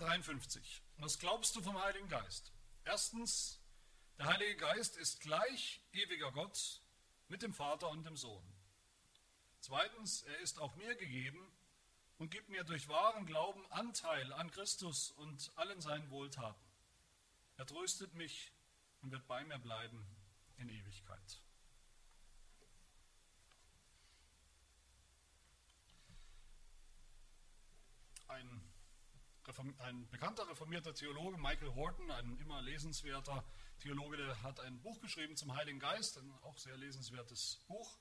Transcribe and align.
53. 0.00 0.82
Was 0.96 1.18
glaubst 1.18 1.54
du 1.56 1.62
vom 1.62 1.80
Heiligen 1.80 2.08
Geist? 2.08 2.52
Erstens, 2.84 3.60
der 4.18 4.26
Heilige 4.26 4.56
Geist 4.56 4.96
ist 4.96 5.20
gleich 5.20 5.80
ewiger 5.92 6.32
Gott 6.32 6.80
mit 7.28 7.42
dem 7.42 7.54
Vater 7.54 7.88
und 7.90 8.04
dem 8.04 8.16
Sohn. 8.16 8.42
Zweitens, 9.60 10.22
er 10.22 10.38
ist 10.40 10.58
auch 10.58 10.74
mir 10.76 10.94
gegeben 10.96 11.52
und 12.18 12.30
gibt 12.30 12.48
mir 12.48 12.64
durch 12.64 12.88
wahren 12.88 13.26
Glauben 13.26 13.64
Anteil 13.70 14.32
an 14.32 14.50
Christus 14.50 15.10
und 15.12 15.52
allen 15.56 15.80
seinen 15.80 16.10
Wohltaten. 16.10 16.64
Er 17.56 17.66
tröstet 17.66 18.14
mich 18.14 18.52
und 19.02 19.10
wird 19.10 19.26
bei 19.26 19.44
mir 19.44 19.58
bleiben 19.58 20.04
in 20.56 20.68
Ewigkeit. 20.68 21.40
Ein, 28.28 28.69
ein, 29.58 30.08
bekannter 30.10 30.48
reformierter 30.48 30.94
Theologe, 30.94 31.38
Michael 31.38 31.74
Horton, 31.74 32.10
ein 32.10 32.38
immer 32.38 32.62
lesenswerter 32.62 33.44
Theologe, 33.80 34.16
der 34.16 34.42
hat 34.42 34.60
ein 34.60 34.80
Buch 34.80 35.00
geschrieben 35.00 35.36
zum 35.36 35.54
Heiligen 35.54 35.78
Geist, 35.78 36.18
ein 36.18 36.32
auch 36.42 36.58
sehr 36.58 36.76
lesenswertes 36.76 37.64
Buch. 37.66 37.98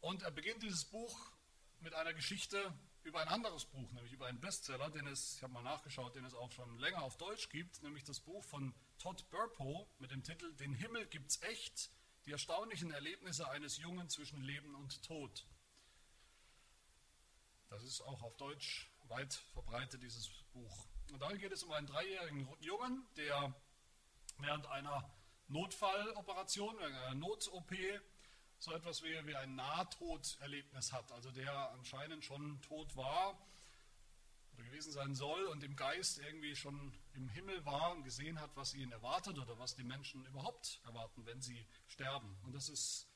Und 0.00 0.22
er 0.22 0.30
beginnt 0.30 0.62
dieses 0.62 0.84
Buch 0.84 1.32
mit 1.80 1.94
einer 1.94 2.12
Geschichte 2.12 2.74
über 3.04 3.20
ein 3.20 3.28
anderes 3.28 3.64
Buch, 3.66 3.90
nämlich 3.92 4.12
über 4.12 4.26
einen 4.26 4.40
Bestseller, 4.40 4.90
den 4.90 5.06
es, 5.06 5.36
ich 5.36 5.42
habe 5.42 5.52
mal 5.52 5.62
nachgeschaut, 5.62 6.14
den 6.14 6.24
es 6.24 6.34
auch 6.34 6.50
schon 6.50 6.78
länger 6.78 7.02
auf 7.02 7.16
Deutsch 7.16 7.48
gibt, 7.50 7.82
nämlich 7.82 8.04
das 8.04 8.20
Buch 8.20 8.42
von 8.44 8.74
Todd 8.98 9.28
Burpo 9.30 9.88
mit 9.98 10.10
dem 10.10 10.22
Titel 10.22 10.54
Den 10.56 10.74
Himmel 10.74 11.06
gibt's 11.06 11.40
echt, 11.42 11.90
die 12.26 12.32
erstaunlichen 12.32 12.90
Erlebnisse 12.90 13.48
eines 13.50 13.76
Jungen 13.78 14.08
zwischen 14.08 14.42
Leben 14.42 14.74
und 14.74 15.02
Tod. 15.02 15.46
Das 17.68 17.82
ist 17.82 18.00
auch 18.00 18.22
auf 18.22 18.36
Deutsch 18.36 18.90
weit 19.08 19.34
verbreitet, 19.52 20.02
dieses 20.02 20.28
Buch. 20.52 20.86
Und 21.12 21.20
darin 21.20 21.38
geht 21.38 21.52
es 21.52 21.62
um 21.62 21.72
einen 21.72 21.86
dreijährigen 21.86 22.48
Jungen, 22.60 23.06
der 23.16 23.54
während 24.38 24.66
einer 24.66 25.08
Notfalloperation, 25.48 26.78
einer 26.78 27.14
Not-OP, 27.14 27.72
so 28.58 28.72
etwas 28.72 29.02
wie, 29.02 29.26
wie 29.26 29.36
ein 29.36 29.54
Nahtoderlebnis 29.56 30.92
hat, 30.92 31.12
also 31.12 31.30
der 31.30 31.70
anscheinend 31.72 32.24
schon 32.24 32.60
tot 32.62 32.96
war 32.96 33.38
oder 34.54 34.64
gewesen 34.64 34.92
sein 34.92 35.14
soll 35.14 35.44
und 35.46 35.62
im 35.64 35.76
Geist 35.76 36.18
irgendwie 36.18 36.56
schon 36.56 36.92
im 37.14 37.28
Himmel 37.28 37.64
war 37.64 37.92
und 37.92 38.04
gesehen 38.04 38.40
hat, 38.40 38.50
was 38.56 38.74
ihn 38.74 38.90
erwartet 38.92 39.38
oder 39.38 39.58
was 39.58 39.74
die 39.74 39.84
Menschen 39.84 40.24
überhaupt 40.26 40.80
erwarten, 40.84 41.26
wenn 41.26 41.42
sie 41.42 41.66
sterben. 41.88 42.36
Und 42.44 42.54
das 42.54 42.68
ist, 42.68 43.08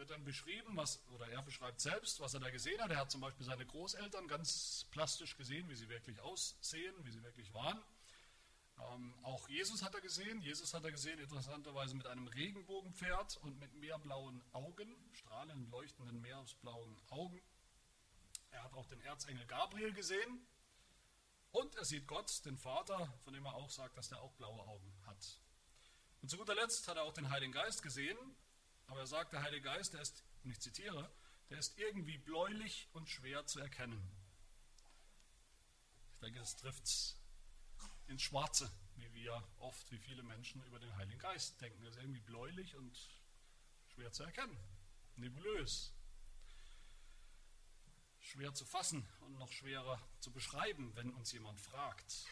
wird 0.00 0.10
dann 0.10 0.24
beschrieben, 0.24 0.76
was, 0.76 0.98
oder 1.10 1.28
er 1.28 1.42
beschreibt 1.42 1.80
selbst, 1.80 2.20
was 2.20 2.32
er 2.32 2.40
da 2.40 2.50
gesehen 2.50 2.80
hat. 2.80 2.90
Er 2.90 2.96
hat 2.96 3.10
zum 3.10 3.20
Beispiel 3.20 3.44
seine 3.44 3.66
Großeltern 3.66 4.26
ganz 4.28 4.86
plastisch 4.90 5.36
gesehen, 5.36 5.68
wie 5.68 5.76
sie 5.76 5.90
wirklich 5.90 6.18
aussehen, 6.20 6.94
wie 7.04 7.10
sie 7.12 7.22
wirklich 7.22 7.52
waren. 7.52 7.80
Ähm, 8.78 9.14
auch 9.22 9.46
Jesus 9.50 9.82
hat 9.82 9.94
er 9.94 10.00
gesehen. 10.00 10.40
Jesus 10.40 10.72
hat 10.72 10.84
er 10.84 10.90
gesehen, 10.90 11.18
interessanterweise 11.18 11.94
mit 11.94 12.06
einem 12.06 12.26
Regenbogenpferd 12.28 13.36
und 13.42 13.60
mit 13.60 13.74
meerblauen 13.74 14.42
Augen, 14.52 14.88
strahlend 15.12 15.70
leuchtenden 15.70 16.20
meeresblauen 16.22 16.98
Augen. 17.10 17.40
Er 18.52 18.64
hat 18.64 18.72
auch 18.72 18.86
den 18.86 19.02
Erzengel 19.02 19.46
Gabriel 19.46 19.92
gesehen. 19.92 20.46
Und 21.52 21.74
er 21.74 21.84
sieht 21.84 22.06
Gott, 22.06 22.44
den 22.46 22.56
Vater, 22.56 23.12
von 23.22 23.34
dem 23.34 23.44
er 23.44 23.54
auch 23.54 23.70
sagt, 23.70 23.98
dass 23.98 24.10
er 24.10 24.22
auch 24.22 24.32
blaue 24.32 24.66
Augen 24.66 24.94
hat. 25.04 25.40
Und 26.22 26.30
zu 26.30 26.38
guter 26.38 26.54
Letzt 26.54 26.88
hat 26.88 26.96
er 26.96 27.02
auch 27.02 27.12
den 27.12 27.28
Heiligen 27.28 27.52
Geist 27.52 27.82
gesehen. 27.82 28.16
Aber 28.90 29.00
er 29.00 29.06
sagt, 29.06 29.32
der 29.32 29.42
Heilige 29.42 29.62
Geist, 29.62 29.94
der 29.94 30.00
ist, 30.00 30.24
und 30.42 30.50
ich 30.50 30.60
zitiere, 30.60 31.08
der 31.48 31.58
ist 31.58 31.78
irgendwie 31.78 32.18
bläulich 32.18 32.88
und 32.92 33.08
schwer 33.08 33.46
zu 33.46 33.60
erkennen. 33.60 34.02
Ich 36.14 36.18
denke, 36.18 36.40
das 36.40 36.56
trifft 36.56 36.82
es 36.82 37.16
ins 38.08 38.22
Schwarze, 38.22 38.68
wie 38.96 39.12
wir 39.14 39.48
oft, 39.58 39.90
wie 39.92 39.98
viele 39.98 40.24
Menschen 40.24 40.60
über 40.64 40.80
den 40.80 40.94
Heiligen 40.96 41.20
Geist 41.20 41.60
denken. 41.60 41.80
Er 41.84 41.90
ist 41.90 41.98
irgendwie 41.98 42.20
bläulich 42.20 42.74
und 42.74 42.98
schwer 43.86 44.10
zu 44.10 44.24
erkennen, 44.24 44.58
nebulös, 45.14 45.94
schwer 48.18 48.52
zu 48.54 48.64
fassen 48.64 49.08
und 49.20 49.38
noch 49.38 49.52
schwerer 49.52 50.02
zu 50.18 50.32
beschreiben, 50.32 50.94
wenn 50.96 51.14
uns 51.14 51.30
jemand 51.30 51.60
fragt. 51.60 52.26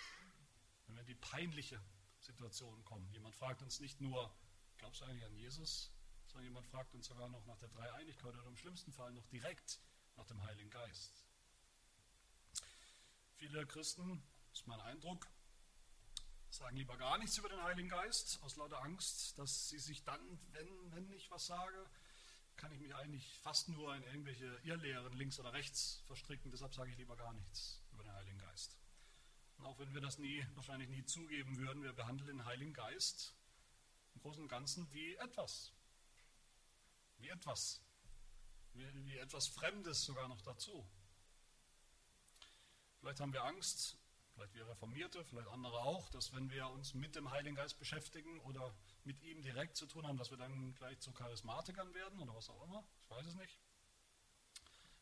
Wenn 0.87 0.97
wir 0.97 1.03
in 1.03 1.07
die 1.07 1.15
peinliche 1.15 1.81
Situation 2.19 2.85
kommen. 2.85 3.09
Jemand 3.13 3.37
fragt 3.37 3.63
uns 3.63 3.79
nicht 3.79 4.01
nur, 4.01 4.35
glaubst 4.77 5.01
du 5.01 5.05
eigentlich 5.05 5.25
an 5.25 5.37
Jesus, 5.37 5.93
sondern 6.39 6.53
jemand 6.53 6.67
fragt 6.69 6.95
uns 6.95 7.09
sogar 7.09 7.29
noch 7.29 7.45
nach 7.47 7.59
der 7.59 7.69
Dreieinigkeit 7.69 8.33
oder 8.33 8.47
im 8.47 8.57
schlimmsten 8.57 8.93
Fall 8.93 9.13
noch 9.13 9.27
direkt 9.27 9.81
nach 10.17 10.27
dem 10.27 10.41
Heiligen 10.45 10.71
Geist. 10.71 11.25
Viele 13.35 13.67
Christen, 13.67 14.23
das 14.51 14.61
ist 14.61 14.67
mein 14.69 14.81
Eindruck, 14.81 15.27
sagen 16.49 16.77
lieber 16.77 16.97
gar 16.97 17.19
nichts 17.19 17.39
über 17.39 17.49
den 17.49 17.61
Heiligen 17.61 17.89
Geist, 17.89 18.41
aus 18.43 18.55
lauter 18.55 18.81
Angst, 18.83 19.37
dass 19.37 19.69
sie 19.69 19.81
sich 19.81 20.05
dann, 20.05 20.21
wenn, 20.53 20.93
wenn 20.93 21.11
ich 21.11 21.29
was 21.33 21.47
sage, 21.47 21.91
kann 22.57 22.71
ich 22.71 22.79
mich 22.79 22.95
eigentlich 22.95 23.37
fast 23.41 23.69
nur 23.71 23.97
in 23.97 24.05
irgendwelche 24.05 24.61
Irrlehren 24.63 25.15
links 25.15 25.41
oder 25.41 25.53
rechts 25.53 26.05
verstricken. 26.07 26.53
Deshalb 26.53 26.73
sage 26.73 26.93
ich 26.93 26.99
lieber 26.99 27.17
gar 27.17 27.33
nichts 27.33 27.83
über 27.91 28.05
den 28.05 28.13
Heiligen 28.13 28.39
Geist. 28.39 28.79
Und 29.57 29.67
auch 29.67 29.79
wenn 29.81 29.93
wir 29.93 30.01
das 30.01 30.19
nie, 30.19 30.47
wahrscheinlich 30.55 30.89
nie 30.89 31.05
zugeben 31.05 31.57
würden, 31.57 31.83
wir 31.83 31.93
behandeln 31.95 32.29
den 32.29 32.45
Heiligen 32.45 32.75
Geist 32.75 33.35
im 34.15 34.21
Großen 34.21 34.43
und 34.45 34.49
Ganzen 34.49 34.89
wie 34.93 35.17
etwas. 35.17 35.73
Wie 37.19 37.29
etwas. 37.29 37.81
Wie, 38.75 39.07
wie 39.07 39.19
etwas 39.19 39.49
Fremdes 39.49 40.05
sogar 40.05 40.29
noch 40.29 40.41
dazu. 40.43 40.89
Vielleicht 43.01 43.21
haben 43.21 43.33
wir 43.33 43.45
Angst, 43.45 43.97
vielleicht 44.35 44.55
wir 44.55 44.67
Reformierte, 44.69 45.25
vielleicht 45.25 45.49
andere 45.49 45.81
auch, 45.81 46.09
dass 46.11 46.33
wenn 46.33 46.51
wir 46.51 46.69
uns 46.69 46.95
mit 46.95 47.15
dem 47.15 47.31
Heiligen 47.31 47.57
Geist 47.57 47.79
beschäftigen 47.79 48.41
oder 48.41 48.75
mit 49.05 49.21
ihm 49.23 49.43
direkt 49.43 49.77
zu 49.77 49.87
tun 49.87 50.07
haben, 50.07 50.17
dass 50.17 50.31
wir 50.31 50.39
dann 50.39 50.75
gleich 50.75 50.99
zu 51.01 51.13
Charismatikern 51.13 51.95
werden 51.95 52.21
oder 52.21 52.35
was 52.35 52.51
auch 52.51 52.63
immer. 52.65 52.85
Ich 53.03 53.11
weiß 53.11 53.27
es 53.27 53.35
nicht. 53.35 53.59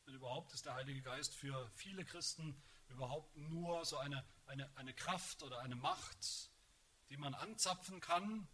Denn 0.06 0.15
überhaupt 0.15 0.53
ist 0.53 0.66
der 0.66 0.75
Heilige 0.75 1.03
Geist 1.03 1.34
für 1.34 1.69
viele 1.75 2.05
Christen 2.05 2.62
überhaupt 2.88 3.37
nur 3.37 3.84
so 3.84 3.97
eine, 3.97 4.25
eine, 4.47 4.71
eine 4.76 4.94
Kraft 4.94 5.43
oder 5.43 5.59
eine 5.60 5.75
Macht, 5.75 6.50
die 7.10 7.16
man 7.16 7.34
anzapfen 7.34 8.00
kann, 8.00 8.49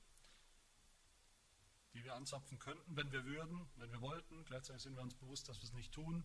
die 1.95 2.05
wir 2.05 2.15
anzapfen 2.15 2.59
könnten, 2.59 2.97
wenn 2.97 3.11
wir 3.13 3.25
würden, 3.25 3.69
wenn 3.77 3.91
wir 3.93 4.01
wollten. 4.01 4.45
Gleichzeitig 4.45 4.83
sind 4.83 4.97
wir 4.97 5.03
uns 5.03 5.15
bewusst, 5.15 5.49
dass 5.49 5.59
wir 5.59 5.65
es 5.65 5.73
nicht 5.73 5.93
tun. 5.93 6.25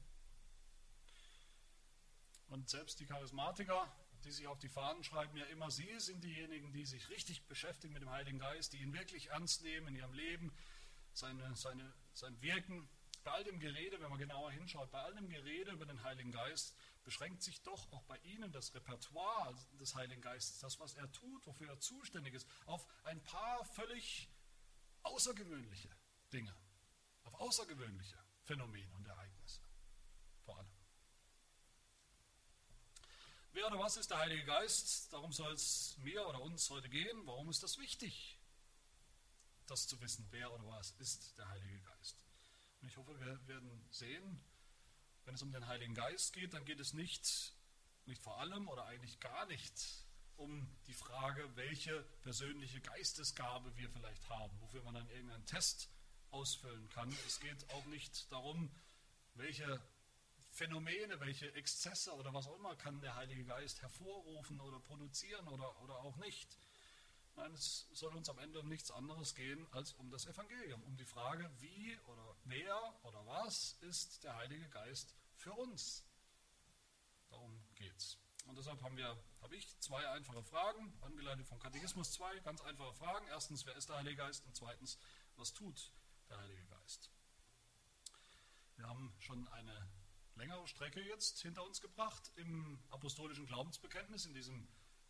Und 2.50 2.70
selbst 2.70 3.00
die 3.00 3.06
Charismatiker 3.06 3.92
die 4.24 4.32
sich 4.32 4.48
auf 4.48 4.60
die 4.60 4.70
Fahnen 4.70 5.04
schreiben, 5.04 5.38
ja 5.38 5.46
immer 5.46 5.72
sie 5.72 6.00
sind 6.00 6.24
diejenigen, 6.24 6.72
die 6.74 6.86
sich 6.86 7.10
richtig 7.10 7.44
beschäftigen 7.48 7.94
mit 7.94 8.02
dem 8.02 8.10
Heiligen 8.10 8.40
Geist, 8.40 8.74
die 8.74 8.82
ihn 8.82 8.94
wirklich 8.94 9.28
ernst 9.30 9.64
nehmen 9.64 9.88
in 9.88 9.96
ihrem 9.96 10.14
Leben, 10.14 10.52
seine, 11.14 11.56
seine, 11.56 11.94
sein 12.14 12.40
Wirken. 12.42 12.88
Bei 13.24 13.32
all 13.32 13.44
dem 13.44 13.60
Gerede, 13.60 14.00
wenn 14.00 14.10
man 14.10 14.20
genauer 14.20 14.52
hinschaut, 14.52 14.92
bei 14.92 15.00
all 15.00 15.14
dem 15.16 15.30
Gerede 15.30 15.72
über 15.72 15.86
den 15.86 16.02
Heiligen 16.04 16.32
Geist 16.32 16.76
beschränkt 17.04 17.42
sich 17.42 17.62
doch 17.62 17.92
auch 17.92 18.04
bei 18.04 18.18
ihnen 18.20 18.52
das 18.52 18.74
Repertoire 18.74 19.56
des 19.80 19.96
Heiligen 19.96 20.22
Geistes, 20.22 20.60
das, 20.60 20.80
was 20.80 20.94
er 20.94 21.12
tut, 21.12 21.46
wofür 21.46 21.70
er 21.70 21.80
zuständig 21.80 22.34
ist, 22.34 22.48
auf 22.66 22.86
ein 23.04 23.22
paar 23.24 23.66
völlig 23.66 24.30
außergewöhnliche 25.08 25.90
Dinge, 26.32 26.56
auf 27.24 27.34
außergewöhnliche 27.36 28.18
Phänomene 28.44 28.94
und 28.96 29.06
Ereignisse 29.08 29.62
vor 30.48 30.58
allem. 30.58 30.72
Wer 33.52 33.68
oder 33.68 33.80
was 33.80 33.98
ist 33.98 34.12
der 34.12 34.20
Heilige 34.20 34.46
Geist? 34.46 35.12
Darum 35.12 35.34
soll 35.34 35.52
es 35.52 35.98
mir 35.98 36.26
oder 36.28 36.42
uns 36.42 36.70
heute 36.70 36.90
gehen. 36.90 37.26
Warum 37.26 37.50
ist 37.50 37.64
das 37.64 37.78
wichtig, 37.78 38.40
das 39.66 39.88
zu 39.88 40.00
wissen? 40.00 40.26
Wer 40.32 40.54
oder 40.54 40.66
was 40.68 40.92
ist 41.00 41.38
der 41.38 41.50
Heilige 41.50 41.82
Geist? 41.82 42.18
Und 42.82 42.88
ich 42.88 42.96
hoffe, 42.98 43.20
wir 43.20 43.48
werden 43.48 43.86
sehen, 43.90 44.42
wenn 45.26 45.36
es 45.36 45.42
um 45.42 45.52
den 45.52 45.68
Heiligen 45.68 45.96
Geist 45.96 46.34
geht, 46.34 46.54
dann 46.54 46.64
geht 46.64 46.80
es 46.80 46.94
nicht, 46.94 47.54
nicht 48.06 48.22
vor 48.22 48.40
allem 48.40 48.70
oder 48.70 48.86
eigentlich 48.86 49.20
gar 49.20 49.46
nicht 49.48 50.07
um 50.38 50.68
die 50.88 50.94
Frage, 50.94 51.44
welche 51.56 52.04
persönliche 52.22 52.80
Geistesgabe 52.82 53.76
wir 53.76 53.90
vielleicht 53.90 54.30
haben, 54.30 54.60
wofür 54.62 54.84
man 54.84 54.94
dann 54.94 55.10
irgendeinen 55.10 55.46
Test 55.46 55.90
ausfüllen 56.32 56.90
kann. 56.90 57.10
Es 57.26 57.40
geht 57.40 57.70
auch 57.72 57.86
nicht 57.86 58.32
darum, 58.32 58.70
welche 59.36 59.82
Phänomene, 60.52 61.20
welche 61.20 61.54
Exzesse 61.54 62.14
oder 62.16 62.34
was 62.34 62.48
auch 62.48 62.56
immer 62.58 62.76
kann 62.76 63.00
der 63.02 63.16
Heilige 63.16 63.46
Geist 63.46 63.82
hervorrufen 63.82 64.60
oder 64.60 64.80
produzieren 64.80 65.48
oder, 65.48 65.80
oder 65.82 65.98
auch 66.00 66.18
nicht. 66.18 66.58
Nein, 67.36 67.54
es 67.54 67.88
soll 67.94 68.16
uns 68.16 68.30
am 68.30 68.40
Ende 68.40 68.60
um 68.60 68.68
nichts 68.68 68.90
anderes 68.90 69.36
gehen 69.36 69.68
als 69.72 69.94
um 69.94 70.10
das 70.10 70.26
Evangelium, 70.26 70.82
um 70.84 70.98
die 70.98 71.06
Frage, 71.06 71.50
wie 71.60 71.96
oder 72.08 72.36
wer 72.46 73.00
oder 73.04 73.24
was 73.28 73.78
ist 73.82 74.24
der 74.24 74.36
Heilige 74.36 74.68
Geist 74.70 75.14
für 75.36 75.54
uns. 75.54 76.04
Darum 77.30 77.64
geht's. 77.76 78.18
Und 78.48 78.58
deshalb 78.58 78.82
haben 78.82 78.98
wir, 78.98 79.18
habe 79.42 79.56
ich 79.56 79.78
zwei 79.80 80.08
einfache 80.10 80.42
Fragen, 80.44 80.94
angeleitet 81.02 81.48
vom 81.48 81.60
Katechismus 81.60 82.12
zwei 82.14 82.40
ganz 82.40 82.62
einfache 82.62 82.94
Fragen. 82.94 83.28
Erstens, 83.28 83.66
wer 83.66 83.76
ist 83.76 83.90
der 83.90 83.98
Heilige 83.98 84.18
Geist? 84.18 84.46
Und 84.46 84.56
zweitens, 84.56 84.98
was 85.36 85.54
tut 85.54 85.92
der 86.30 86.40
Heilige 86.40 86.66
Geist? 86.66 87.12
Wir 88.78 88.88
haben 88.88 89.14
schon 89.20 89.48
eine 89.50 89.90
längere 90.36 90.68
Strecke 90.68 91.02
jetzt 91.02 91.42
hinter 91.42 91.66
uns 91.66 91.82
gebracht 91.82 92.32
im 92.36 92.80
apostolischen 92.90 93.46
Glaubensbekenntnis, 93.48 94.26
in 94.26 94.34
diesem 94.34 94.68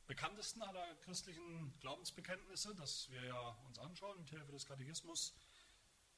bekanntesten 0.07 0.61
aller 0.61 0.95
christlichen 1.01 1.77
Glaubensbekenntnisse, 1.79 2.73
das 2.75 3.09
wir 3.11 3.23
ja 3.23 3.49
uns 3.67 3.77
anschauen 3.77 4.17
mit 4.19 4.29
Hilfe 4.29 4.51
des 4.51 4.65
Katechismus. 4.65 5.33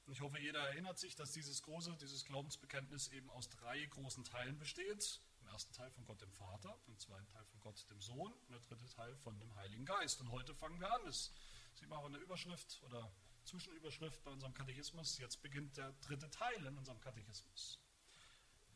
Und 0.05 0.13
ich 0.13 0.21
hoffe, 0.21 0.39
jeder 0.39 0.59
erinnert 0.69 0.99
sich, 0.99 1.15
dass 1.15 1.31
dieses 1.31 1.61
große, 1.63 1.97
dieses 1.97 2.23
Glaubensbekenntnis 2.25 3.09
eben 3.09 3.29
aus 3.31 3.49
drei 3.49 3.83
großen 3.85 4.23
Teilen 4.23 4.57
besteht. 4.57 5.19
Ersten 5.49 5.73
Teil 5.73 5.89
von 5.91 6.05
Gott 6.05 6.21
dem 6.21 6.31
Vater, 6.31 6.77
im 6.87 6.97
zweiten 6.99 7.27
Teil 7.27 7.43
von 7.45 7.59
Gott 7.61 7.89
dem 7.89 7.99
Sohn 7.99 8.31
und 8.31 8.51
der 8.51 8.59
dritte 8.59 8.87
Teil 8.87 9.15
von 9.17 9.37
dem 9.39 9.53
Heiligen 9.55 9.83
Geist. 9.83 10.21
Und 10.21 10.31
heute 10.31 10.53
fangen 10.53 10.79
wir 10.79 10.91
an. 10.93 11.01
Das 11.05 11.31
sieht 11.73 11.89
man 11.89 11.99
auch 11.99 12.05
in 12.05 12.13
der 12.13 12.21
Überschrift 12.21 12.81
oder 12.83 13.11
Zwischenüberschrift 13.45 14.23
bei 14.23 14.31
unserem 14.31 14.53
Katechismus. 14.53 15.17
Jetzt 15.17 15.41
beginnt 15.41 15.75
der 15.77 15.91
dritte 16.01 16.29
Teil 16.29 16.65
in 16.65 16.77
unserem 16.77 17.01
Katechismus. 17.01 17.79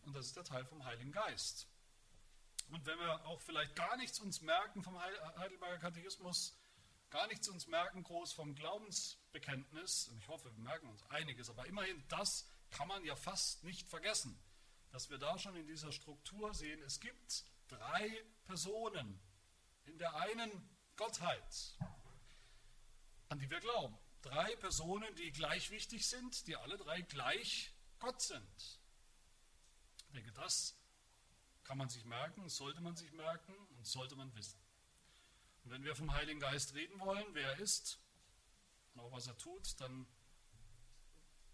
Und 0.02 0.16
das 0.16 0.26
ist 0.26 0.36
der 0.36 0.44
Teil 0.44 0.66
vom 0.66 0.84
Heiligen 0.84 1.12
Geist. 1.12 1.68
Und 2.70 2.86
wenn 2.86 2.98
wir 2.98 3.26
auch 3.26 3.40
vielleicht 3.42 3.76
gar 3.76 3.96
nichts 3.98 4.20
uns 4.20 4.42
merken 4.42 4.82
vom 4.82 5.00
Heidelberger 5.00 5.78
Katechismus, 5.78 6.58
gar 7.12 7.28
nichts 7.28 7.48
uns 7.50 7.68
merken 7.68 8.04
groß 8.04 8.34
vom 8.34 8.56
Glaubensbekenntnis, 8.56 10.08
und 10.08 10.18
ich 10.18 10.28
hoffe, 10.28 10.52
wir 10.56 10.64
merken 10.64 10.88
uns 10.88 11.04
einiges, 11.10 11.50
aber 11.50 11.68
immerhin 11.68 12.04
das 12.08 12.48
kann 12.72 12.88
man 12.88 13.06
ja 13.06 13.16
fast 13.16 13.64
nicht 13.64 13.88
vergessen, 13.88 14.36
dass 14.94 15.10
wir 15.10 15.18
da 15.18 15.40
schon 15.40 15.56
in 15.56 15.66
dieser 15.66 15.92
Struktur 15.92 16.54
sehen, 16.54 16.80
es 16.84 17.00
gibt 17.00 17.46
drei 17.68 18.24
Personen 18.46 19.20
in 19.86 19.98
der 19.98 20.16
einen 20.16 20.52
Gottheit, 20.96 21.80
an 23.30 23.40
die 23.40 23.50
wir 23.50 23.60
glauben. 23.60 23.98
Drei 24.22 24.56
Personen, 24.58 25.14
die 25.16 25.32
gleich 25.32 25.72
wichtig 25.72 26.06
sind, 26.06 26.46
die 26.46 26.56
alle 26.56 26.78
drei 26.78 27.02
gleich 27.02 27.74
Gott 27.98 28.22
sind. 28.22 28.80
Ich 30.06 30.14
denke, 30.14 30.32
das 30.34 30.76
kann 31.64 31.80
man 31.80 31.90
sich 31.90 32.06
merken, 32.06 32.48
sollte 32.48 32.80
man 32.80 32.96
sich 32.96 33.12
merken 33.14 33.56
und 33.76 33.88
sollte 33.88 34.16
man 34.16 34.34
wissen. 34.36 34.62
Und 35.64 35.72
wenn 35.72 35.84
wir 35.84 35.96
vom 35.96 36.14
Heiligen 36.14 36.40
Geist 36.40 36.76
reden 36.76 37.00
wollen, 37.00 37.26
wer 37.34 37.54
er 37.54 37.60
ist 37.60 37.98
und 38.94 39.02
auch 39.02 39.12
was 39.12 39.26
er 39.26 39.38
tut, 39.40 39.82
dann 39.82 40.06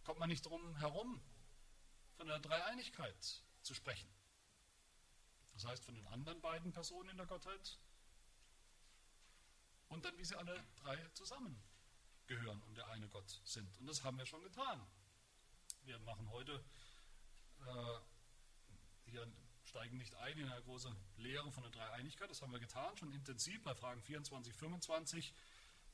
kommt 0.03 0.19
man 0.19 0.27
nicht 0.27 0.45
drum 0.45 0.75
herum, 0.75 1.21
von 2.19 2.27
der 2.27 2.39
Dreieinigkeit 2.39 3.42
zu 3.62 3.74
sprechen. 3.74 4.10
Das 5.54 5.63
heißt, 5.63 5.86
von 5.86 5.95
den 5.95 6.06
anderen 6.07 6.42
beiden 6.42 6.74
Personen 6.74 7.12
in 7.12 7.16
der 7.16 7.25
Gottheit 7.25 7.80
und 9.88 10.04
dann, 10.04 10.18
wie 10.18 10.25
sie 10.25 10.36
alle 10.36 10.62
drei 10.75 10.98
zusammengehören 11.13 12.62
und 12.63 12.75
der 12.75 12.89
eine 12.89 13.07
Gott 13.07 13.39
sind. 13.45 13.80
Und 13.80 13.88
das 13.88 14.04
haben 14.04 14.18
wir 14.18 14.25
schon 14.25 14.44
getan. 14.44 14.86
Wir 15.83 15.98
machen 16.00 16.30
heute 16.30 16.62
äh, 17.66 18.00
hier 19.06 19.25
steigen 19.63 19.98
nicht 19.98 20.13
ein 20.15 20.38
in 20.38 20.51
eine 20.51 20.62
große 20.63 20.94
Lehre 21.15 21.50
von 21.54 21.63
der 21.63 21.72
Dreieinigkeit. 21.72 22.30
Das 22.30 22.42
haben 22.42 22.51
wir 22.51 22.60
getan, 22.60 22.98
schon 22.98 23.13
intensiv 23.13 23.63
bei 23.63 23.74
Fragen 23.74 24.01
24, 24.01 24.54
25. 24.54 25.33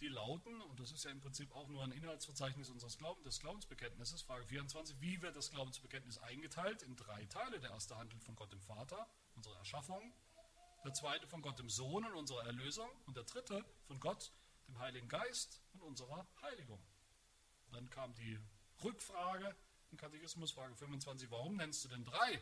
Die 0.02 0.08
lauten, 0.08 0.62
und 0.62 0.80
das 0.80 0.92
ist 0.92 1.06
ja 1.06 1.12
im 1.12 1.22
Prinzip 1.22 1.52
auch 1.56 1.68
nur 1.70 1.84
ein 1.84 1.92
Inhaltsverzeichnis 1.92 2.70
unseres 2.70 2.98
Glaubens, 2.98 3.24
des 3.24 3.40
Glaubensbekenntnisses, 3.40 4.22
Frage 4.22 4.46
24, 4.46 5.00
wie 5.00 5.22
wird 5.22 5.36
das 5.36 5.52
Glaubensbekenntnis 5.52 6.18
eingeteilt? 6.18 6.84
In 6.84 6.96
drei 6.96 7.26
Teile. 7.26 7.60
Der 7.60 7.72
erste 7.72 7.98
handelt 7.98 8.24
von 8.24 8.36
Gott 8.36 8.52
dem 8.52 8.62
Vater, 8.62 9.08
unserer 9.36 9.58
Erschaffung. 9.58 10.14
Der 10.84 10.94
zweite 10.94 11.28
von 11.28 11.42
Gott 11.42 11.58
dem 11.58 11.70
Sohn 11.70 12.06
und 12.06 12.14
unserer 12.14 12.46
Erlösung. 12.46 12.90
Und 13.06 13.16
der 13.16 13.24
dritte 13.24 13.64
von 13.88 14.00
Gott, 14.00 14.32
dem 14.68 14.78
Heiligen 14.80 15.08
Geist 15.08 15.62
und 15.74 15.82
unserer 15.82 16.28
Heiligung. 16.42 16.84
Dann 17.72 17.90
kam 17.90 18.14
die 18.16 18.40
Rückfrage 18.84 19.56
im 19.92 19.98
Katechismus, 19.98 20.52
Frage 20.52 20.76
25, 20.76 21.32
warum 21.32 21.56
nennst 21.56 21.86
du 21.86 21.90
denn 21.90 22.04
drei? 22.04 22.42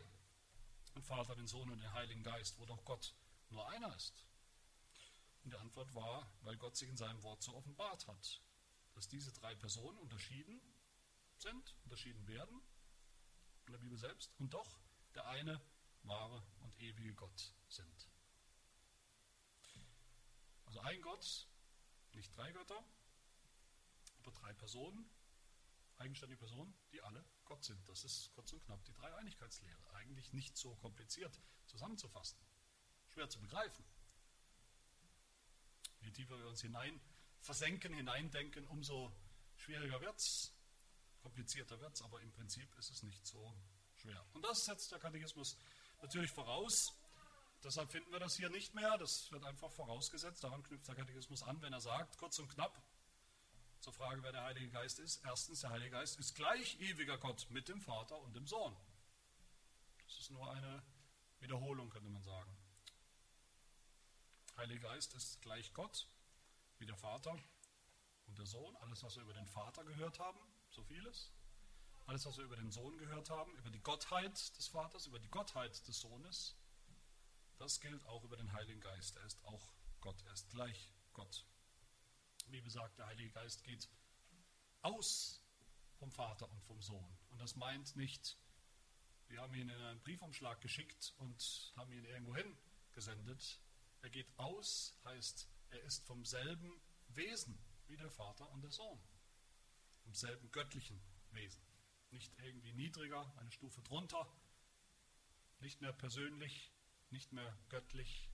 den 0.94 1.02
Vater, 1.02 1.34
den 1.34 1.46
Sohn 1.46 1.68
und 1.70 1.78
den 1.80 1.92
Heiligen 1.92 2.22
Geist, 2.22 2.58
wo 2.58 2.66
doch 2.66 2.84
Gott 2.84 3.14
nur 3.50 3.68
einer 3.70 3.94
ist? 3.96 4.24
Und 5.44 5.52
die 5.52 5.58
Antwort 5.58 5.94
war, 5.94 6.26
weil 6.42 6.56
Gott 6.56 6.76
sich 6.76 6.88
in 6.88 6.96
seinem 6.96 7.22
Wort 7.22 7.42
so 7.42 7.54
offenbart 7.54 8.06
hat, 8.06 8.42
dass 8.94 9.08
diese 9.08 9.32
drei 9.32 9.54
Personen 9.54 9.98
unterschieden 9.98 10.60
sind, 11.36 11.76
unterschieden 11.84 12.26
werden 12.26 12.62
in 13.66 13.72
der 13.72 13.78
Bibel 13.78 13.98
selbst 13.98 14.32
und 14.38 14.54
doch 14.54 14.80
der 15.14 15.26
eine 15.26 15.60
wahre 16.02 16.42
und 16.60 16.78
ewige 16.80 17.14
Gott 17.14 17.54
sind. 17.68 18.08
Also 20.64 20.80
ein 20.80 21.00
Gott, 21.02 21.46
nicht 22.14 22.36
drei 22.36 22.50
Götter, 22.52 22.82
aber 24.18 24.32
drei 24.32 24.52
Personen, 24.54 25.08
eigenständige 25.98 26.38
Personen, 26.38 26.74
die 26.92 27.02
alle 27.02 27.24
Gott 27.44 27.64
sind. 27.64 27.86
Das 27.88 28.04
ist 28.04 28.32
kurz 28.32 28.52
und 28.52 28.64
knapp 28.64 28.82
die 28.84 28.92
Dreieinigkeitslehre. 28.94 29.94
Eigentlich 29.94 30.32
nicht 30.32 30.56
so 30.56 30.74
kompliziert 30.76 31.40
zusammenzufassen, 31.66 32.38
schwer 33.08 33.28
zu 33.28 33.40
begreifen. 33.40 33.84
Je 36.04 36.10
tiefer 36.10 36.38
wir 36.38 36.46
uns 36.46 36.60
hinein 36.60 37.00
versenken, 37.40 37.92
hineindenken, 37.92 38.66
umso 38.68 39.12
schwieriger 39.56 40.00
wird 40.00 40.16
es, 40.16 40.52
komplizierter 41.22 41.80
wird 41.80 41.94
es, 41.94 42.02
aber 42.02 42.20
im 42.20 42.30
Prinzip 42.32 42.74
ist 42.78 42.90
es 42.90 43.02
nicht 43.02 43.26
so 43.26 43.54
schwer. 43.94 44.24
Und 44.32 44.42
das 44.42 44.64
setzt 44.64 44.92
der 44.92 44.98
Katechismus 44.98 45.56
natürlich 46.02 46.30
voraus. 46.30 46.94
Deshalb 47.62 47.90
finden 47.90 48.12
wir 48.12 48.18
das 48.18 48.36
hier 48.36 48.50
nicht 48.50 48.74
mehr. 48.74 48.98
Das 48.98 49.32
wird 49.32 49.42
einfach 49.44 49.70
vorausgesetzt. 49.70 50.44
Daran 50.44 50.62
knüpft 50.62 50.86
der 50.86 50.94
Katechismus 50.94 51.42
an, 51.42 51.60
wenn 51.62 51.72
er 51.72 51.80
sagt, 51.80 52.18
kurz 52.18 52.38
und 52.38 52.48
knapp, 52.48 52.82
zur 53.80 53.92
Frage, 53.92 54.22
wer 54.22 54.32
der 54.32 54.44
Heilige 54.44 54.70
Geist 54.70 54.98
ist. 54.98 55.24
Erstens, 55.24 55.60
der 55.60 55.70
Heilige 55.70 55.90
Geist 55.90 56.18
ist 56.18 56.34
gleich 56.34 56.78
ewiger 56.80 57.18
Gott 57.18 57.46
mit 57.50 57.68
dem 57.68 57.80
Vater 57.80 58.18
und 58.18 58.34
dem 58.34 58.46
Sohn. 58.46 58.76
Das 60.06 60.18
ist 60.18 60.30
nur 60.30 60.50
eine 60.50 60.82
Wiederholung, 61.40 61.88
könnte 61.90 62.08
man 62.10 62.22
sagen. 62.22 62.54
Der 64.54 64.62
Heilige 64.62 64.80
Geist 64.80 65.14
ist 65.14 65.42
gleich 65.42 65.72
Gott 65.74 66.08
wie 66.78 66.86
der 66.86 66.96
Vater 66.96 67.36
und 68.26 68.38
der 68.38 68.46
Sohn. 68.46 68.76
Alles, 68.76 69.02
was 69.02 69.16
wir 69.16 69.24
über 69.24 69.34
den 69.34 69.48
Vater 69.48 69.82
gehört 69.84 70.20
haben, 70.20 70.38
so 70.70 70.84
vieles. 70.84 71.32
Alles, 72.06 72.24
was 72.24 72.36
wir 72.36 72.44
über 72.44 72.56
den 72.56 72.70
Sohn 72.70 72.96
gehört 72.96 73.30
haben, 73.30 73.56
über 73.56 73.70
die 73.70 73.82
Gottheit 73.82 74.56
des 74.56 74.68
Vaters, 74.68 75.06
über 75.06 75.18
die 75.18 75.28
Gottheit 75.28 75.86
des 75.88 76.00
Sohnes, 76.00 76.56
das 77.58 77.80
gilt 77.80 78.04
auch 78.06 78.22
über 78.22 78.36
den 78.36 78.52
Heiligen 78.52 78.80
Geist. 78.80 79.16
Er 79.16 79.24
ist 79.24 79.42
auch 79.44 79.72
Gott, 80.00 80.22
er 80.24 80.32
ist 80.32 80.48
gleich 80.50 80.94
Gott. 81.14 81.44
Wie 82.46 82.62
gesagt, 82.62 82.98
der 82.98 83.06
Heilige 83.06 83.30
Geist 83.30 83.64
geht 83.64 83.88
aus 84.82 85.42
vom 85.96 86.12
Vater 86.12 86.48
und 86.48 86.62
vom 86.62 86.80
Sohn. 86.80 87.18
Und 87.30 87.40
das 87.40 87.56
meint 87.56 87.96
nicht, 87.96 88.38
wir 89.26 89.40
haben 89.40 89.54
ihn 89.54 89.68
in 89.68 89.80
einen 89.80 90.02
Briefumschlag 90.02 90.60
geschickt 90.60 91.12
und 91.16 91.72
haben 91.74 91.92
ihn 91.92 92.04
irgendwo 92.04 92.36
hin 92.36 92.56
gesendet. 92.92 93.60
Er 94.04 94.10
geht 94.10 94.28
aus, 94.38 94.94
heißt, 95.04 95.48
er 95.70 95.80
ist 95.82 96.04
vom 96.06 96.26
selben 96.26 96.70
Wesen 97.08 97.58
wie 97.86 97.96
der 97.96 98.10
Vater 98.10 98.48
und 98.50 98.60
der 98.60 98.70
Sohn. 98.70 99.00
Vom 100.02 100.14
selben 100.14 100.52
göttlichen 100.52 101.00
Wesen. 101.30 101.62
Nicht 102.10 102.30
irgendwie 102.38 102.74
niedriger, 102.74 103.32
eine 103.38 103.50
Stufe 103.50 103.80
drunter, 103.82 104.30
nicht 105.60 105.80
mehr 105.80 105.94
persönlich, 105.94 106.70
nicht 107.08 107.32
mehr 107.32 107.58
göttlich, 107.70 108.30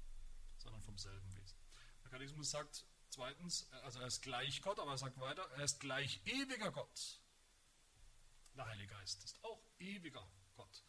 sondern 0.58 0.82
vom 0.82 0.98
selben 0.98 1.32
Wesen. 1.36 1.56
Der 2.02 2.10
Katechismus 2.10 2.50
sagt, 2.50 2.84
Zweitens, 3.10 3.68
also 3.82 3.98
er 3.98 4.06
ist 4.06 4.22
gleich 4.22 4.62
Gott, 4.62 4.78
aber 4.78 4.92
er 4.92 4.98
sagt 4.98 5.18
weiter, 5.18 5.42
er 5.56 5.64
ist 5.64 5.80
gleich 5.80 6.20
ewiger 6.26 6.70
Gott. 6.70 7.20
Der 8.56 8.66
Heilige 8.66 8.94
Geist 8.94 9.24
ist 9.24 9.42
auch 9.44 9.60
ewiger 9.80 10.26
Gott. 10.54 10.84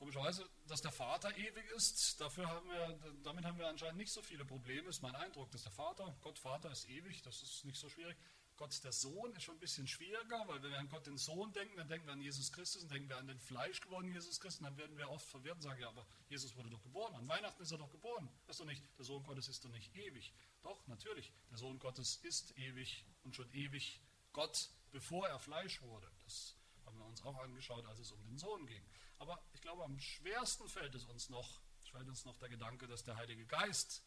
Komischerweise, 0.00 0.48
dass 0.66 0.80
der 0.80 0.92
Vater 0.92 1.36
ewig 1.36 1.70
ist, 1.76 2.18
dafür 2.22 2.48
haben 2.48 2.66
wir, 2.70 2.98
damit 3.22 3.44
haben 3.44 3.58
wir 3.58 3.68
anscheinend 3.68 3.98
nicht 3.98 4.10
so 4.10 4.22
viele 4.22 4.46
Probleme, 4.46 4.88
ist 4.88 5.02
mein 5.02 5.14
Eindruck, 5.14 5.50
dass 5.50 5.62
der 5.64 5.72
Vater, 5.72 6.16
Gott 6.22 6.38
Vater 6.38 6.70
ist 6.70 6.88
ewig, 6.88 7.20
das 7.20 7.42
ist 7.42 7.66
nicht 7.66 7.78
so 7.78 7.86
schwierig. 7.90 8.16
Gott 8.56 8.82
der 8.82 8.92
Sohn 8.92 9.30
ist 9.34 9.42
schon 9.42 9.56
ein 9.56 9.60
bisschen 9.60 9.86
schwieriger, 9.86 10.42
weil 10.46 10.62
wenn 10.62 10.70
wir 10.70 10.78
an 10.78 10.88
Gott 10.88 11.06
den 11.06 11.18
Sohn 11.18 11.52
denken, 11.52 11.76
dann 11.76 11.88
denken 11.88 12.06
wir 12.06 12.14
an 12.14 12.22
Jesus 12.22 12.50
Christus 12.50 12.82
und 12.82 12.90
denken 12.90 13.10
wir 13.10 13.18
an 13.18 13.26
den 13.26 13.38
Fleisch 13.40 13.82
gewordenen 13.82 14.14
Jesus 14.14 14.40
Christus, 14.40 14.62
dann 14.62 14.76
werden 14.78 14.96
wir 14.96 15.10
oft 15.10 15.28
verwirrt 15.28 15.56
und 15.56 15.62
sagen, 15.62 15.82
ja, 15.82 15.88
aber 15.88 16.06
Jesus 16.30 16.56
wurde 16.56 16.70
doch 16.70 16.82
geboren, 16.82 17.14
an 17.14 17.28
Weihnachten 17.28 17.62
ist 17.62 17.70
er 17.70 17.76
doch 17.76 17.90
geboren. 17.90 18.26
Das 18.46 18.56
ist 18.56 18.60
doch 18.60 18.66
nicht, 18.66 18.82
der 18.96 19.04
Sohn 19.04 19.22
Gottes 19.22 19.48
ist 19.48 19.62
doch 19.66 19.70
nicht 19.70 19.94
ewig. 19.94 20.32
Doch, 20.62 20.86
natürlich, 20.86 21.30
der 21.50 21.58
Sohn 21.58 21.78
Gottes 21.78 22.16
ist 22.22 22.56
ewig 22.56 23.04
und 23.22 23.36
schon 23.36 23.52
ewig 23.52 24.00
Gott, 24.32 24.70
bevor 24.92 25.28
er 25.28 25.38
Fleisch 25.38 25.82
wurde. 25.82 26.10
Das 26.24 26.54
haben 26.54 26.59
wir 27.00 27.06
uns 27.06 27.22
auch 27.22 27.36
angeschaut, 27.38 27.84
als 27.86 27.98
es 27.98 28.12
um 28.12 28.22
den 28.24 28.38
Sohn 28.38 28.66
ging. 28.66 28.82
Aber 29.18 29.42
ich 29.52 29.60
glaube, 29.60 29.84
am 29.84 29.98
schwersten 29.98 30.68
fällt 30.68 30.94
es 30.94 31.04
uns 31.04 31.28
noch, 31.28 31.60
fällt 31.90 32.08
uns 32.08 32.24
noch 32.24 32.36
der 32.38 32.48
Gedanke, 32.48 32.86
dass 32.86 33.04
der 33.04 33.16
Heilige 33.16 33.46
Geist 33.46 34.02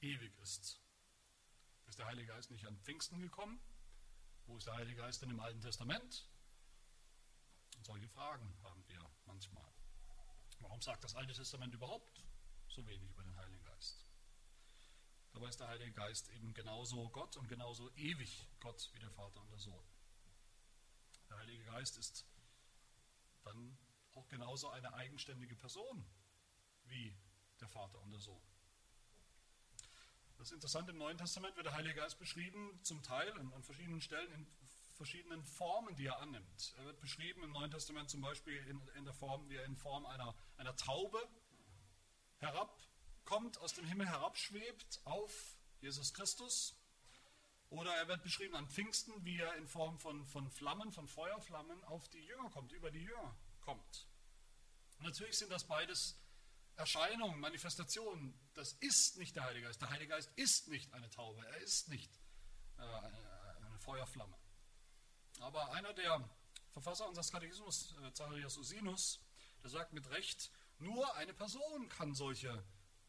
ewig 0.00 0.36
ist. 0.38 0.80
Ist 1.86 1.98
der 1.98 2.06
Heilige 2.06 2.28
Geist 2.28 2.50
nicht 2.50 2.66
an 2.66 2.78
Pfingsten 2.78 3.20
gekommen? 3.20 3.60
Wo 4.46 4.56
ist 4.56 4.66
der 4.66 4.74
Heilige 4.74 5.00
Geist 5.00 5.22
denn 5.22 5.30
im 5.30 5.40
Alten 5.40 5.60
Testament? 5.60 6.28
Und 7.76 7.84
solche 7.84 8.08
Fragen 8.08 8.56
haben 8.62 8.84
wir 8.88 9.10
manchmal. 9.26 9.72
Warum 10.60 10.80
sagt 10.80 11.04
das 11.04 11.14
Alte 11.14 11.34
Testament 11.34 11.74
überhaupt 11.74 12.24
so 12.68 12.86
wenig 12.86 13.10
über 13.10 13.22
den 13.22 13.36
Heiligen 13.36 13.62
Geist? 13.64 14.06
Dabei 15.32 15.48
ist 15.48 15.60
der 15.60 15.68
Heilige 15.68 15.92
Geist 15.92 16.30
eben 16.30 16.54
genauso 16.54 17.10
Gott 17.10 17.36
und 17.36 17.46
genauso 17.48 17.90
ewig 17.96 18.48
Gott 18.60 18.88
wie 18.94 18.98
der 18.98 19.10
Vater 19.10 19.40
und 19.42 19.50
der 19.50 19.58
Sohn. 19.58 19.84
Der 21.36 21.42
Heilige 21.42 21.64
Geist 21.64 21.98
ist 21.98 22.24
dann 23.44 23.76
auch 24.14 24.26
genauso 24.28 24.70
eine 24.70 24.94
eigenständige 24.94 25.54
Person 25.54 26.02
wie 26.86 27.14
der 27.60 27.68
Vater 27.68 28.00
und 28.00 28.10
der 28.10 28.20
Sohn. 28.20 28.42
Das 30.38 30.48
ist 30.48 30.52
interessant, 30.52 30.88
im 30.88 30.96
Neuen 30.96 31.18
Testament 31.18 31.54
wird 31.56 31.66
der 31.66 31.74
Heilige 31.74 31.96
Geist 31.96 32.18
beschrieben, 32.18 32.80
zum 32.82 33.02
Teil 33.02 33.30
an, 33.32 33.62
verschiedenen 33.62 34.00
Stellen 34.00 34.32
in 34.32 34.46
verschiedenen 34.94 35.44
Formen, 35.44 35.94
die 35.96 36.06
er 36.06 36.20
annimmt. 36.20 36.74
Er 36.78 36.86
wird 36.86 37.00
beschrieben 37.00 37.42
im 37.42 37.52
Neuen 37.52 37.70
Testament 37.70 38.08
zum 38.08 38.22
Beispiel 38.22 38.56
in, 38.68 38.80
in 38.96 39.04
der 39.04 39.12
Form, 39.12 39.46
wie 39.50 39.56
er 39.56 39.64
in 39.66 39.76
Form 39.76 40.06
einer, 40.06 40.34
einer 40.56 40.74
Taube 40.74 41.18
herabkommt, 42.38 43.58
aus 43.58 43.74
dem 43.74 43.84
Himmel 43.84 44.08
herabschwebt 44.08 45.02
auf 45.04 45.58
Jesus 45.82 46.14
Christus. 46.14 46.74
Oder 47.70 47.94
er 47.96 48.08
wird 48.08 48.22
beschrieben 48.22 48.54
an 48.54 48.68
Pfingsten, 48.68 49.12
wie 49.24 49.38
er 49.38 49.56
in 49.56 49.66
Form 49.66 49.98
von, 49.98 50.24
von 50.26 50.48
Flammen, 50.50 50.92
von 50.92 51.08
Feuerflammen 51.08 51.82
auf 51.84 52.08
die 52.08 52.20
Jünger 52.20 52.48
kommt, 52.50 52.72
über 52.72 52.90
die 52.90 53.02
Jünger 53.02 53.36
kommt. 53.60 54.06
natürlich 55.00 55.36
sind 55.36 55.50
das 55.50 55.64
beides 55.64 56.16
Erscheinungen, 56.76 57.40
Manifestationen. 57.40 58.38
Das 58.54 58.74
ist 58.74 59.16
nicht 59.18 59.34
der 59.34 59.44
Heilige 59.44 59.66
Geist. 59.66 59.80
Der 59.80 59.90
Heilige 59.90 60.10
Geist 60.10 60.30
ist 60.36 60.68
nicht 60.68 60.92
eine 60.92 61.10
Taube. 61.10 61.44
Er 61.44 61.56
ist 61.58 61.88
nicht 61.88 62.20
äh, 62.78 62.82
eine 62.82 63.78
Feuerflamme. 63.78 64.36
Aber 65.40 65.72
einer 65.72 65.92
der 65.94 66.28
Verfasser 66.72 67.08
unseres 67.08 67.32
Katechismus, 67.32 67.96
äh, 68.02 68.12
Zacharias 68.12 68.56
Usinus, 68.58 69.20
der 69.62 69.70
sagt 69.70 69.92
mit 69.92 70.08
Recht, 70.10 70.50
nur 70.78 71.14
eine 71.16 71.32
Person 71.32 71.88
kann 71.88 72.14
solche 72.14 72.62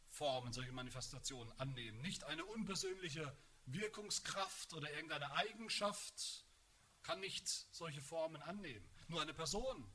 Formen, 0.09 0.53
solche 0.53 0.71
Manifestationen 0.71 1.51
annehmen. 1.59 2.01
Nicht 2.01 2.23
eine 2.23 2.45
unpersönliche 2.45 3.35
Wirkungskraft 3.67 4.73
oder 4.73 4.91
irgendeine 4.93 5.31
Eigenschaft 5.33 6.45
kann 7.03 7.19
nicht 7.19 7.47
solche 7.47 8.01
Formen 8.01 8.41
annehmen. 8.41 8.85
Nur 9.07 9.21
eine 9.21 9.33
Person 9.33 9.89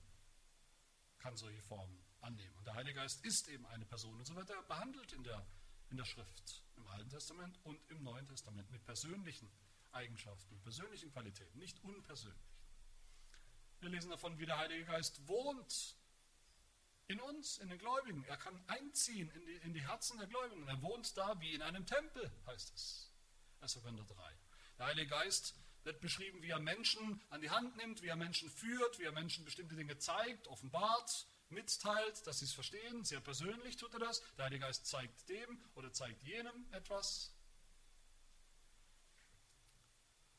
kann 1.19 1.37
solche 1.37 1.63
Formen 1.63 2.03
annehmen. 2.21 2.57
Und 2.57 2.67
der 2.67 2.75
Heilige 2.75 3.01
Geist 3.01 3.25
ist 3.25 3.49
eben 3.49 3.67
eine 3.67 3.85
Person. 3.85 4.19
Und 4.19 4.25
so 4.25 4.35
wird 4.35 4.51
er 4.51 4.63
behandelt 4.63 5.13
in 5.13 5.23
der, 5.25 5.45
in 5.91 5.97
der 5.97 6.05
Schrift, 6.05 6.63
im 6.77 6.87
Alten 6.89 7.11
Testament 7.11 7.59
und 7.65 7.79
im 7.91 8.03
Neuen 8.03 8.27
Testament 8.27 8.71
mit 8.71 8.85
persönlichen 8.85 9.51
Eigenschaften, 9.93 10.61
persönlichen 10.63 11.11
Qualitäten, 11.13 11.59
nicht 11.59 11.83
unpersönlich. 11.83 12.39
Wir 13.81 13.91
lesen 13.91 14.11
davon, 14.11 14.39
wie 14.39 14.47
der 14.47 14.59
Heilige 14.59 14.85
Geist 14.85 15.27
wohnt 15.27 15.97
in 17.09 17.21
uns, 17.21 17.59
in 17.59 17.69
den 17.69 17.79
Gläubigen. 17.79 18.25
Er 18.25 18.37
kann 18.37 18.63
einziehen 18.69 19.31
in 19.31 19.45
die, 19.45 19.57
in 19.57 19.75
die 19.75 19.87
Herzen 19.87 20.19
der 20.19 20.29
Gläubigen. 20.29 20.67
Er 20.69 20.81
wohnt 20.83 21.17
da 21.17 21.39
wie 21.41 21.53
in 21.53 21.63
einem 21.63 21.85
Tempel, 21.85 22.31
heißt 22.47 22.75
es. 22.75 23.12
1. 23.63 23.81
Korinther 23.81 24.05
3. 24.05 24.39
Der 24.79 24.87
Heilige 24.87 25.11
Geist 25.11 25.55
wird 25.85 26.01
beschrieben, 26.01 26.43
wie 26.43 26.51
er 26.51 26.59
Menschen 26.59 27.21
an 27.31 27.41
die 27.41 27.51
Hand 27.51 27.77
nimmt, 27.77 28.03
wie 28.03 28.09
er 28.09 28.17
Menschen 28.17 28.51
führt, 28.51 28.99
wie 28.99 29.05
er 29.05 29.13
Menschen 29.13 29.45
bestimmte 29.45 29.77
Dinge 29.77 29.97
zeigt, 29.99 30.49
offenbart, 30.49 31.27
mitteilt, 31.49 32.27
dass 32.27 32.41
sie 32.41 32.47
es 32.47 32.53
verstehen. 32.53 33.05
Sehr 33.05 33.21
persönlich 33.21 33.77
tut 33.77 33.93
er 33.95 34.01
das. 34.01 34.23
Der 34.37 34.47
Heilige 34.47 34.65
Geist 34.65 34.87
zeigt 34.87 35.29
dem 35.29 35.63
oder 35.75 35.93
zeigt 35.93 36.23
jenem 36.25 36.67
etwas. 36.73 37.33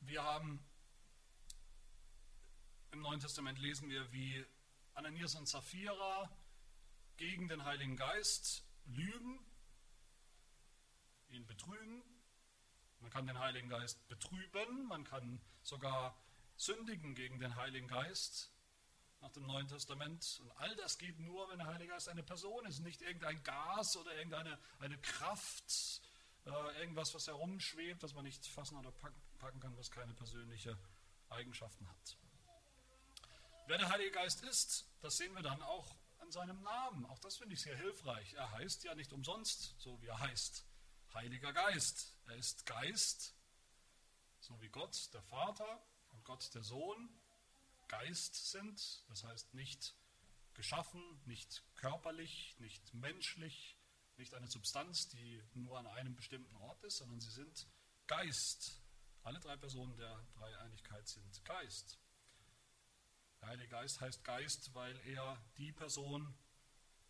Wir 0.02 0.22
haben 0.22 0.60
im 2.92 3.00
Neuen 3.00 3.22
Testament 3.22 3.58
lesen 3.58 3.90
wir, 3.90 4.12
wie 4.12 4.46
Ananias 4.96 5.36
und 5.36 5.48
Sapphira 5.48 6.30
gegen 7.16 7.48
den 7.48 7.64
Heiligen 7.64 7.96
Geist 7.96 8.64
lügen, 8.86 9.40
ihn 11.30 11.46
betrügen. 11.48 12.04
Man 13.04 13.12
kann 13.12 13.28
den 13.28 13.38
Heiligen 13.38 13.68
Geist 13.68 14.08
betrüben, 14.08 14.88
man 14.88 15.04
kann 15.04 15.42
sogar 15.62 16.18
sündigen 16.56 17.16
gegen 17.16 17.38
den 17.38 17.58
Heiligen 17.58 17.90
Geist 17.90 18.50
nach 19.20 19.32
dem 19.34 19.46
Neuen 19.46 19.68
Testament. 19.68 20.40
Und 20.42 20.52
all 20.54 20.74
das 20.78 20.98
geht 20.98 21.20
nur, 21.20 21.50
wenn 21.50 21.58
der 21.58 21.68
Heilige 21.68 21.92
Geist 21.92 22.08
eine 22.08 22.24
Person 22.24 22.66
ist, 22.66 22.80
nicht 22.80 23.02
irgendein 23.02 23.44
Gas 23.44 23.98
oder 23.98 24.16
irgendeine 24.16 24.58
eine 24.80 24.98
Kraft, 25.00 26.02
äh, 26.46 26.80
irgendwas, 26.80 27.14
was 27.14 27.28
herumschwebt, 27.28 28.02
das 28.02 28.14
man 28.14 28.24
nicht 28.24 28.48
fassen 28.48 28.78
oder 28.78 28.94
packen 29.38 29.60
kann, 29.60 29.76
was 29.76 29.92
keine 29.92 30.14
persönliche 30.14 30.78
Eigenschaften 31.30 31.86
hat. 31.90 32.18
Wer 33.68 33.80
der 33.80 33.90
Heilige 33.90 34.12
Geist 34.12 34.44
ist, 34.44 34.86
das 35.02 35.18
sehen 35.18 35.36
wir 35.36 35.42
dann 35.42 35.62
auch 35.62 35.94
an 36.20 36.32
seinem 36.32 36.62
Namen. 36.62 37.06
Auch 37.08 37.20
das 37.20 37.36
finde 37.36 37.54
ich 37.56 37.62
sehr 37.62 37.76
hilfreich. 37.76 38.34
Er 38.36 38.50
heißt 38.52 38.86
ja 38.86 38.96
nicht 38.96 39.12
umsonst, 39.12 39.76
so 39.78 40.02
wie 40.02 40.08
er 40.08 40.20
heißt, 40.20 40.66
Heiliger 41.14 41.54
Geist. 41.54 42.18
Er 42.26 42.36
ist 42.38 42.66
Geist, 42.66 43.36
so 44.40 44.60
wie 44.62 44.70
Gott 44.70 45.14
der 45.14 45.22
Vater 45.22 45.86
und 46.10 46.26
Gott 46.26 46.54
der 46.56 46.64
Sohn 46.64 47.10
Geist 47.88 48.50
sind. 48.52 49.06
Das 49.10 49.24
heißt 49.24 49.54
nicht 49.54 49.96
geschaffen, 50.56 51.02
nicht 51.26 51.64
körperlich, 51.76 52.56
nicht 52.60 52.94
menschlich, 52.96 53.78
nicht 54.18 54.34
eine 54.34 54.48
Substanz, 54.48 55.08
die 55.10 55.44
nur 55.54 55.78
an 55.78 55.86
einem 55.86 56.16
bestimmten 56.16 56.56
Ort 56.58 56.84
ist, 56.84 56.98
sondern 56.98 57.20
sie 57.20 57.32
sind 57.32 57.68
Geist. 58.08 58.82
Alle 59.22 59.40
drei 59.40 59.56
Personen 59.56 59.96
der 59.98 60.20
Dreieinigkeit 60.34 61.08
sind 61.08 61.46
Geist. 61.46 62.00
Der 63.40 63.50
Heilige 63.50 63.70
Geist 63.70 64.02
heißt 64.02 64.24
Geist, 64.24 64.74
weil 64.74 65.00
er 65.06 65.40
die 65.58 65.72
Person 65.74 66.34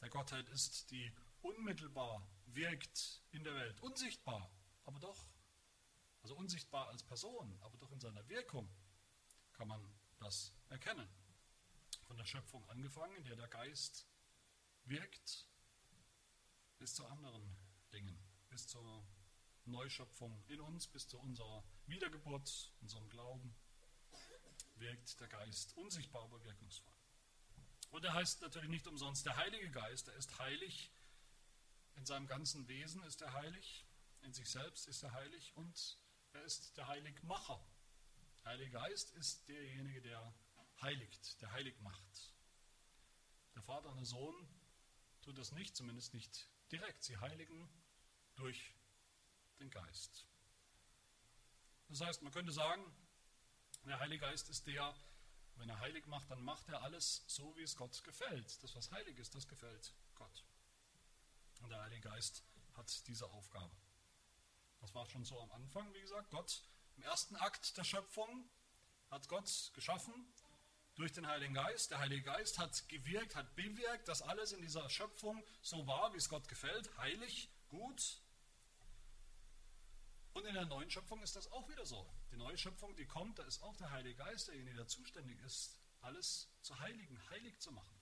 der 0.02 0.10
Gottheit 0.10 0.50
ist, 0.50 0.92
die 0.92 1.10
unmittelbar 1.42 2.28
wirkt 2.56 3.22
in 3.32 3.44
der 3.44 3.56
Welt. 3.56 3.80
Unsichtbar, 3.82 4.50
aber 4.86 5.00
doch. 5.00 5.26
Also 6.22 6.36
unsichtbar 6.36 6.88
als 6.88 7.04
Person, 7.04 7.58
aber 7.62 7.78
doch 7.78 7.92
in 7.92 8.00
seiner 8.00 8.28
Wirkung 8.30 8.70
kann 9.54 9.68
man 9.68 9.94
das 10.20 10.54
erkennen. 10.70 11.08
Von 12.08 12.18
der 12.18 12.26
Schöpfung 12.26 12.68
angefangen, 12.70 13.16
in 13.18 13.26
der 13.26 13.36
der 13.36 13.48
Geist 13.48 14.08
wirkt, 14.86 15.48
bis 16.78 16.96
zu 16.96 17.06
anderen 17.06 17.56
Dingen, 17.92 18.18
bis 18.50 18.68
zur 18.68 19.06
Neuschöpfung 19.66 20.44
in 20.48 20.62
uns, 20.62 20.88
bis 20.88 21.08
zu 21.08 21.20
unserer 21.20 21.64
Wiedergeburt, 21.88 22.74
unserem 22.82 23.10
Glauben 23.10 23.56
wirkt 24.76 25.20
der 25.20 25.28
Geist 25.28 25.76
unsichtbar, 25.78 26.24
aber 26.24 26.44
wirkungsvoll. 26.44 26.94
Und 27.92 28.04
er 28.04 28.14
heißt 28.14 28.42
natürlich 28.42 28.70
nicht 28.70 28.88
umsonst 28.88 29.26
der 29.26 29.36
Heilige 29.38 29.70
Geist, 29.72 30.08
er 30.08 30.16
ist 30.16 30.38
heilig, 30.40 30.92
in 31.96 32.06
seinem 32.06 32.28
ganzen 32.28 32.68
Wesen 32.68 33.04
ist 33.04 33.22
er 33.22 33.34
heilig, 33.34 33.86
in 34.22 34.34
sich 34.34 34.50
selbst 34.50 34.88
ist 34.88 35.04
er 35.04 35.12
heilig 35.14 35.54
und 35.56 35.98
er 36.34 36.44
ist 36.44 36.76
der 36.78 36.88
Heiligmacher. 36.88 37.64
Der 38.44 38.52
Heilige 38.52 38.72
Geist 38.72 39.12
ist 39.12 39.48
derjenige, 39.48 40.02
der 40.02 40.34
heiligt, 40.82 41.42
der 41.42 41.52
heilig 41.52 41.80
macht. 41.82 42.34
Der 43.56 43.62
Vater 43.62 43.90
und 43.90 43.98
der 43.98 44.06
Sohn 44.06 44.36
tun 45.22 45.36
das 45.36 45.52
nicht, 45.52 45.76
zumindest 45.76 46.14
nicht 46.14 46.48
direkt. 46.72 47.04
Sie 47.04 47.18
heiligen 47.18 47.70
durch 48.36 48.74
den 49.60 49.70
Geist. 49.70 50.26
Das 51.90 52.02
heißt, 52.02 52.22
man 52.24 52.34
könnte 52.34 52.52
sagen, 52.52 52.84
der 53.86 54.00
Heilige 54.00 54.26
Geist 54.26 54.50
ist 54.50 54.66
der, 54.66 54.96
wenn 55.56 55.70
er 55.70 55.80
heilig 55.80 56.06
macht, 56.08 56.32
dann 56.32 56.42
macht 56.42 56.68
er 56.70 56.82
alles 56.82 57.24
so, 57.28 57.56
wie 57.58 57.62
es 57.62 57.76
Gott 57.76 58.04
gefällt. 58.04 58.64
Das, 58.64 58.76
was 58.76 58.92
heilig 58.92 59.18
ist, 59.20 59.36
das 59.36 59.48
gefällt 59.48 59.94
Gott. 60.16 60.44
Und 61.63 61.70
der 61.70 61.82
Heilige 61.82 62.01
Geist 62.01 62.43
hat 62.75 63.08
diese 63.08 63.25
Aufgabe. 63.32 63.75
Das 64.82 64.93
war 64.93 65.08
schon 65.08 65.24
so 65.24 65.39
am 65.39 65.51
Anfang, 65.53 65.91
wie 65.93 66.01
gesagt. 66.01 66.29
Gott 66.29 66.62
im 66.98 67.03
ersten 67.03 67.36
Akt 67.38 67.77
der 67.77 67.84
Schöpfung 67.84 68.50
hat 69.10 69.27
Gott 69.29 69.72
geschaffen 69.74 70.13
durch 70.96 71.13
den 71.13 71.25
Heiligen 71.25 71.53
Geist. 71.53 71.91
Der 71.91 72.00
Heilige 72.00 72.24
Geist 72.24 72.60
hat 72.60 72.88
gewirkt, 72.89 73.36
hat 73.36 73.55
bewirkt, 73.55 74.08
dass 74.08 74.22
alles 74.22 74.51
in 74.51 74.62
dieser 74.62 74.89
Schöpfung 74.89 75.41
so 75.62 75.88
war, 75.88 76.13
wie 76.13 76.17
es 76.17 76.29
Gott 76.29 76.48
gefällt, 76.50 76.96
heilig, 76.98 77.50
gut. 77.70 78.20
Und 80.34 80.46
in 80.46 80.53
der 80.55 80.65
neuen 80.65 80.89
Schöpfung 80.89 81.22
ist 81.22 81.36
das 81.36 81.51
auch 81.51 81.70
wieder 81.70 81.86
so. 81.86 82.08
Die 82.32 82.38
neue 82.38 82.58
Schöpfung, 82.58 82.96
die 82.96 83.05
kommt, 83.05 83.39
da 83.39 83.43
ist 83.43 83.62
auch 83.63 83.77
der 83.77 83.91
Heilige 83.91 84.15
Geist 84.15 84.50
derjenige, 84.50 84.75
der 84.75 84.88
zuständig 84.88 85.39
ist, 85.39 85.79
alles 86.01 86.50
zu 86.62 86.77
heiligen, 86.79 87.17
heilig 87.29 87.58
zu 87.60 87.72
machen. 87.72 87.96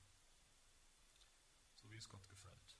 So 1.75 1.91
wie 1.91 1.97
es 1.97 2.09
Gott 2.09 2.27
gefällt. 2.27 2.77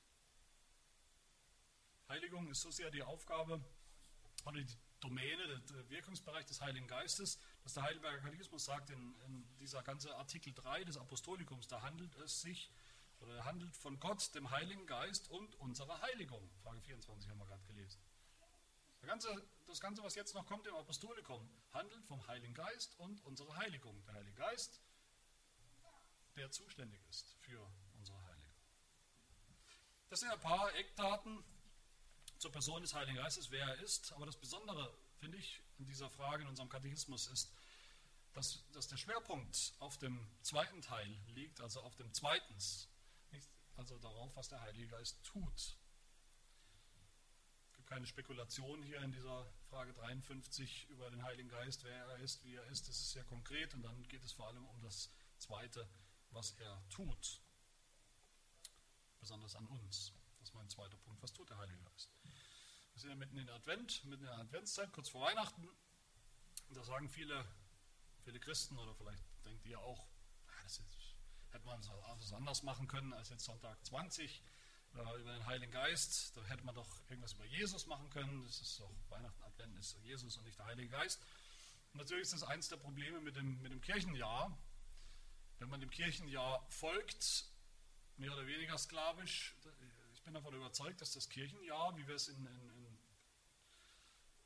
Heiligung 2.12 2.50
ist 2.50 2.60
so 2.62 2.72
sehr 2.72 2.92
die 2.92 3.04
Aufgabe 3.04 3.64
oder 4.46 4.62
die 4.62 4.78
Domäne, 5.00 5.62
der 5.62 5.90
Wirkungsbereich 5.90 6.46
des 6.46 6.60
Heiligen 6.60 6.86
Geistes, 6.86 7.40
dass 7.64 7.74
der 7.74 7.84
Heidelberger 7.84 8.20
Katechismus 8.20 8.66
sagt, 8.66 8.90
in, 8.90 9.16
in 9.22 9.48
dieser 9.60 9.82
ganze 9.82 10.14
Artikel 10.18 10.54
3 10.54 10.84
des 10.84 10.98
Apostolikums, 10.98 11.70
da 11.70 11.82
handelt 11.82 12.14
es 12.18 12.42
sich 12.42 12.70
oder 13.22 13.46
handelt 13.46 13.78
von 13.78 13.98
Gott, 14.02 14.36
dem 14.36 14.52
Heiligen 14.52 14.86
Geist 14.88 15.30
und 15.30 15.56
unserer 15.56 16.02
Heiligung. 16.02 16.52
Frage 16.62 16.82
24 16.82 17.30
haben 17.30 17.38
wir 17.38 17.46
gerade 17.46 17.64
gelesen. 17.64 18.02
Ganze, 19.04 19.48
das 19.66 19.80
Ganze, 19.80 20.04
was 20.04 20.16
jetzt 20.16 20.36
noch 20.36 20.46
kommt 20.46 20.68
im 20.68 20.76
Apostolikum, 20.76 21.50
handelt 21.72 22.06
vom 22.06 22.28
Heiligen 22.28 22.54
Geist 22.54 23.00
und 23.00 23.24
unserer 23.24 23.56
Heiligung. 23.56 24.04
Der 24.04 24.16
Heilige 24.16 24.36
Geist, 24.36 24.82
der 26.36 26.52
zuständig 26.52 27.02
ist 27.10 27.34
für 27.40 27.66
unsere 27.94 28.22
Heiligung. 28.26 28.54
Das 30.10 30.20
sind 30.20 30.30
ein 30.30 30.40
paar 30.42 30.76
Eckdaten 30.76 31.42
zur 32.42 32.52
Person 32.52 32.82
des 32.82 32.94
Heiligen 32.94 33.18
Geistes, 33.18 33.52
wer 33.52 33.66
er 33.66 33.80
ist. 33.80 34.12
Aber 34.14 34.26
das 34.26 34.36
Besondere, 34.36 34.94
finde 35.18 35.38
ich, 35.38 35.62
in 35.78 35.86
dieser 35.86 36.10
Frage 36.10 36.44
in 36.44 36.50
unserem 36.50 36.70
Katechismus 36.70 37.28
ist, 37.28 37.52
dass, 38.34 38.64
dass 38.72 38.88
der 38.88 38.98
Schwerpunkt 38.98 39.74
auf 39.80 39.98
dem 39.98 40.28
zweiten 40.42 40.82
Teil 40.82 41.10
liegt, 41.36 41.62
also 41.62 41.82
auf 41.82 41.96
dem 41.96 42.14
Zweitens, 42.14 42.88
nicht, 43.32 43.48
also 43.78 43.98
darauf, 44.00 44.36
was 44.36 44.50
der 44.50 44.62
Heilige 44.62 44.88
Geist 44.88 45.24
tut 45.24 45.78
keine 47.92 48.08
Spekulation 48.08 48.82
hier 48.84 49.02
in 49.02 49.12
dieser 49.12 49.46
Frage 49.70 49.92
53 49.92 50.90
über 50.92 51.10
den 51.10 51.22
Heiligen 51.24 51.50
Geist, 51.50 51.84
wer 51.84 51.94
er 51.94 52.20
ist, 52.20 52.42
wie 52.46 52.56
er 52.56 52.66
ist. 52.68 52.88
Das 52.88 52.96
ist 52.96 53.12
sehr 53.12 53.26
konkret 53.26 53.74
und 53.74 53.82
dann 53.82 54.08
geht 54.08 54.24
es 54.24 54.32
vor 54.32 54.48
allem 54.48 54.66
um 54.66 54.82
das 54.82 55.12
Zweite, 55.40 55.86
was 56.30 56.52
er 56.52 56.82
tut. 56.90 57.42
Besonders 59.20 59.58
an 59.58 59.68
uns. 59.68 60.14
Das 60.40 60.48
ist 60.48 60.56
mein 60.56 60.70
zweiter 60.70 60.96
Punkt. 61.00 61.22
Was 61.22 61.34
tut 61.34 61.50
der 61.50 61.58
Heilige 61.58 61.82
Geist? 61.84 62.10
Wir 63.02 63.10
sind 63.10 63.20
ja 63.20 63.26
mitten 63.26 63.38
in 63.40 63.50
Advent, 63.50 64.06
mitten 64.06 64.26
in 64.26 64.30
der 64.30 64.38
Adventszeit, 64.38 64.94
kurz 64.94 65.10
vor 65.10 65.22
Weihnachten. 65.22 65.68
Und 66.70 66.78
da 66.78 66.84
sagen 66.84 67.10
viele, 67.10 67.44
viele 68.24 68.40
Christen, 68.40 68.78
oder 68.78 68.94
vielleicht 68.94 69.24
denkt 69.44 69.66
ihr 69.66 69.80
auch, 69.80 70.06
das 70.62 70.78
ist, 70.78 71.16
hätte 71.50 71.66
man 71.66 71.80
es 71.80 72.32
anders 72.32 72.62
machen 72.62 72.88
können 72.88 73.12
als 73.14 73.30
jetzt 73.30 73.46
Sonntag 73.46 73.84
20 73.88 74.44
äh, 74.94 75.20
über 75.20 75.34
den 75.34 75.44
Heiligen 75.48 75.72
Geist. 75.72 76.38
Da 76.38 76.44
hätte 76.44 76.64
man 76.64 76.76
doch 76.76 77.02
irgendwas 77.10 77.34
über 77.34 77.46
Jesus 77.46 77.88
machen 77.88 78.08
können. 78.12 78.44
Das 78.44 78.62
ist 78.62 78.80
doch 78.80 78.92
Weihnachten, 79.10 79.42
Advent 79.46 79.80
ist 79.80 79.98
Jesus 80.04 80.38
und 80.38 80.46
nicht 80.46 80.60
der 80.60 80.68
Heilige 80.68 80.90
Geist. 80.90 81.24
Und 81.94 82.02
natürlich 82.02 82.26
ist 82.26 82.34
das 82.34 82.44
eines 82.44 82.70
der 82.70 82.78
Probleme 82.78 83.20
mit 83.20 83.36
dem, 83.36 83.60
mit 83.64 83.72
dem 83.72 83.82
Kirchenjahr. 83.82 84.56
Wenn 85.58 85.70
man 85.70 85.80
dem 85.80 85.90
Kirchenjahr 85.90 86.64
folgt, 86.70 87.46
mehr 88.18 88.32
oder 88.32 88.46
weniger 88.46 88.78
sklavisch, 88.78 89.56
ich 90.14 90.22
bin 90.22 90.36
davon 90.36 90.54
überzeugt, 90.54 91.02
dass 91.02 91.14
das 91.14 91.30
Kirchenjahr, 91.30 91.98
wie 91.98 92.08
wir 92.08 92.14
es 92.14 92.28
in, 92.28 92.46
in 92.46 92.71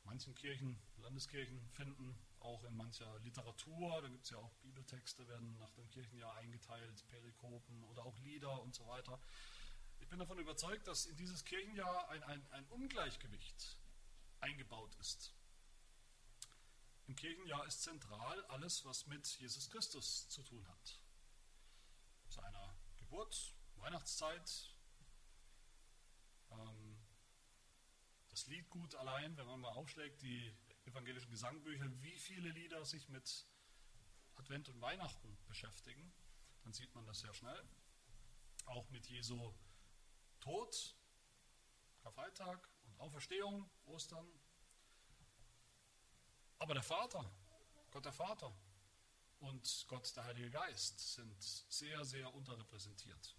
manchen 0.06 0.34
Kirchen, 0.34 0.78
Landeskirchen 0.98 1.60
finden, 1.72 2.16
auch 2.40 2.62
in 2.64 2.76
mancher 2.76 3.18
Literatur, 3.20 4.00
da 4.00 4.08
gibt 4.08 4.24
es 4.24 4.30
ja 4.30 4.38
auch 4.38 4.54
Bibeltexte, 4.62 5.26
werden 5.28 5.58
nach 5.58 5.72
dem 5.72 5.88
Kirchenjahr 5.90 6.34
eingeteilt, 6.36 7.06
Perikopen 7.08 7.82
oder 7.84 8.04
auch 8.06 8.16
Lieder 8.20 8.62
und 8.62 8.74
so 8.74 8.86
weiter. 8.86 9.18
Ich 9.98 10.08
bin 10.08 10.18
davon 10.18 10.38
überzeugt, 10.38 10.86
dass 10.86 11.06
in 11.06 11.16
dieses 11.16 11.44
Kirchenjahr 11.44 12.08
ein, 12.08 12.22
ein, 12.22 12.46
ein 12.52 12.66
Ungleichgewicht 12.66 13.78
eingebaut 14.40 14.94
ist. 14.96 15.34
Im 17.08 17.16
Kirchenjahr 17.16 17.66
ist 17.66 17.82
zentral 17.82 18.44
alles, 18.46 18.84
was 18.84 19.06
mit 19.06 19.26
Jesus 19.40 19.70
Christus 19.70 20.28
zu 20.28 20.42
tun 20.42 20.66
hat. 20.68 21.00
Seiner 22.28 22.76
Geburt, 22.98 23.54
Weihnachtszeit, 23.76 24.74
ähm, 26.50 26.85
das 28.36 28.48
Liedgut 28.48 28.94
allein, 28.96 29.34
wenn 29.38 29.46
man 29.46 29.60
mal 29.60 29.72
aufschlägt, 29.72 30.20
die 30.20 30.54
evangelischen 30.84 31.30
Gesangbücher, 31.30 31.86
wie 32.02 32.18
viele 32.18 32.50
Lieder 32.50 32.84
sich 32.84 33.08
mit 33.08 33.46
Advent 34.34 34.68
und 34.68 34.78
Weihnachten 34.82 35.38
beschäftigen, 35.48 36.12
dann 36.62 36.74
sieht 36.74 36.94
man 36.94 37.06
das 37.06 37.20
sehr 37.20 37.32
schnell. 37.32 37.64
Auch 38.66 38.86
mit 38.90 39.06
Jesu 39.08 39.54
Tod, 40.40 40.94
Karfreitag 42.02 42.68
und 42.84 43.00
Auferstehung, 43.00 43.70
Ostern. 43.86 44.28
Aber 46.58 46.74
der 46.74 46.82
Vater, 46.82 47.24
Gott 47.90 48.04
der 48.04 48.12
Vater 48.12 48.54
und 49.38 49.86
Gott 49.88 50.14
der 50.14 50.24
Heilige 50.24 50.50
Geist 50.50 51.14
sind 51.14 51.42
sehr, 51.42 52.04
sehr 52.04 52.34
unterrepräsentiert. 52.34 53.34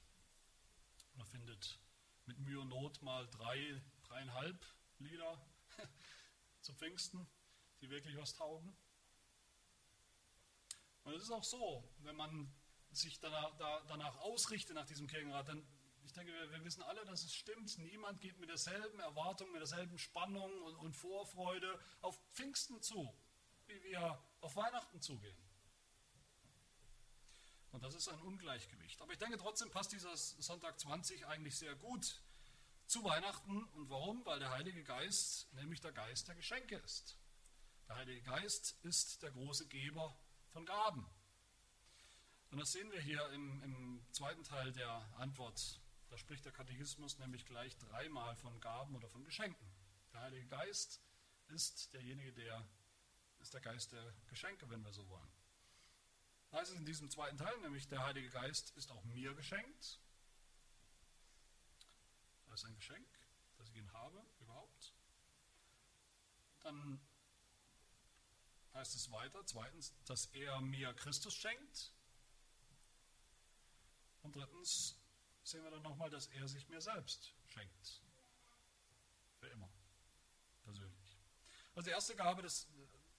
Man 1.13 1.27
findet 1.27 1.79
mit 2.25 2.39
Mühe 2.39 2.59
und 2.59 2.69
Not 2.69 2.99
mal 3.03 3.27
drei, 3.27 3.79
dreieinhalb 4.01 4.65
Lieder 4.99 5.39
zu 6.61 6.73
Pfingsten, 6.73 7.27
die 7.81 7.89
wirklich 7.89 8.17
was 8.17 8.33
taugen. 8.33 8.75
Und 11.03 11.13
es 11.13 11.23
ist 11.23 11.31
auch 11.31 11.43
so, 11.43 11.87
wenn 11.99 12.15
man 12.15 12.53
sich 12.91 13.19
danach, 13.19 13.55
danach 13.87 14.17
ausrichtet 14.19 14.75
nach 14.75 14.85
diesem 14.85 15.07
Kirchenrat, 15.07 15.47
dann 15.47 15.65
ich 16.03 16.13
denke, 16.13 16.31
wir, 16.31 16.51
wir, 16.51 16.63
wissen 16.63 16.81
alle, 16.83 17.03
dass 17.05 17.23
es 17.23 17.33
stimmt. 17.35 17.77
Niemand 17.79 18.21
geht 18.21 18.39
mit 18.39 18.49
derselben 18.49 18.99
Erwartung, 18.99 19.51
mit 19.51 19.59
derselben 19.59 19.99
Spannung 19.99 20.61
und, 20.61 20.75
und 20.75 20.93
Vorfreude 20.93 21.79
auf 22.01 22.17
Pfingsten 22.31 22.81
zu, 22.81 23.13
wie 23.65 23.83
wir 23.83 24.17
auf 24.39 24.55
Weihnachten 24.55 25.01
zugehen. 25.01 25.37
Und 27.71 27.83
das 27.83 27.93
ist 27.93 28.07
ein 28.07 28.21
Ungleichgewicht. 28.21 29.01
Aber 29.01 29.11
ich 29.11 29.19
denke 29.19 29.37
trotzdem 29.37 29.69
passt 29.69 29.91
dieser 29.91 30.15
Sonntag 30.15 30.79
20 30.79 31.27
eigentlich 31.27 31.57
sehr 31.57 31.75
gut 31.75 32.21
zu 32.87 33.03
Weihnachten. 33.03 33.63
Und 33.63 33.89
warum? 33.89 34.25
Weil 34.25 34.39
der 34.39 34.51
Heilige 34.51 34.83
Geist 34.83 35.51
nämlich 35.53 35.81
der 35.81 35.91
Geist 35.91 36.27
der 36.27 36.35
Geschenke 36.35 36.77
ist. 36.77 37.17
Der 37.87 37.97
Heilige 37.97 38.21
Geist 38.21 38.77
ist 38.83 39.23
der 39.23 39.31
große 39.31 39.67
Geber 39.67 40.17
von 40.49 40.65
Gaben. 40.65 41.07
Und 42.51 42.59
das 42.59 42.71
sehen 42.71 42.91
wir 42.91 43.01
hier 43.01 43.29
im, 43.31 43.61
im 43.61 44.05
zweiten 44.11 44.43
Teil 44.43 44.71
der 44.71 44.89
Antwort 45.17 45.79
da 46.09 46.17
spricht 46.17 46.45
der 46.45 46.53
Katechismus 46.53 47.17
nämlich 47.19 47.45
gleich 47.45 47.77
dreimal 47.77 48.35
von 48.37 48.59
Gaben 48.59 48.95
oder 48.95 49.09
von 49.09 49.23
Geschenken. 49.23 49.67
Der 50.13 50.21
Heilige 50.21 50.47
Geist 50.47 51.01
ist 51.49 51.93
derjenige, 51.93 52.31
der 52.33 52.67
ist 53.39 53.53
der 53.53 53.61
Geist 53.61 53.91
der 53.91 54.13
Geschenke, 54.27 54.69
wenn 54.69 54.83
wir 54.83 54.93
so 54.93 55.07
wollen. 55.09 55.31
Da 56.49 56.59
heißt 56.59 56.71
es 56.71 56.77
in 56.77 56.85
diesem 56.85 57.09
zweiten 57.09 57.37
Teil, 57.37 57.57
nämlich 57.59 57.87
der 57.87 58.05
Heilige 58.05 58.29
Geist 58.29 58.75
ist 58.77 58.91
auch 58.91 59.03
mir 59.03 59.33
geschenkt. 59.33 59.99
Ist 62.57 62.65
ein 62.65 62.73
Geschenk, 62.73 63.07
das 63.59 63.69
ich 63.69 63.75
ihn 63.75 63.93
habe, 63.93 64.25
überhaupt. 64.39 64.91
Dann 66.61 66.99
heißt 68.73 68.95
es 68.95 69.11
weiter, 69.11 69.45
zweitens, 69.45 69.93
dass 70.05 70.25
er 70.33 70.59
mir 70.61 70.91
Christus 70.95 71.35
schenkt. 71.35 71.93
Und 74.23 74.35
drittens, 74.35 74.97
sehen 75.43 75.63
wir 75.65 75.69
dann 75.69 75.83
nochmal, 75.83 76.09
dass 76.09 76.25
er 76.29 76.47
sich 76.47 76.67
mir 76.67 76.81
selbst 76.81 77.31
schenkt. 77.45 78.01
Für 79.39 79.49
immer. 79.49 79.69
Persönlich. 80.63 81.15
Also 81.75 81.85
die 81.85 81.93
erste 81.93 82.15
Gabe 82.15 82.41
des, 82.41 82.67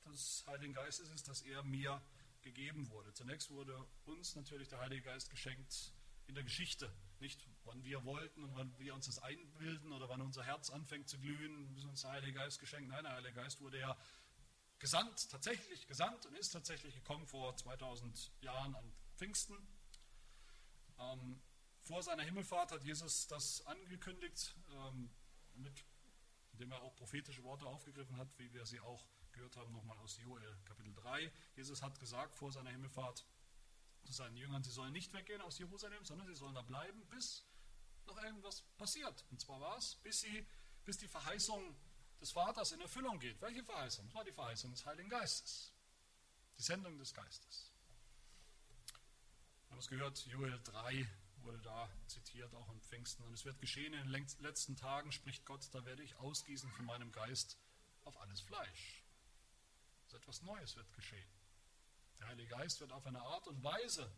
des 0.07 0.45
Heiligen 0.49 0.75
Geistes 0.75 1.11
ist, 1.11 1.29
dass 1.29 1.43
er 1.43 1.63
mir 1.63 2.03
gegeben 2.43 2.91
wurde. 2.91 3.15
Zunächst 3.15 3.51
wurde 3.51 3.87
uns 4.05 4.35
natürlich 4.35 4.67
der 4.67 4.81
Heilige 4.81 5.03
Geist 5.03 5.31
geschenkt 5.31 5.93
in 6.27 6.35
der 6.35 6.43
Geschichte. 6.43 6.93
Nicht, 7.21 7.49
wann 7.65 7.83
wir 7.85 8.05
wollten 8.05 8.45
und 8.45 8.55
wann 8.55 8.79
wir 8.79 8.95
uns 8.95 9.07
das 9.07 9.19
einbilden 9.19 9.93
oder 9.93 10.09
wann 10.09 10.21
unser 10.21 10.45
Herz 10.45 10.71
anfängt 10.71 11.09
zu 11.09 11.19
glühen, 11.19 11.77
ist 11.77 11.85
uns 11.85 12.03
der 12.03 12.13
Heilige 12.13 12.35
Geist 12.35 12.61
geschenkt. 12.61 12.89
Nein, 12.89 13.05
der 13.05 13.15
Heilige 13.15 13.35
Geist 13.35 13.61
wurde 13.61 13.79
ja 13.81 13.97
gesandt, 14.79 15.29
tatsächlich 15.31 15.87
gesandt 15.87 16.27
und 16.27 16.37
ist 16.37 16.51
tatsächlich 16.51 16.95
gekommen 16.95 17.27
vor 17.27 17.57
2000 17.57 18.33
Jahren 18.41 18.75
an 18.75 18.93
Pfingsten. 19.17 19.57
Ähm, 20.99 21.41
vor 21.83 22.03
seiner 22.03 22.23
Himmelfahrt 22.23 22.71
hat 22.71 22.85
Jesus 22.85 23.27
das 23.27 23.67
angekündigt, 23.67 24.55
ähm, 24.73 25.11
mit, 25.55 25.85
indem 26.53 26.73
er 26.73 26.83
auch 26.83 26.95
prophetische 26.95 27.43
Worte 27.43 27.67
aufgegriffen 27.67 28.17
hat, 28.17 28.29
wie 28.39 28.53
wir 28.53 28.65
sie 28.67 28.79
auch 28.81 29.05
gehört 29.33 29.57
haben, 29.57 29.73
nochmal 29.73 29.99
aus 29.99 30.19
Joel 30.19 30.57
Kapitel 30.65 30.95
3. 30.95 31.33
Jesus 31.57 31.83
hat 31.83 31.99
gesagt 31.99 32.37
vor 32.37 32.53
seiner 32.53 32.71
Himmelfahrt 32.71 33.25
zu 34.05 34.13
seinen 34.13 34.37
Jüngern, 34.37 34.63
sie 34.63 34.71
sollen 34.71 34.93
nicht 34.93 35.13
weggehen 35.13 35.41
aus 35.43 35.59
Jerusalem, 35.59 36.05
sondern 36.05 36.27
sie 36.27 36.35
sollen 36.35 36.55
da 36.55 36.63
bleiben, 36.63 37.05
bis 37.09 37.45
noch 38.07 38.23
irgendwas 38.23 38.63
passiert. 38.79 39.25
Und 39.31 39.41
zwar 39.41 39.61
was? 39.61 39.97
Bis, 39.97 40.21
sie, 40.21 40.47
bis 40.85 40.99
die 40.99 41.09
Verheißung 41.09 41.77
des 42.21 42.33
Vaters 42.33 42.73
in 42.73 42.81
Erfüllung 42.81 43.19
geht. 43.19 43.41
Welche 43.41 43.63
Verheißung? 43.63 44.07
Das 44.07 44.15
war 44.15 44.25
die 44.25 44.33
Verheißung 44.33 44.71
des 44.71 44.85
Heiligen 44.87 45.09
Geistes. 45.09 45.73
Die 46.59 46.63
Sendung 46.63 46.99
des 46.99 47.15
Geistes. 47.15 47.71
Wir 49.67 49.73
haben 49.73 49.79
es 49.79 49.89
gehört, 49.89 50.19
Joel 50.27 50.59
3, 50.65 51.07
wurde 51.43 51.59
da 51.61 51.89
zitiert, 52.07 52.53
auch 52.55 52.69
im 52.71 52.81
Pfingsten. 52.81 53.23
Und 53.25 53.33
es 53.35 53.45
wird 53.45 53.61
geschehen 53.61 53.95
in 53.95 54.11
den 54.11 54.27
letzten 54.41 54.77
Tagen, 54.77 55.13
spricht 55.13 55.45
Gott, 55.45 55.69
da 55.73 55.85
werde 55.85 56.03
ich 56.03 56.17
ausgießen 56.17 56.71
von 56.73 56.87
meinem 56.87 57.13
Geist 57.13 57.59
auf 58.05 58.21
alles 58.21 58.41
Fleisch. 58.41 59.05
Also 60.05 60.17
etwas 60.17 60.43
Neues 60.43 60.75
wird 60.77 60.93
geschehen. 60.95 61.29
Der 62.19 62.29
Heilige 62.29 62.49
Geist 62.49 62.81
wird 62.81 62.93
auf 62.93 63.07
eine 63.07 63.21
Art 63.21 63.47
und 63.47 63.63
Weise 63.63 64.11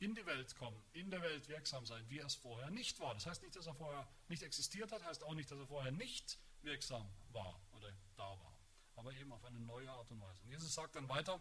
in 0.00 0.14
die 0.14 0.24
Welt 0.26 0.54
kommen, 0.56 0.80
in 0.92 1.10
der 1.10 1.22
Welt 1.22 1.48
wirksam 1.48 1.84
sein, 1.84 2.04
wie 2.08 2.18
er 2.18 2.26
es 2.26 2.34
vorher 2.34 2.70
nicht 2.70 3.00
war. 3.00 3.14
Das 3.14 3.26
heißt 3.26 3.42
nicht, 3.42 3.56
dass 3.56 3.66
er 3.66 3.74
vorher 3.74 4.06
nicht 4.28 4.42
existiert 4.42 4.92
hat, 4.92 5.04
heißt 5.04 5.24
auch 5.24 5.34
nicht, 5.34 5.50
dass 5.50 5.58
er 5.58 5.66
vorher 5.66 5.92
nicht 5.92 6.38
wirksam 6.62 7.08
war 7.32 7.60
oder 7.72 7.92
da 8.16 8.28
war. 8.28 8.56
Aber 8.96 9.12
eben 9.12 9.32
auf 9.32 9.44
eine 9.44 9.58
neue 9.60 9.90
Art 9.90 10.10
und 10.10 10.20
Weise. 10.20 10.42
Und 10.42 10.50
Jesus 10.50 10.74
sagt 10.74 10.94
dann 10.94 11.08
weiter, 11.08 11.40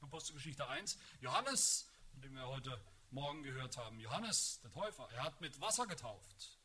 Apostelgeschichte 0.00 0.66
1, 0.68 0.98
Johannes, 1.20 1.88
von 2.10 2.20
dem 2.20 2.34
wir 2.34 2.46
heute 2.46 2.78
Morgen 3.10 3.42
gehört 3.42 3.76
haben. 3.76 4.00
Johannes, 4.00 4.60
der 4.60 4.70
Täufer, 4.70 5.08
er 5.12 5.24
hat 5.24 5.40
mit 5.40 5.60
Wasser 5.60 5.86
getauft. 5.86 6.58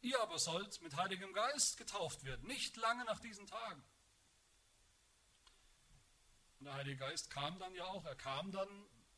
Ihr 0.00 0.20
aber 0.20 0.38
sollt 0.38 0.80
mit 0.82 0.96
Heiligem 0.96 1.32
Geist 1.32 1.76
getauft 1.76 2.24
werden, 2.24 2.46
nicht 2.46 2.76
lange 2.76 3.04
nach 3.04 3.20
diesen 3.20 3.46
Tagen. 3.46 3.82
Der 6.66 6.74
Heilige 6.74 6.96
Geist 6.96 7.30
kam 7.30 7.56
dann 7.60 7.72
ja 7.76 7.84
auch, 7.84 8.04
er 8.06 8.16
kam 8.16 8.50
dann, 8.50 8.68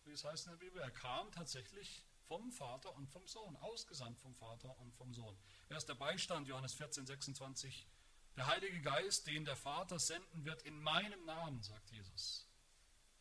wie 0.04 0.12
es 0.12 0.22
heißt 0.22 0.48
in 0.48 0.52
der 0.52 0.58
Bibel, 0.58 0.82
er 0.82 0.90
kam 0.90 1.32
tatsächlich 1.32 2.04
vom 2.26 2.52
Vater 2.52 2.94
und 2.94 3.08
vom 3.08 3.26
Sohn, 3.26 3.56
ausgesandt 3.56 4.20
vom 4.20 4.34
Vater 4.34 4.78
und 4.80 4.94
vom 4.94 5.14
Sohn. 5.14 5.34
Er 5.70 5.78
ist 5.78 5.88
der 5.88 5.94
Beistand, 5.94 6.46
Johannes 6.46 6.74
14, 6.74 7.06
26. 7.06 7.88
Der 8.36 8.48
Heilige 8.48 8.82
Geist, 8.82 9.26
den 9.28 9.46
der 9.46 9.56
Vater 9.56 9.98
senden 9.98 10.44
wird, 10.44 10.62
in 10.64 10.78
meinem 10.82 11.24
Namen, 11.24 11.62
sagt 11.62 11.90
Jesus. 11.90 12.46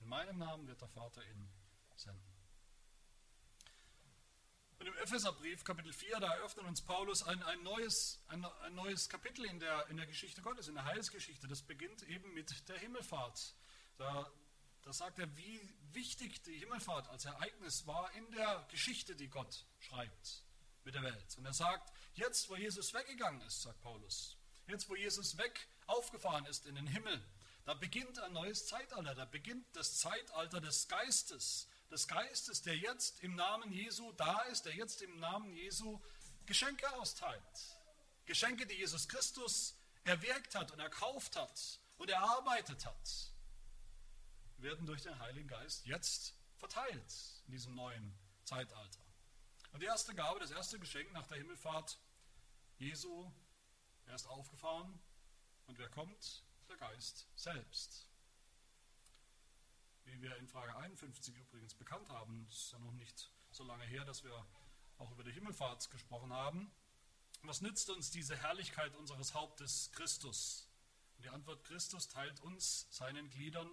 In 0.01 0.07
meinem 0.07 0.37
Namen 0.39 0.67
wird 0.67 0.81
der 0.81 0.89
Vater 0.89 1.23
ihn 1.23 1.49
senden. 1.95 2.35
Und 4.79 4.87
im 4.87 4.97
Epheserbrief, 4.97 5.63
Kapitel 5.63 5.93
4, 5.93 6.19
da 6.19 6.33
eröffnet 6.33 6.65
uns 6.65 6.81
Paulus 6.81 7.23
ein, 7.23 7.41
ein, 7.43 7.63
neues, 7.63 8.21
ein, 8.27 8.43
ein 8.43 8.75
neues 8.75 9.07
Kapitel 9.07 9.45
in 9.45 9.61
der, 9.61 9.87
in 9.87 9.95
der 9.95 10.05
Geschichte 10.05 10.41
Gottes, 10.41 10.67
in 10.67 10.75
der 10.75 10.83
Heilsgeschichte. 10.83 11.47
Das 11.47 11.61
beginnt 11.61 12.03
eben 12.03 12.33
mit 12.33 12.67
der 12.67 12.77
Himmelfahrt. 12.77 13.55
Da, 13.97 14.31
da 14.83 14.93
sagt 14.93 15.19
er, 15.19 15.35
wie 15.37 15.59
wichtig 15.91 16.41
die 16.43 16.57
Himmelfahrt 16.57 17.09
als 17.09 17.25
Ereignis 17.25 17.87
war 17.87 18.11
in 18.13 18.29
der 18.31 18.67
Geschichte, 18.69 19.15
die 19.15 19.29
Gott 19.29 19.65
schreibt 19.79 20.43
mit 20.83 20.95
der 20.95 21.03
Welt. 21.03 21.37
Und 21.37 21.45
er 21.45 21.53
sagt, 21.53 21.91
jetzt 22.13 22.49
wo 22.49 22.55
Jesus 22.55 22.93
weggegangen 22.93 23.41
ist, 23.41 23.61
sagt 23.63 23.81
Paulus, 23.81 24.37
jetzt 24.67 24.87
wo 24.89 24.95
Jesus 24.95 25.37
weg 25.37 25.67
aufgefahren 25.87 26.45
ist 26.45 26.65
in 26.65 26.75
den 26.75 26.87
Himmel, 26.87 27.21
da 27.65 27.73
beginnt 27.73 28.17
ein 28.19 28.31
neues 28.31 28.65
Zeitalter, 28.67 29.13
da 29.13 29.25
beginnt 29.25 29.65
das 29.75 29.97
Zeitalter 29.97 30.61
des 30.61 30.87
Geistes, 30.87 31.67
des 31.91 32.07
Geistes, 32.07 32.61
der 32.61 32.77
jetzt 32.77 33.21
im 33.23 33.35
Namen 33.35 33.73
Jesu 33.73 34.13
da 34.13 34.39
ist, 34.43 34.65
der 34.65 34.73
jetzt 34.73 35.01
im 35.01 35.19
Namen 35.19 35.53
Jesu 35.53 35.99
Geschenke 36.45 36.89
austeilt. 36.93 37.41
Geschenke, 38.25 38.65
die 38.65 38.75
Jesus 38.75 39.07
Christus 39.07 39.75
erwirkt 40.05 40.55
hat 40.55 40.71
und 40.71 40.79
erkauft 40.79 41.35
hat 41.35 41.59
und 41.97 42.09
erarbeitet 42.09 42.85
hat, 42.85 43.33
werden 44.57 44.85
durch 44.85 45.01
den 45.01 45.17
Heiligen 45.19 45.47
Geist 45.47 45.85
jetzt 45.85 46.35
verteilt 46.57 47.43
in 47.45 47.51
diesem 47.51 47.75
neuen 47.75 48.17
Zeitalter. 48.43 49.01
Und 49.71 49.81
die 49.81 49.85
erste 49.85 50.15
Gabe, 50.15 50.39
das 50.39 50.51
erste 50.51 50.79
Geschenk 50.79 51.11
nach 51.13 51.27
der 51.27 51.37
Himmelfahrt 51.37 51.99
Jesu, 52.77 53.31
er 54.05 54.15
ist 54.15 54.27
aufgefahren 54.27 54.99
und 55.65 55.77
wer 55.77 55.89
kommt? 55.89 56.43
Der 56.69 56.77
Geist 56.77 57.27
selbst 57.35 58.07
wie 60.07 60.21
wir 60.21 60.35
in 60.37 60.47
Frage 60.47 60.75
51 60.75 61.35
übrigens 61.35 61.73
bekannt 61.75 62.09
haben. 62.09 62.47
Es 62.49 62.57
ist 62.57 62.71
ja 62.71 62.79
noch 62.79 62.93
nicht 62.93 63.29
so 63.51 63.63
lange 63.63 63.85
her, 63.85 64.05
dass 64.05 64.23
wir 64.23 64.45
auch 64.97 65.11
über 65.11 65.23
die 65.23 65.31
Himmelfahrt 65.31 65.89
gesprochen 65.91 66.33
haben. 66.33 66.71
Was 67.43 67.61
nützt 67.61 67.89
uns 67.89 68.09
diese 68.09 68.35
Herrlichkeit 68.35 68.95
unseres 68.95 69.33
Hauptes 69.33 69.91
Christus? 69.91 70.69
Und 71.17 71.25
die 71.25 71.29
Antwort, 71.29 71.63
Christus 71.65 72.07
teilt 72.07 72.39
uns, 72.41 72.87
seinen 72.89 73.29
Gliedern, 73.29 73.69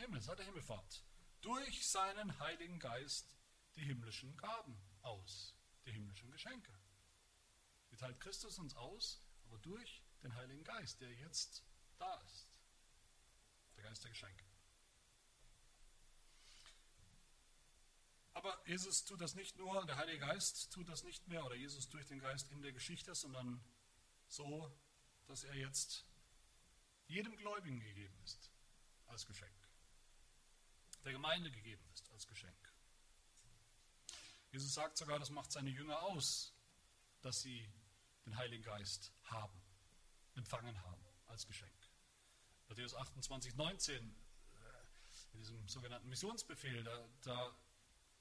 Himmel, 0.00 0.20
seit 0.20 0.38
der 0.38 0.46
Himmelfahrt, 0.46 1.04
durch 1.40 1.86
seinen 1.86 2.38
Heiligen 2.38 2.78
Geist 2.78 3.36
die 3.76 3.84
himmlischen 3.84 4.36
Gaben 4.36 4.76
aus, 5.02 5.54
die 5.84 5.92
himmlischen 5.92 6.30
Geschenke. 6.30 6.72
Die 7.90 7.96
teilt 7.96 8.20
Christus 8.20 8.58
uns 8.58 8.74
aus, 8.76 9.22
aber 9.44 9.58
durch 9.58 10.02
den 10.22 10.34
Heiligen 10.34 10.64
Geist, 10.64 11.00
der 11.00 11.12
jetzt 11.12 11.64
da 11.98 12.14
ist. 12.22 12.48
Der 13.76 13.84
Geist 13.84 14.04
der 14.04 14.10
Geschenke. 14.10 14.44
Aber 18.32 18.58
Jesus 18.66 19.04
tut 19.04 19.20
das 19.20 19.34
nicht 19.34 19.56
nur, 19.58 19.84
der 19.86 19.96
Heilige 19.96 20.20
Geist 20.20 20.72
tut 20.72 20.88
das 20.88 21.02
nicht 21.02 21.26
mehr, 21.28 21.44
oder 21.44 21.56
Jesus 21.56 21.88
durch 21.88 22.06
den 22.06 22.20
Geist 22.20 22.50
in 22.52 22.62
der 22.62 22.72
Geschichte, 22.72 23.14
sondern 23.14 23.62
so, 24.28 24.72
dass 25.26 25.44
er 25.44 25.56
jetzt 25.56 26.06
jedem 27.06 27.36
Gläubigen 27.36 27.80
gegeben 27.80 28.18
ist 28.22 28.50
als 29.06 29.26
Geschenk. 29.26 29.59
Der 31.04 31.12
Gemeinde 31.12 31.50
gegeben 31.50 31.82
ist 31.92 32.10
als 32.12 32.26
Geschenk. 32.26 32.72
Jesus 34.52 34.74
sagt 34.74 34.98
sogar, 34.98 35.18
das 35.18 35.30
macht 35.30 35.52
seine 35.52 35.70
Jünger 35.70 36.02
aus, 36.02 36.52
dass 37.22 37.40
sie 37.40 37.70
den 38.26 38.36
Heiligen 38.36 38.64
Geist 38.64 39.12
haben, 39.24 39.60
empfangen 40.34 40.76
haben 40.82 41.04
als 41.26 41.46
Geschenk. 41.46 41.72
Matthäus 42.68 42.94
28, 42.94 43.54
19, 43.54 43.96
äh, 43.96 44.12
in 45.32 45.38
diesem 45.38 45.68
sogenannten 45.68 46.08
Missionsbefehl, 46.08 46.82
da, 46.84 47.08
da 47.22 47.56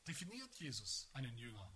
definiert 0.08 0.54
Jesus 0.56 1.10
einen 1.14 1.38
Jünger. 1.38 1.72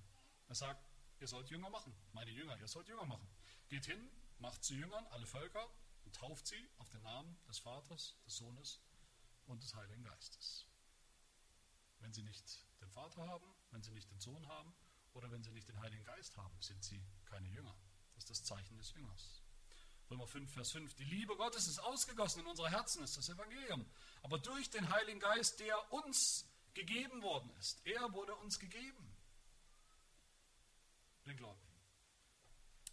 Er 0.48 0.56
sagt, 0.56 0.88
ihr 1.20 1.28
sollt 1.28 1.50
Jünger 1.50 1.70
machen, 1.70 1.94
meine 2.14 2.32
Jünger, 2.32 2.58
ihr 2.60 2.68
sollt 2.68 2.88
Jünger 2.88 3.06
machen. 3.06 3.28
Geht 3.70 3.86
hin, 3.86 4.10
macht 4.40 4.64
zu 4.64 4.76
Jüngern 4.76 5.06
alle 5.08 5.26
Völker 5.26 5.70
und 6.06 6.16
tauft 6.16 6.48
sie 6.48 6.70
auf 6.78 6.90
den 6.90 7.02
Namen 7.02 7.38
des 7.48 7.60
Vaters, 7.60 8.16
des 8.26 8.38
Sohnes 8.38 8.80
und 9.48 9.64
des 9.64 9.74
Heiligen 9.76 10.04
Geistes. 10.04 10.68
Wenn 12.04 12.12
sie 12.12 12.22
nicht 12.22 12.44
den 12.82 12.90
Vater 12.90 13.26
haben, 13.26 13.46
wenn 13.72 13.82
sie 13.82 13.92
nicht 13.92 14.12
den 14.12 14.20
Sohn 14.20 14.46
haben 14.50 14.76
oder 15.14 15.32
wenn 15.32 15.42
sie 15.42 15.52
nicht 15.52 15.70
den 15.70 15.80
Heiligen 15.80 16.04
Geist 16.04 16.36
haben, 16.36 16.54
sind 16.62 16.84
sie 16.84 17.02
keine 17.24 17.48
Jünger. 17.48 17.74
Das 18.14 18.26
ist 18.26 18.30
das 18.30 18.44
Zeichen 18.44 18.78
des 18.78 18.92
Jüngers. 18.94 19.42
Römer 20.12 20.28
5, 20.28 20.52
Vers 20.54 20.72
5. 20.74 20.96
Die 20.96 21.06
Liebe 21.06 21.38
Gottes 21.38 21.66
ist 21.66 21.80
ausgegossen 21.80 22.42
in 22.42 22.48
unsere 22.48 22.70
Herzen, 22.70 23.06
ist 23.06 23.16
das 23.16 23.30
Evangelium. 23.30 23.90
Aber 24.22 24.38
durch 24.38 24.70
den 24.70 24.90
Heiligen 24.90 25.22
Geist, 25.22 25.62
der 25.62 25.94
uns 25.94 26.46
gegeben 26.74 27.22
worden 27.22 27.50
ist. 27.60 27.86
Er 27.86 28.12
wurde 28.12 28.36
uns 28.36 28.60
gegeben. 28.60 29.16
Den 31.26 31.38
Glauben. 31.38 31.62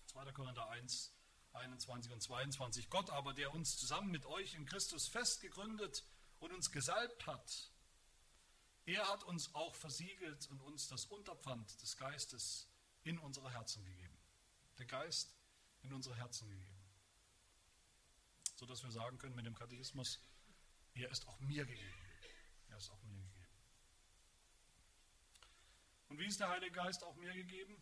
2. 0.07 0.31
Korinther 0.31 0.69
1, 0.71 1.13
21 1.53 2.13
und 2.13 2.23
22. 2.23 2.91
Gott 2.91 3.11
aber, 3.11 3.35
der 3.35 3.53
uns 3.53 3.77
zusammen 3.77 4.13
mit 4.13 4.25
euch 4.25 4.55
in 4.55 4.67
Christus 4.67 5.09
festgegründet 5.09 6.05
und 6.39 6.53
uns 6.53 6.71
gesalbt 6.71 7.27
hat, 7.27 7.73
er 8.91 9.09
hat 9.09 9.23
uns 9.25 9.55
auch 9.55 9.75
versiegelt 9.77 10.49
und 10.51 10.61
uns 10.63 10.89
das 10.89 11.05
Unterpfand 11.07 11.81
des 11.81 11.97
Geistes 11.97 12.69
in 13.05 13.19
unsere 13.19 13.51
Herzen 13.53 13.85
gegeben. 13.85 14.19
Der 14.79 14.87
Geist 14.87 15.33
in 15.83 15.93
unsere 15.93 16.17
Herzen 16.17 16.49
gegeben. 16.49 16.81
Sodass 18.57 18.83
wir 18.83 18.91
sagen 18.91 19.17
können 19.19 19.37
mit 19.37 19.47
dem 19.47 19.55
Katechismus, 19.55 20.21
er 20.95 21.09
ist 21.11 21.27
auch 21.29 21.39
mir 21.41 21.65
gegeben. 21.65 22.03
Er 22.69 22.79
ist 22.79 22.91
auch 22.91 23.03
mir 23.05 23.17
gegeben. 23.17 23.59
Und 26.09 26.19
wie 26.19 26.27
ist 26.27 26.41
der 26.41 26.49
Heilige 26.49 26.73
Geist 26.73 27.05
auch 27.05 27.15
mir 27.15 27.33
gegeben? 27.33 27.81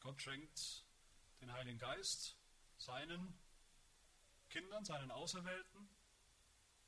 Gott 0.00 0.20
schenkt 0.20 0.84
den 1.40 1.52
Heiligen 1.52 1.78
Geist 1.78 2.36
seinen 2.76 3.38
Kindern, 4.50 4.84
seinen 4.84 5.10
Auserwählten, 5.10 5.88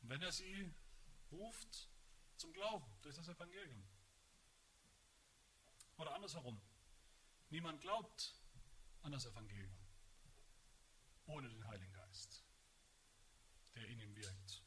wenn 0.02 0.20
er 0.22 0.32
sie 0.32 0.72
ruft 1.32 1.89
zum 2.40 2.52
Glauben 2.54 2.86
durch 3.02 3.14
das 3.14 3.28
Evangelium. 3.28 3.86
Oder 5.98 6.14
andersherum. 6.14 6.58
Niemand 7.50 7.80
glaubt 7.82 8.34
an 9.02 9.12
das 9.12 9.26
Evangelium 9.26 9.76
ohne 11.26 11.48
den 11.48 11.66
Heiligen 11.68 11.92
Geist, 11.92 12.42
der 13.74 13.86
in 13.86 14.00
ihm 14.00 14.16
wirkt 14.16 14.64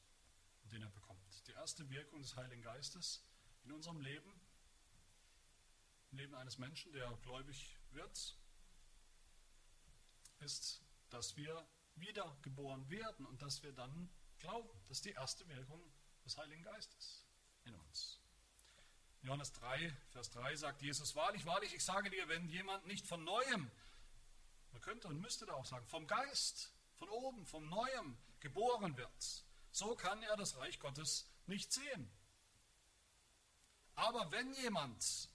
und 0.63 0.71
den 0.71 0.83
er 0.83 0.89
bekommt. 0.91 1.47
Die 1.47 1.51
erste 1.51 1.89
Wirkung 1.89 2.21
des 2.21 2.35
Heiligen 2.35 2.61
Geistes 2.61 3.25
in 3.63 3.71
unserem 3.71 3.99
Leben 3.99 4.31
im 6.11 6.19
Leben 6.19 6.35
eines 6.35 6.59
Menschen, 6.59 6.93
der 6.93 7.11
gläubig 7.23 7.75
wird, 7.89 8.37
ist, 10.41 10.83
dass 11.09 11.35
wir 11.35 11.67
wiedergeboren 11.95 12.87
werden 12.91 13.25
und 13.25 13.41
dass 13.41 13.63
wir 13.63 13.73
dann 13.73 14.11
glauben. 14.37 14.69
Das 14.87 14.97
ist 14.97 15.05
die 15.05 15.11
erste 15.11 15.47
Wirkung 15.47 15.81
des 16.23 16.37
Heiligen 16.37 16.61
Geistes 16.61 17.22
in 17.65 17.75
uns. 17.75 18.19
Johannes 19.21 19.53
3, 19.53 19.95
Vers 20.11 20.29
3 20.31 20.55
sagt 20.55 20.81
Jesus, 20.81 21.15
wahrlich, 21.15 21.45
wahrlich, 21.45 21.73
ich 21.73 21.83
sage 21.83 22.09
dir, 22.09 22.27
wenn 22.27 22.47
jemand 22.49 22.85
nicht 22.87 23.05
von 23.05 23.23
neuem, 23.23 23.71
man 24.71 24.81
könnte 24.81 25.07
und 25.07 25.21
müsste 25.21 25.45
da 25.45 25.53
auch 25.53 25.65
sagen, 25.65 25.85
vom 25.87 26.07
Geist, 26.07 26.73
von 26.95 27.09
oben, 27.09 27.45
vom 27.45 27.69
Neuem 27.69 28.17
geboren 28.39 28.97
wird, 28.97 29.45
so 29.71 29.95
kann 29.95 30.21
er 30.23 30.35
das 30.35 30.57
Reich 30.57 30.79
Gottes 30.79 31.29
nicht 31.47 31.71
sehen. 31.71 32.11
Aber 33.95 34.31
wenn 34.31 34.53
jemand 34.55 35.29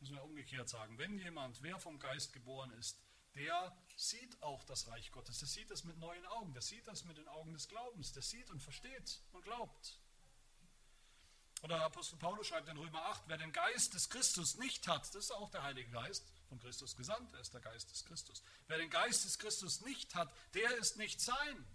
muss 0.00 0.10
man 0.10 0.20
umgekehrt 0.20 0.68
sagen, 0.68 0.98
wenn 0.98 1.18
jemand, 1.18 1.62
wer 1.62 1.78
vom 1.78 1.98
Geist 1.98 2.32
geboren 2.32 2.70
ist, 2.72 3.00
der 3.34 3.76
sieht 3.96 4.42
auch 4.42 4.64
das 4.64 4.88
Reich 4.88 5.10
Gottes, 5.10 5.38
der 5.38 5.48
sieht 5.48 5.70
das 5.70 5.84
mit 5.84 5.98
neuen 5.98 6.24
Augen, 6.26 6.52
der 6.52 6.62
sieht 6.62 6.86
das 6.86 7.04
mit 7.04 7.18
den 7.18 7.28
Augen 7.28 7.52
des 7.52 7.68
Glaubens, 7.68 8.12
der 8.12 8.22
sieht 8.22 8.50
und 8.50 8.62
versteht 8.62 9.20
und 9.32 9.42
glaubt. 9.42 9.98
Oder 11.62 11.82
Apostel 11.82 12.16
Paulus 12.16 12.48
schreibt 12.48 12.68
in 12.68 12.76
Römer 12.76 13.02
8, 13.06 13.24
wer 13.26 13.38
den 13.38 13.52
Geist 13.52 13.94
des 13.94 14.08
Christus 14.08 14.56
nicht 14.56 14.86
hat, 14.88 15.02
das 15.08 15.16
ist 15.16 15.30
auch 15.32 15.50
der 15.50 15.62
Heilige 15.62 15.90
Geist, 15.90 16.24
von 16.48 16.58
Christus 16.60 16.96
gesandt, 16.96 17.32
er 17.32 17.40
ist 17.40 17.54
der 17.54 17.60
Geist 17.60 17.90
des 17.90 18.04
Christus. 18.04 18.42
Wer 18.68 18.78
den 18.78 18.90
Geist 18.90 19.24
des 19.24 19.38
Christus 19.38 19.80
nicht 19.80 20.14
hat, 20.14 20.32
der 20.54 20.76
ist 20.76 20.96
nicht 20.96 21.20
sein, 21.20 21.66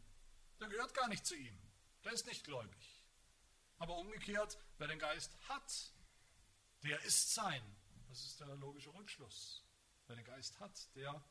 der 0.60 0.70
gehört 0.70 0.94
gar 0.94 1.08
nicht 1.10 1.26
zu 1.26 1.36
ihm, 1.36 1.58
der 2.04 2.14
ist 2.14 2.26
nicht 2.26 2.44
gläubig. 2.44 3.04
Aber 3.80 3.98
umgekehrt, 3.98 4.58
wer 4.78 4.88
den 4.88 5.00
Geist 5.00 5.32
hat, 5.50 5.92
der 6.84 7.02
ist 7.02 7.34
sein, 7.34 7.64
das 8.08 8.24
ist 8.24 8.40
der 8.40 8.48
logische 8.56 8.94
Rückschluss. 8.94 9.64
Wer 10.08 10.16
den 10.16 10.26
Geist 10.26 10.60
hat, 10.60 10.96
der 10.96 11.24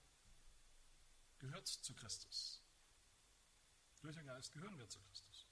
gehört 1.38 1.68
zu 1.68 1.94
Christus. 1.94 2.62
Durch 4.00 4.16
den 4.16 4.26
Geist 4.26 4.52
gehören 4.52 4.78
wir 4.78 4.88
zu 4.88 4.98
Christus. 5.00 5.46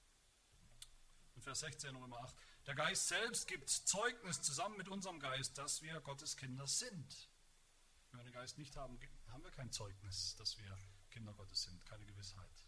In 1.37 1.43
Vers 1.43 1.61
16 1.61 1.95
Römer 1.95 2.19
8. 2.21 2.35
Der 2.69 2.75
Geist 2.75 3.09
selbst 3.09 3.49
gibt 3.49 3.71
Zeugnis 3.71 4.43
zusammen 4.43 4.77
mit 4.77 4.89
unserem 4.89 5.19
Geist, 5.21 5.57
dass 5.57 5.81
wir 5.81 5.99
Gottes 6.03 6.37
Kinder 6.37 6.67
sind. 6.67 7.31
Wenn 8.11 8.21
wir 8.21 8.25
den 8.25 8.35
Geist 8.35 8.59
nicht 8.59 8.77
haben, 8.77 9.01
haben 9.29 9.43
wir 9.43 9.51
kein 9.53 9.73
Zeugnis, 9.73 10.37
dass 10.37 10.59
wir 10.59 10.79
Kinder 11.11 11.33
Gottes 11.33 11.63
sind, 11.63 11.83
keine 11.87 12.05
Gewissheit, 12.05 12.67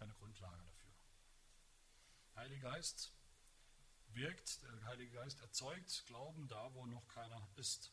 keine 0.00 0.14
Grundlage 0.14 0.64
dafür. 0.64 0.90
Heiliger 2.34 2.72
Geist 2.72 3.12
wirkt, 4.08 4.64
der 4.64 4.84
Heilige 4.86 5.12
Geist 5.12 5.40
erzeugt 5.42 6.06
Glauben 6.06 6.48
da, 6.48 6.74
wo 6.74 6.84
noch 6.86 7.06
keiner 7.06 7.48
ist. 7.54 7.92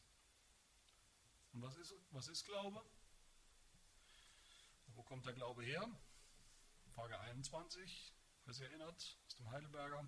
Und 1.53 1.61
was 1.61 1.75
ist, 1.75 1.93
was 2.09 2.29
ist 2.29 2.45
Glaube? 2.45 2.83
Wo 4.87 5.03
kommt 5.03 5.27
der 5.27 5.33
Glaube 5.33 5.63
her? 5.63 5.87
Frage 6.95 7.19
21, 7.19 8.11
wer 8.45 8.53
sich 8.55 8.63
erinnert, 8.63 9.19
aus 9.27 9.35
dem 9.35 9.51
Heidelberger. 9.51 10.03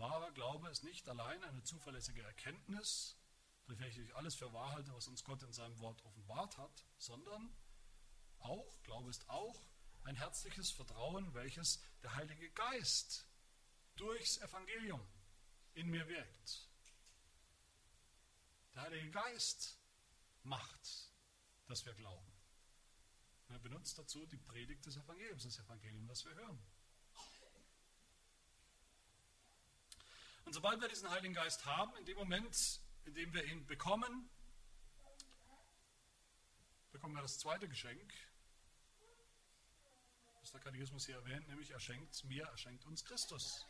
Wahrer 0.00 0.32
Glaube 0.32 0.70
ist 0.70 0.82
nicht 0.82 1.08
allein 1.08 1.42
eine 1.44 1.62
zuverlässige 1.62 2.22
Erkenntnis, 2.22 3.18
durch 3.66 3.78
welche 3.78 4.02
ich 4.02 4.16
alles 4.16 4.34
für 4.34 4.52
wahr 4.52 4.72
halte, 4.72 4.92
was 4.94 5.06
uns 5.08 5.22
Gott 5.22 5.42
in 5.42 5.52
seinem 5.52 5.78
Wort 5.78 6.02
offenbart 6.04 6.56
hat, 6.56 6.84
sondern 6.96 7.54
auch, 8.38 8.82
Glaube 8.82 9.10
ist 9.10 9.28
auch 9.28 9.68
ein 10.04 10.16
herzliches 10.16 10.70
Vertrauen, 10.70 11.34
welches 11.34 11.82
der 12.02 12.14
Heilige 12.14 12.50
Geist 12.50 13.26
durchs 13.96 14.38
Evangelium 14.38 15.06
in 15.74 15.88
mir 15.88 16.08
wirkt. 16.08 16.68
Der 18.74 18.82
Heilige 18.82 19.10
Geist 19.10 19.78
macht, 20.42 21.12
dass 21.66 21.84
wir 21.84 21.92
glauben. 21.94 22.32
Er 23.48 23.58
benutzt 23.58 23.98
dazu 23.98 24.24
die 24.26 24.38
Predigt 24.38 24.86
des 24.86 24.96
Evangeliums, 24.96 25.42
das 25.42 25.58
Evangelium, 25.58 26.06
das 26.06 26.24
wir 26.24 26.34
hören. 26.34 26.62
Und 30.50 30.54
sobald 30.54 30.80
wir 30.80 30.88
diesen 30.88 31.08
Heiligen 31.08 31.32
Geist 31.32 31.64
haben, 31.64 31.96
in 31.98 32.04
dem 32.06 32.18
Moment, 32.18 32.80
in 33.04 33.14
dem 33.14 33.32
wir 33.32 33.44
ihn 33.44 33.64
bekommen, 33.68 34.28
bekommen 36.90 37.14
wir 37.14 37.22
das 37.22 37.38
zweite 37.38 37.68
Geschenk, 37.68 38.12
was 40.40 40.50
der 40.50 40.60
Katechismus 40.60 41.06
hier 41.06 41.14
erwähnt, 41.14 41.46
nämlich 41.46 41.70
er 41.70 41.78
schenkt 41.78 42.24
mir, 42.24 42.42
er 42.42 42.56
schenkt 42.58 42.84
uns 42.86 43.04
Christus. 43.04 43.64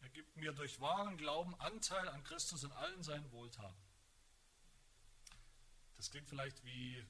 Er 0.00 0.08
gibt 0.08 0.34
mir 0.38 0.54
durch 0.54 0.80
wahren 0.80 1.18
Glauben 1.18 1.54
Anteil 1.60 2.08
an 2.08 2.24
Christus 2.24 2.64
in 2.64 2.72
allen 2.72 3.02
seinen 3.02 3.30
Wohltaten. 3.30 3.84
Das 5.98 6.10
klingt 6.10 6.30
vielleicht 6.30 6.64
wie, 6.64 7.06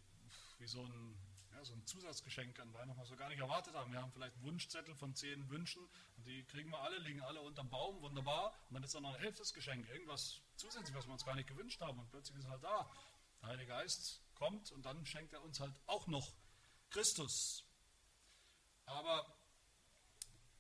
wie 0.59 0.67
so, 0.67 0.83
ein, 0.83 1.17
ja, 1.59 1.65
so 1.65 1.75
ein 1.75 1.85
Zusatzgeschenk 1.87 2.59
an 2.61 2.73
Weihnachten, 2.73 3.01
was 3.01 3.11
wir 3.11 3.17
gar 3.17 3.29
nicht 3.29 3.41
erwartet 3.41 3.75
haben. 3.75 3.91
Wir 3.91 4.01
haben 4.01 4.13
vielleicht 4.13 4.35
einen 4.35 4.45
Wunschzettel 4.45 4.95
von 4.95 5.15
zehn 5.15 5.49
Wünschen 5.51 5.83
und 6.17 6.27
die 6.27 6.45
kriegen 6.45 6.71
wir 6.71 6.81
alle, 6.81 6.99
liegen 6.99 7.21
alle 7.23 7.41
unterm 7.41 7.69
Baum, 7.69 8.01
wunderbar. 8.01 8.53
Und 8.69 8.75
dann 8.75 8.85
ist 8.85 8.95
da 8.95 9.01
noch 9.01 9.15
ein 9.15 9.25
elftes 9.25 9.53
Geschenk, 9.53 9.89
irgendwas 9.89 10.41
zusätzlich, 10.55 10.97
was 10.97 11.07
wir 11.07 11.13
uns 11.13 11.25
gar 11.25 11.35
nicht 11.35 11.49
gewünscht 11.49 11.81
haben. 11.81 11.99
Und 11.99 12.09
plötzlich 12.11 12.39
ist 12.39 12.45
er 12.45 12.53
halt 12.53 12.63
da. 12.63 12.91
Der 13.43 13.49
Heilige 13.49 13.69
Geist 13.69 14.23
kommt 14.35 14.71
und 14.71 14.87
dann 14.87 15.05
schenkt 15.05 15.33
er 15.33 15.43
uns 15.43 15.59
halt 15.59 15.75
auch 15.87 16.07
noch 16.07 16.33
Christus. 16.91 17.65
Aber 18.87 19.27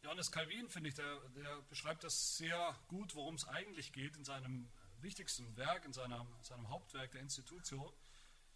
Johannes 0.02 0.32
Calvin, 0.32 0.68
finde 0.68 0.88
ich, 0.88 0.96
der, 0.96 1.20
der, 1.30 1.62
beschreibt 1.62 2.02
das 2.02 2.36
sehr 2.36 2.76
gut, 2.88 3.14
worum 3.14 3.36
es 3.36 3.46
eigentlich 3.46 3.92
geht 3.92 4.16
in 4.16 4.24
seinem 4.24 4.68
wichtigsten 5.00 5.56
Werk, 5.56 5.84
in 5.84 5.92
seiner, 5.92 6.26
seinem 6.42 6.68
Hauptwerk 6.68 7.12
der 7.12 7.20
Institutio. 7.20 7.92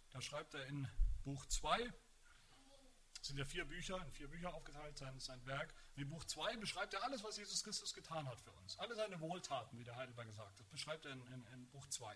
Da 0.09 0.21
schreibt 0.21 0.53
er 0.53 0.65
in 0.67 0.89
Buch 1.23 1.45
2, 1.45 1.93
das 3.23 3.29
sind 3.29 3.37
ja 3.37 3.45
vier 3.45 3.63
Bücher, 3.63 3.95
in 4.05 4.11
vier 4.11 4.27
Bücher 4.27 4.53
aufgeteilt, 4.53 4.97
sein, 4.97 5.17
sein 5.17 5.45
Werk. 5.45 5.73
In 5.95 6.09
Buch 6.09 6.25
2 6.25 6.57
beschreibt 6.57 6.93
er 6.93 7.03
alles, 7.03 7.23
was 7.23 7.37
Jesus 7.37 7.63
Christus 7.63 7.93
getan 7.93 8.27
hat 8.27 8.41
für 8.41 8.51
uns. 8.51 8.77
Alle 8.79 8.95
seine 8.95 9.17
Wohltaten, 9.21 9.79
wie 9.79 9.85
der 9.85 9.95
Heidelberg 9.95 10.27
gesagt 10.27 10.59
hat, 10.59 10.69
beschreibt 10.71 11.05
er 11.05 11.13
in, 11.13 11.25
in, 11.27 11.45
in 11.53 11.69
Buch 11.69 11.87
2. 11.87 12.13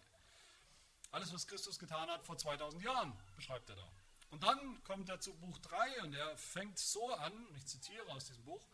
Alles, 1.11 1.33
was 1.33 1.47
Christus 1.47 1.79
getan 1.79 2.09
hat 2.09 2.25
vor 2.25 2.37
2000 2.37 2.83
Jahren, 2.83 3.17
beschreibt 3.37 3.69
er 3.69 3.77
da. 3.77 3.89
Und 4.31 4.43
dann 4.43 4.83
kommt 4.83 5.07
er 5.07 5.21
zu 5.21 5.33
Buch 5.35 5.57
3 5.59 6.01
und 6.01 6.13
er 6.13 6.35
fängt 6.35 6.77
so 6.77 7.13
an, 7.13 7.31
ich 7.55 7.65
zitiere 7.65 8.05
aus 8.09 8.25
diesem 8.25 8.43
Buch, 8.43 8.67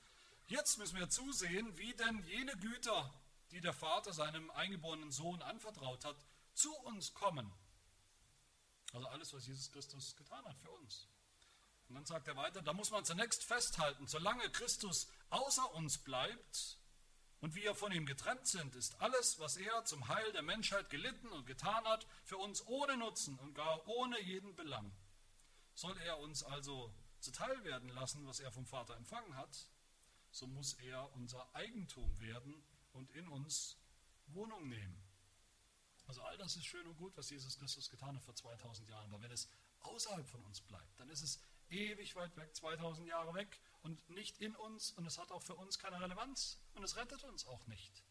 Jetzt 0.47 0.79
müssen 0.79 0.97
wir 0.97 1.09
zusehen, 1.09 1.77
wie 1.77 1.93
denn 1.93 2.23
jene 2.25 2.57
Güter, 2.57 3.13
die 3.51 3.61
der 3.61 3.73
Vater 3.73 4.11
seinem 4.11 4.49
eingeborenen 4.51 5.11
Sohn 5.11 5.39
anvertraut 5.43 6.03
hat, 6.03 6.17
zu 6.55 6.75
uns 6.79 7.13
kommen. 7.13 7.53
Also 8.91 9.07
alles, 9.07 9.33
was 9.33 9.45
Jesus 9.45 9.71
Christus 9.71 10.15
getan 10.15 10.43
hat 10.45 10.57
für 10.57 10.71
uns. 10.71 11.07
Und 11.89 11.95
dann 11.95 12.05
sagt 12.05 12.27
er 12.27 12.35
weiter, 12.35 12.61
da 12.61 12.73
muss 12.73 12.91
man 12.91 13.05
zunächst 13.05 13.43
festhalten, 13.43 14.07
solange 14.07 14.49
Christus 14.49 15.07
außer 15.29 15.73
uns 15.75 15.97
bleibt 15.97 16.79
und 17.41 17.55
wir 17.55 17.75
von 17.75 17.91
ihm 17.91 18.05
getrennt 18.05 18.47
sind, 18.47 18.75
ist 18.75 19.01
alles, 19.01 19.37
was 19.39 19.57
er 19.57 19.83
zum 19.85 20.07
Heil 20.07 20.31
der 20.31 20.43
Menschheit 20.43 20.89
gelitten 20.89 21.27
und 21.29 21.45
getan 21.45 21.83
hat, 21.85 22.07
für 22.23 22.37
uns 22.37 22.65
ohne 22.67 22.97
Nutzen 22.97 23.37
und 23.39 23.53
gar 23.53 23.85
ohne 23.87 24.19
jeden 24.21 24.55
Belang. 24.55 24.91
Soll 25.73 25.97
er 25.97 26.19
uns 26.19 26.43
also 26.43 26.93
zuteil 27.19 27.63
werden 27.63 27.89
lassen, 27.89 28.25
was 28.27 28.39
er 28.39 28.51
vom 28.51 28.65
Vater 28.65 28.95
empfangen 28.95 29.35
hat, 29.35 29.67
so 30.31 30.47
muss 30.47 30.73
er 30.73 31.13
unser 31.15 31.53
Eigentum 31.53 32.19
werden 32.19 32.63
und 32.93 33.11
in 33.11 33.27
uns 33.27 33.77
Wohnung 34.27 34.67
nehmen. 34.69 35.03
Also 36.07 36.21
all 36.21 36.37
das 36.37 36.55
ist 36.55 36.65
schön 36.65 36.85
und 36.85 36.97
gut, 36.97 37.15
was 37.17 37.29
Jesus 37.29 37.57
Christus 37.57 37.89
getan 37.89 38.15
hat 38.15 38.23
vor 38.23 38.35
2000 38.35 38.89
Jahren. 38.89 39.13
Aber 39.13 39.21
wenn 39.21 39.31
es 39.31 39.49
außerhalb 39.81 40.27
von 40.27 40.43
uns 40.43 40.61
bleibt, 40.61 40.99
dann 40.99 41.09
ist 41.09 41.21
es 41.21 41.39
ewig 41.73 42.15
weit 42.15 42.35
weg, 42.37 42.55
2000 42.55 43.07
Jahre 43.07 43.33
weg 43.33 43.59
und 43.81 44.09
nicht 44.09 44.39
in 44.39 44.55
uns 44.55 44.91
und 44.91 45.05
es 45.05 45.17
hat 45.17 45.31
auch 45.31 45.41
für 45.41 45.55
uns 45.55 45.79
keine 45.79 45.99
Relevanz 45.99 46.59
und 46.73 46.83
es 46.83 46.95
rettet 46.95 47.23
uns 47.23 47.45
auch 47.45 47.65
nicht. 47.67 48.03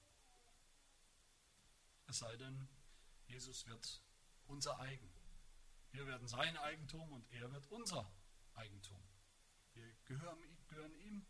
Es 2.07 2.19
sei 2.19 2.37
denn, 2.37 2.69
Jesus 3.27 3.67
wird 3.67 4.03
unser 4.47 4.79
eigen. 4.81 5.11
Wir 5.93 6.07
werden 6.07 6.27
sein 6.27 6.57
Eigentum 6.57 7.11
und 7.13 7.31
er 7.33 7.51
wird 7.53 7.67
unser 7.71 8.11
Eigentum. 8.55 9.03
Wir 9.75 9.95
gehören, 10.05 10.39
gehören 10.69 10.95
ihm 10.95 11.27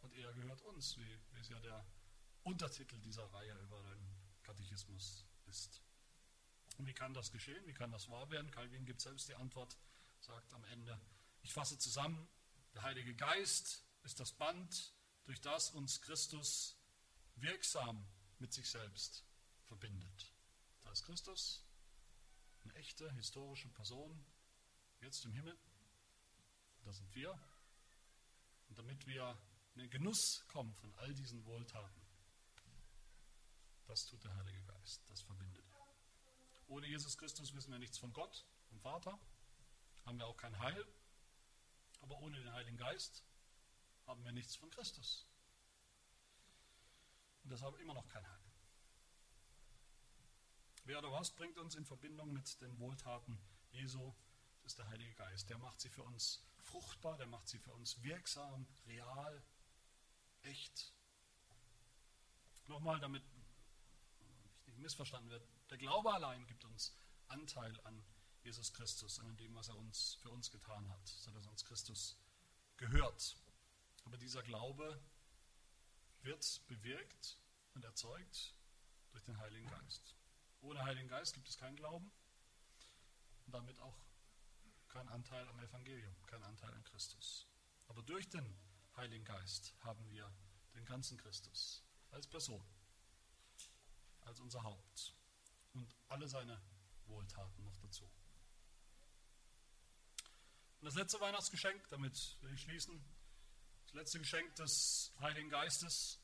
und 0.00 0.14
er 0.14 0.32
gehört 0.32 0.62
uns, 0.62 0.96
wie, 0.98 1.20
wie 1.32 1.40
es 1.40 1.48
ja 1.48 1.60
der 1.60 1.84
Untertitel 2.44 2.98
dieser 3.00 3.24
Reihe 3.32 3.54
über 3.60 3.82
den 3.82 4.06
Katechismus 4.42 5.26
ist. 5.46 5.82
Und 6.78 6.86
wie 6.86 6.94
kann 6.94 7.14
das 7.14 7.30
geschehen? 7.30 7.66
Wie 7.66 7.74
kann 7.74 7.92
das 7.92 8.08
wahr 8.08 8.30
werden? 8.30 8.50
Calvin 8.50 8.84
gibt 8.84 9.00
selbst 9.00 9.28
die 9.28 9.34
Antwort, 9.34 9.76
sagt 10.20 10.52
am 10.54 10.64
Ende, 10.64 10.98
ich 11.42 11.52
fasse 11.52 11.78
zusammen, 11.78 12.28
der 12.74 12.82
Heilige 12.82 13.14
Geist 13.14 13.84
ist 14.02 14.18
das 14.20 14.32
Band, 14.32 14.94
durch 15.24 15.40
das 15.40 15.70
uns 15.70 16.00
Christus 16.00 16.76
wirksam 17.36 18.06
mit 18.38 18.52
sich 18.52 18.68
selbst 18.68 19.24
verbindet. 19.64 20.32
Da 20.80 20.90
ist 20.90 21.04
Christus, 21.04 21.64
eine 22.64 22.74
echte 22.74 23.10
historische 23.12 23.68
Person, 23.68 24.24
jetzt 25.00 25.24
im 25.24 25.32
Himmel. 25.32 25.56
Da 26.84 26.92
sind 26.92 27.14
wir. 27.14 27.38
Und 28.68 28.78
damit 28.78 29.06
wir 29.06 29.36
in 29.74 29.82
den 29.82 29.90
Genuss 29.90 30.44
kommen 30.48 30.74
von 30.74 30.94
all 30.96 31.14
diesen 31.14 31.44
Wohltaten. 31.44 32.02
Das 33.86 34.06
tut 34.06 34.24
der 34.24 34.34
Heilige 34.36 34.62
Geist, 34.64 35.02
das 35.10 35.22
verbindet 35.22 35.64
er. 35.70 35.86
Ohne 36.68 36.86
Jesus 36.86 37.16
Christus 37.18 37.52
wissen 37.52 37.72
wir 37.72 37.78
nichts 37.78 37.98
von 37.98 38.12
Gott, 38.12 38.46
vom 38.68 38.80
Vater, 38.80 39.18
haben 40.06 40.18
wir 40.18 40.26
auch 40.26 40.36
kein 40.36 40.58
Heil, 40.58 40.86
aber 42.02 42.18
ohne 42.18 42.36
den 42.36 42.52
Heiligen 42.52 42.76
Geist 42.76 43.24
haben 44.06 44.22
wir 44.24 44.32
nichts 44.32 44.56
von 44.56 44.70
Christus. 44.70 45.26
Und 47.42 47.50
deshalb 47.50 47.78
immer 47.80 47.94
noch 47.94 48.08
kein 48.08 48.28
Heil. 48.28 48.52
Wer 50.84 50.98
oder 50.98 51.12
was 51.12 51.30
bringt 51.30 51.58
uns 51.58 51.74
in 51.76 51.84
Verbindung 51.84 52.32
mit 52.32 52.60
den 52.60 52.78
Wohltaten 52.78 53.38
Jesu? 53.70 54.12
Das 54.62 54.72
ist 54.72 54.78
der 54.78 54.88
Heilige 54.88 55.14
Geist. 55.14 55.48
Der 55.48 55.58
macht 55.58 55.80
sie 55.80 55.88
für 55.88 56.02
uns 56.02 56.44
fruchtbar, 56.58 57.16
der 57.16 57.26
macht 57.26 57.48
sie 57.48 57.58
für 57.58 57.72
uns 57.72 58.02
wirksam, 58.02 58.66
real, 58.86 59.42
echt. 60.42 60.92
Nochmal, 62.66 63.00
damit 63.00 63.22
nicht 64.66 64.78
missverstanden 64.78 65.30
wird, 65.30 65.46
der 65.70 65.78
Glaube 65.78 66.12
allein 66.12 66.46
gibt 66.46 66.64
uns 66.64 66.96
Anteil 67.28 67.78
an 67.84 68.04
Jesus 68.44 68.72
Christus, 68.72 69.20
an 69.20 69.36
dem, 69.36 69.54
was 69.54 69.68
er 69.68 69.76
uns 69.76 70.14
für 70.14 70.30
uns 70.30 70.50
getan 70.50 70.88
hat, 70.88 71.06
sodass 71.06 71.46
uns 71.46 71.64
Christus 71.64 72.16
gehört. 72.76 73.36
Aber 74.04 74.16
dieser 74.16 74.42
Glaube 74.42 75.00
wird 76.22 76.66
bewirkt 76.66 77.38
und 77.74 77.84
erzeugt 77.84 78.54
durch 79.10 79.24
den 79.24 79.38
Heiligen 79.38 79.68
Geist. 79.68 80.16
Ohne 80.60 80.82
Heiligen 80.84 81.08
Geist 81.08 81.34
gibt 81.34 81.48
es 81.48 81.56
keinen 81.56 81.76
Glauben 81.76 82.10
und 83.46 83.52
damit 83.54 83.78
auch 83.80 83.96
keinen 84.88 85.08
Anteil 85.08 85.48
am 85.48 85.58
Evangelium, 85.60 86.14
keinen 86.26 86.44
Anteil 86.44 86.72
an 86.74 86.84
Christus. 86.84 87.46
Aber 87.88 88.02
durch 88.02 88.28
den 88.28 88.56
Heiligen 88.96 89.24
Geist 89.24 89.74
haben 89.80 90.08
wir 90.10 90.30
den 90.74 90.84
ganzen 90.84 91.16
Christus 91.16 91.82
als 92.10 92.26
Person, 92.26 92.62
als 94.22 94.40
unser 94.40 94.62
Haupt 94.62 95.14
und 95.72 95.94
alle 96.08 96.28
seine 96.28 96.60
Wohltaten 97.06 97.64
noch 97.64 97.76
dazu. 97.78 98.08
Und 100.82 100.86
das 100.86 100.96
letzte 100.96 101.20
Weihnachtsgeschenk, 101.20 101.88
damit 101.90 102.36
will 102.40 102.52
ich 102.54 102.62
schließen, 102.62 103.00
das 103.84 103.94
letzte 103.94 104.18
Geschenk 104.18 104.52
des 104.56 105.12
Heiligen 105.20 105.48
Geistes, 105.48 106.18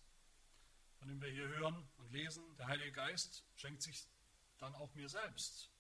von 0.99 1.07
dem 1.07 1.23
wir 1.23 1.31
hier 1.31 1.47
hören 1.47 1.89
und 1.99 2.11
lesen, 2.11 2.43
der 2.57 2.67
Heilige 2.67 2.91
Geist 2.91 3.45
schenkt 3.55 3.83
sich 3.83 4.09
dann 4.59 4.75
auch 4.75 4.93
mir 4.97 5.09
selbst, 5.09 5.71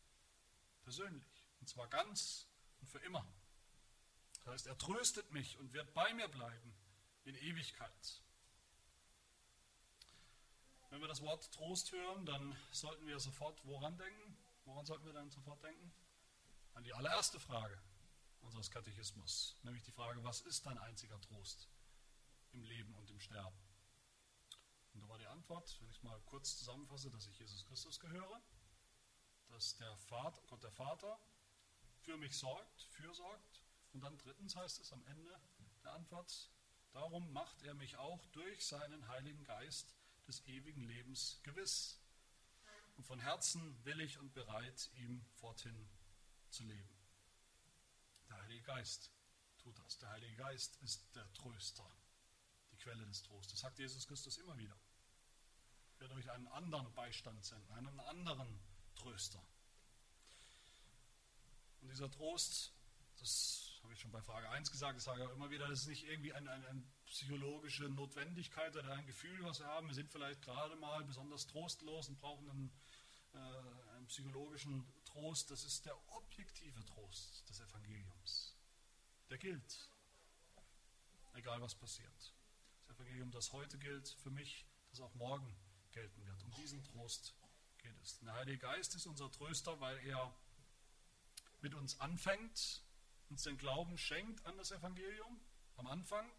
persönlich, 0.84 1.44
und 1.58 1.68
zwar 1.68 1.88
ganz 1.88 2.46
und 2.78 2.88
für 2.88 3.00
immer. 3.00 3.26
Das 4.44 4.46
heißt, 4.52 4.66
er 4.68 4.78
tröstet 4.78 5.28
mich 5.32 5.58
und 5.58 5.72
wird 5.72 5.92
bei 5.92 6.14
mir 6.14 6.28
bleiben 6.28 6.72
in 7.24 7.34
Ewigkeit. 7.34 8.22
Wenn 10.90 11.00
wir 11.00 11.08
das 11.08 11.20
Wort 11.22 11.52
Trost 11.52 11.90
hören, 11.90 12.24
dann 12.26 12.56
sollten 12.70 13.08
wir 13.08 13.18
sofort 13.18 13.58
woran 13.66 13.98
denken? 13.98 14.36
Woran 14.66 14.86
sollten 14.86 15.04
wir 15.04 15.14
dann 15.14 15.30
sofort 15.30 15.64
denken? 15.64 15.92
An 16.74 16.84
die 16.84 16.94
allererste 16.94 17.40
Frage 17.40 17.76
unseres 18.40 18.70
Katechismus, 18.70 19.56
nämlich 19.62 19.82
die 19.84 19.92
Frage, 19.92 20.22
was 20.24 20.40
ist 20.42 20.66
dein 20.66 20.78
einziger 20.78 21.20
Trost 21.20 21.68
im 22.52 22.62
Leben 22.62 22.94
und 22.94 23.10
im 23.10 23.20
Sterben? 23.20 23.58
Und 24.92 25.00
da 25.02 25.08
war 25.08 25.18
die 25.18 25.26
Antwort, 25.26 25.76
wenn 25.80 25.88
ich 25.90 25.96
es 25.96 26.02
mal 26.02 26.20
kurz 26.22 26.56
zusammenfasse, 26.58 27.10
dass 27.10 27.26
ich 27.26 27.38
Jesus 27.38 27.64
Christus 27.66 28.00
gehöre, 28.00 28.42
dass 29.48 29.76
der 29.76 29.96
Vater, 29.96 30.42
Gott 30.48 30.62
der 30.62 30.72
Vater 30.72 31.18
für 32.00 32.16
mich 32.16 32.36
sorgt, 32.36 32.82
fürsorgt. 32.82 33.62
Und 33.92 34.00
dann 34.00 34.18
drittens 34.18 34.56
heißt 34.56 34.80
es 34.80 34.92
am 34.92 35.04
Ende 35.06 35.40
der 35.82 35.92
Antwort, 35.92 36.50
darum 36.92 37.32
macht 37.32 37.62
er 37.62 37.74
mich 37.74 37.96
auch 37.96 38.24
durch 38.26 38.66
seinen 38.66 39.06
Heiligen 39.08 39.44
Geist 39.44 39.94
des 40.26 40.44
ewigen 40.46 40.84
Lebens 40.84 41.40
gewiss. 41.42 42.00
Und 42.96 43.04
von 43.04 43.20
Herzen 43.20 43.76
willig 43.84 44.18
und 44.18 44.34
bereit, 44.34 44.90
ihm 44.94 45.24
forthin 45.36 45.88
zu 46.50 46.64
leben. 46.64 46.97
Geist 48.68 49.10
tut 49.56 49.78
das. 49.78 49.96
Der 49.96 50.10
Heilige 50.10 50.36
Geist 50.36 50.76
ist 50.82 51.14
der 51.16 51.32
Tröster, 51.32 51.90
die 52.70 52.76
Quelle 52.76 53.06
des 53.06 53.22
Trostes. 53.22 53.52
Das 53.52 53.60
sagt 53.60 53.78
Jesus 53.78 54.06
Christus 54.06 54.36
immer 54.36 54.58
wieder. 54.58 54.76
Er 55.94 56.00
wird 56.00 56.12
euch 56.12 56.30
einen 56.30 56.46
anderen 56.48 56.92
Beistand 56.92 57.42
senden, 57.42 57.72
einen 57.72 57.98
anderen 57.98 58.60
Tröster. 58.94 59.42
Und 61.80 61.88
dieser 61.88 62.10
Trost, 62.10 62.74
das 63.18 63.80
habe 63.82 63.94
ich 63.94 64.00
schon 64.00 64.10
bei 64.10 64.20
Frage 64.20 64.50
1 64.50 64.70
gesagt, 64.70 64.98
ich 64.98 65.04
sage 65.04 65.26
auch 65.26 65.32
immer 65.32 65.48
wieder, 65.48 65.66
das 65.66 65.80
ist 65.80 65.88
nicht 65.88 66.04
irgendwie 66.04 66.34
eine, 66.34 66.50
eine, 66.50 66.68
eine 66.68 66.82
psychologische 67.06 67.84
Notwendigkeit 67.84 68.76
oder 68.76 68.92
ein 68.92 69.06
Gefühl, 69.06 69.42
was 69.44 69.60
wir 69.60 69.66
haben. 69.66 69.88
Wir 69.88 69.94
sind 69.94 70.10
vielleicht 70.10 70.42
gerade 70.42 70.76
mal 70.76 71.02
besonders 71.04 71.46
trostlos 71.46 72.10
und 72.10 72.18
brauchen 72.18 72.50
einen, 72.50 72.72
äh, 73.32 73.96
einen 73.96 74.06
psychologischen 74.08 74.86
Trost. 75.06 75.50
Das 75.50 75.64
ist 75.64 75.86
der 75.86 75.96
objektive 76.12 76.84
Trost 76.84 77.48
des 77.48 77.60
Evangeliums. 77.60 78.57
Der 79.30 79.38
gilt, 79.38 79.90
egal 81.34 81.60
was 81.60 81.74
passiert. 81.74 82.34
Das 82.86 82.96
Evangelium, 82.96 83.30
das 83.30 83.52
heute 83.52 83.78
gilt, 83.78 84.08
für 84.08 84.30
mich, 84.30 84.66
das 84.90 85.00
auch 85.00 85.14
morgen 85.14 85.54
gelten 85.92 86.24
wird. 86.24 86.42
Um 86.44 86.50
diesen 86.52 86.82
Trost 86.84 87.34
geht 87.78 87.96
es. 88.02 88.18
Der 88.20 88.32
Heilige 88.32 88.58
Geist 88.58 88.94
ist 88.94 89.06
unser 89.06 89.30
Tröster, 89.30 89.78
weil 89.80 89.98
er 90.06 90.34
mit 91.60 91.74
uns 91.74 92.00
anfängt, 92.00 92.82
uns 93.28 93.42
den 93.42 93.58
Glauben 93.58 93.98
schenkt 93.98 94.44
an 94.46 94.56
das 94.56 94.70
Evangelium 94.72 95.40
am 95.76 95.86
Anfang, 95.86 96.30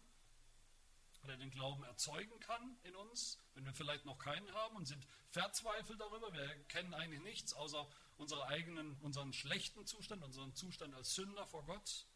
weil 1.22 1.30
er 1.30 1.36
den 1.36 1.50
Glauben 1.50 1.84
erzeugen 1.84 2.40
kann 2.40 2.76
in 2.82 2.96
uns, 2.96 3.38
wenn 3.54 3.64
wir 3.64 3.74
vielleicht 3.74 4.04
noch 4.04 4.18
keinen 4.18 4.50
haben 4.52 4.76
und 4.76 4.86
sind 4.86 5.06
verzweifelt 5.28 6.00
darüber. 6.00 6.32
Wir 6.32 6.48
kennen 6.64 6.94
eigentlich 6.94 7.22
nichts 7.22 7.52
außer 7.52 7.88
unseren 8.16 8.42
eigenen, 8.48 8.96
unseren 9.00 9.32
schlechten 9.32 9.86
Zustand, 9.86 10.22
unseren 10.24 10.54
Zustand 10.54 10.94
als 10.94 11.14
Sünder 11.14 11.46
vor 11.46 11.64
Gott. 11.64 12.06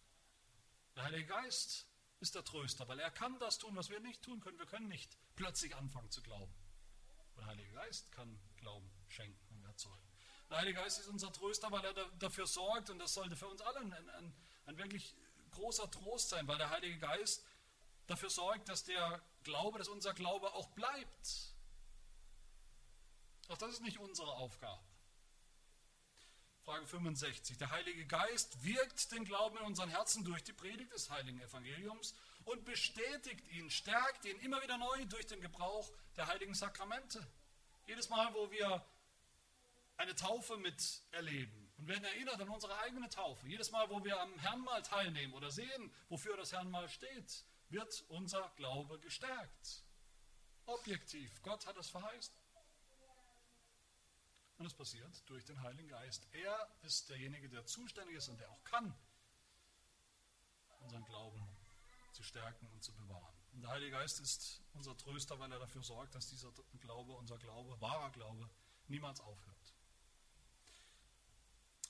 Der 0.96 1.04
Heilige 1.04 1.26
Geist 1.26 1.86
ist 2.20 2.34
der 2.34 2.44
Tröster, 2.44 2.86
weil 2.88 2.98
er 2.98 3.10
kann 3.10 3.38
das 3.38 3.58
tun, 3.58 3.74
was 3.76 3.90
wir 3.90 4.00
nicht 4.00 4.22
tun 4.22 4.40
können. 4.40 4.58
Wir 4.58 4.66
können 4.66 4.88
nicht 4.88 5.16
plötzlich 5.36 5.74
anfangen 5.76 6.10
zu 6.10 6.22
glauben. 6.22 6.54
Der 7.36 7.46
Heilige 7.46 7.72
Geist 7.72 8.12
kann 8.12 8.38
Glauben 8.56 8.90
schenken 9.08 9.54
und 9.56 9.64
erzeugen. 9.64 10.08
Der 10.50 10.58
Heilige 10.58 10.80
Geist 10.80 11.00
ist 11.00 11.08
unser 11.08 11.32
Tröster, 11.32 11.70
weil 11.70 11.84
er 11.84 11.92
dafür 12.18 12.46
sorgt, 12.46 12.90
und 12.90 12.98
das 12.98 13.14
sollte 13.14 13.34
für 13.36 13.48
uns 13.48 13.60
alle 13.60 13.80
ein, 13.80 13.92
ein, 13.92 14.34
ein 14.66 14.78
wirklich 14.78 15.14
großer 15.50 15.90
Trost 15.90 16.28
sein, 16.28 16.46
weil 16.46 16.58
der 16.58 16.70
Heilige 16.70 16.98
Geist 16.98 17.44
dafür 18.06 18.30
sorgt, 18.30 18.68
dass 18.68 18.84
der 18.84 19.20
Glaube, 19.42 19.78
dass 19.78 19.88
unser 19.88 20.14
Glaube 20.14 20.52
auch 20.54 20.68
bleibt. 20.70 21.54
Auch 23.48 23.58
das 23.58 23.72
ist 23.72 23.82
nicht 23.82 23.98
unsere 23.98 24.32
Aufgabe. 24.32 24.82
Frage 26.64 26.86
65. 26.86 27.58
Der 27.58 27.70
Heilige 27.70 28.06
Geist 28.06 28.64
wirkt 28.64 29.12
den 29.12 29.26
Glauben 29.26 29.58
in 29.58 29.64
unseren 29.64 29.90
Herzen 29.90 30.24
durch 30.24 30.42
die 30.44 30.54
Predigt 30.54 30.94
des 30.94 31.10
Heiligen 31.10 31.38
Evangeliums 31.42 32.14
und 32.46 32.64
bestätigt 32.64 33.46
ihn, 33.52 33.70
stärkt 33.70 34.24
ihn 34.24 34.38
immer 34.38 34.62
wieder 34.62 34.78
neu 34.78 35.04
durch 35.04 35.26
den 35.26 35.42
Gebrauch 35.42 35.92
der 36.16 36.26
heiligen 36.26 36.54
Sakramente. 36.54 37.26
Jedes 37.86 38.08
Mal, 38.08 38.32
wo 38.32 38.50
wir 38.50 38.82
eine 39.98 40.14
Taufe 40.14 40.56
miterleben 40.56 41.70
und 41.76 41.86
werden 41.86 42.04
erinnert 42.04 42.40
an 42.40 42.48
unsere 42.48 42.78
eigene 42.78 43.10
Taufe, 43.10 43.46
jedes 43.46 43.70
Mal, 43.70 43.90
wo 43.90 44.02
wir 44.02 44.18
am 44.18 44.38
Herrnmal 44.38 44.80
teilnehmen 44.82 45.34
oder 45.34 45.50
sehen, 45.50 45.92
wofür 46.08 46.34
das 46.38 46.52
Herrnmal 46.52 46.88
steht, 46.88 47.44
wird 47.68 48.04
unser 48.08 48.50
Glaube 48.56 48.98
gestärkt. 49.00 49.82
Objektiv. 50.64 51.42
Gott 51.42 51.66
hat 51.66 51.76
es 51.76 51.90
verheißen. 51.90 52.34
Und 54.58 54.66
es 54.66 54.74
passiert 54.74 55.28
durch 55.28 55.44
den 55.44 55.60
Heiligen 55.62 55.88
Geist. 55.88 56.28
Er 56.32 56.68
ist 56.82 57.08
derjenige, 57.10 57.48
der 57.48 57.66
zuständig 57.66 58.16
ist 58.16 58.28
und 58.28 58.38
der 58.38 58.50
auch 58.50 58.64
kann, 58.64 58.94
unseren 60.80 61.04
Glauben 61.04 61.46
zu 62.12 62.22
stärken 62.22 62.68
und 62.68 62.82
zu 62.82 62.92
bewahren. 62.94 63.34
Und 63.52 63.62
der 63.62 63.70
Heilige 63.70 63.92
Geist 63.92 64.20
ist 64.20 64.62
unser 64.74 64.96
Tröster, 64.96 65.38
weil 65.38 65.50
er 65.50 65.58
dafür 65.58 65.82
sorgt, 65.82 66.14
dass 66.14 66.28
dieser 66.28 66.52
Glaube, 66.80 67.12
unser 67.14 67.38
Glaube, 67.38 67.80
wahrer 67.80 68.10
Glaube, 68.10 68.48
niemals 68.88 69.20
aufhört. 69.20 69.74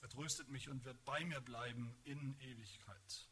Er 0.01 0.09
tröstet 0.09 0.49
mich 0.49 0.69
und 0.69 0.85
wird 0.85 1.03
bei 1.05 1.25
mir 1.25 1.41
bleiben 1.41 1.97
in 2.05 2.39
Ewigkeit. 2.41 3.29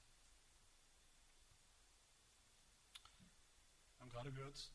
Wir 3.97 4.01
haben 4.01 4.11
gerade 4.11 4.33
gehört, 4.33 4.73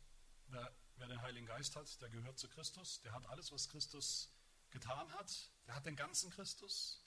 wer, 0.49 0.75
wer 0.97 1.07
den 1.07 1.21
Heiligen 1.21 1.47
Geist 1.47 1.75
hat, 1.75 2.01
der 2.01 2.09
gehört 2.09 2.37
zu 2.37 2.47
Christus. 2.49 3.01
Der 3.01 3.13
hat 3.13 3.25
alles, 3.27 3.51
was 3.51 3.67
Christus 3.67 4.31
getan 4.79 5.11
hat. 5.13 5.51
Der 5.65 5.75
hat 5.75 5.85
den 5.85 5.95
ganzen 5.95 6.29
Christus. 6.29 7.03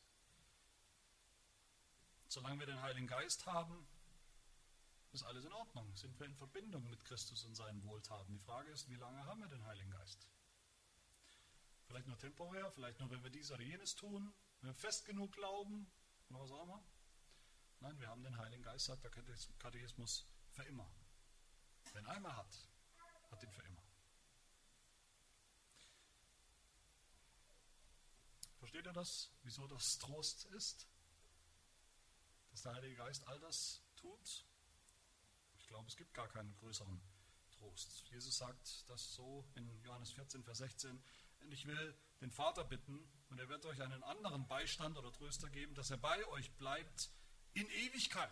Solange 2.28 2.58
wir 2.60 2.66
den 2.66 2.80
Heiligen 2.82 3.06
Geist 3.06 3.46
haben, 3.46 3.86
ist 5.12 5.24
alles 5.24 5.44
in 5.44 5.52
Ordnung. 5.52 5.94
Sind 5.96 6.18
wir 6.18 6.26
in 6.26 6.34
Verbindung 6.34 6.88
mit 6.88 7.04
Christus 7.04 7.44
und 7.44 7.54
seinem 7.54 7.82
Wohltaten. 7.84 8.32
Die 8.32 8.40
Frage 8.40 8.70
ist, 8.70 8.88
wie 8.88 8.96
lange 8.96 9.24
haben 9.24 9.40
wir 9.40 9.48
den 9.48 9.64
Heiligen 9.64 9.90
Geist? 9.90 10.28
Vielleicht 11.86 12.06
nur 12.06 12.18
temporär, 12.18 12.70
vielleicht 12.70 13.00
nur, 13.00 13.10
wenn 13.10 13.22
wir 13.22 13.30
dies 13.30 13.50
oder 13.50 13.62
jenes 13.62 13.96
tun, 13.96 14.32
wenn 14.60 14.70
wir 14.70 14.74
fest 14.74 15.04
genug 15.06 15.32
glauben 15.32 15.90
oder 16.28 16.40
was 16.40 16.52
auch 16.52 16.62
immer. 16.62 16.84
Nein, 17.80 17.98
wir 17.98 18.08
haben 18.08 18.22
den 18.22 18.36
Heiligen 18.36 18.62
Geist, 18.62 18.86
sagt 18.86 19.02
der 19.02 19.10
Katechismus, 19.10 20.26
für 20.50 20.62
immer. 20.64 20.88
Wenn 21.92 22.06
einmal 22.06 22.36
hat, 22.36 22.68
hat 23.30 23.42
ihn 23.42 23.50
für 23.50 23.62
immer. 23.62 23.69
Versteht 28.70 28.86
ihr 28.86 28.92
das? 28.92 29.32
Wieso 29.42 29.66
das 29.66 29.98
Trost 29.98 30.44
ist? 30.52 30.86
Dass 32.52 32.62
der 32.62 32.74
Heilige 32.74 32.94
Geist 32.94 33.26
all 33.26 33.40
das 33.40 33.82
tut? 33.96 34.44
Ich 35.58 35.66
glaube, 35.66 35.88
es 35.88 35.96
gibt 35.96 36.14
gar 36.14 36.28
keinen 36.28 36.54
größeren 36.54 37.00
Trost. 37.50 38.04
Jesus 38.12 38.38
sagt 38.38 38.88
das 38.88 39.12
so 39.12 39.44
in 39.56 39.82
Johannes 39.82 40.12
14, 40.12 40.44
Vers 40.44 40.58
16. 40.58 41.02
Ich 41.50 41.66
will 41.66 41.96
den 42.20 42.30
Vater 42.30 42.62
bitten 42.62 43.10
und 43.30 43.40
er 43.40 43.48
wird 43.48 43.66
euch 43.66 43.82
einen 43.82 44.04
anderen 44.04 44.46
Beistand 44.46 44.96
oder 44.96 45.10
Tröster 45.10 45.50
geben, 45.50 45.74
dass 45.74 45.90
er 45.90 45.96
bei 45.96 46.24
euch 46.28 46.48
bleibt 46.52 47.10
in 47.54 47.68
Ewigkeit. 47.70 48.30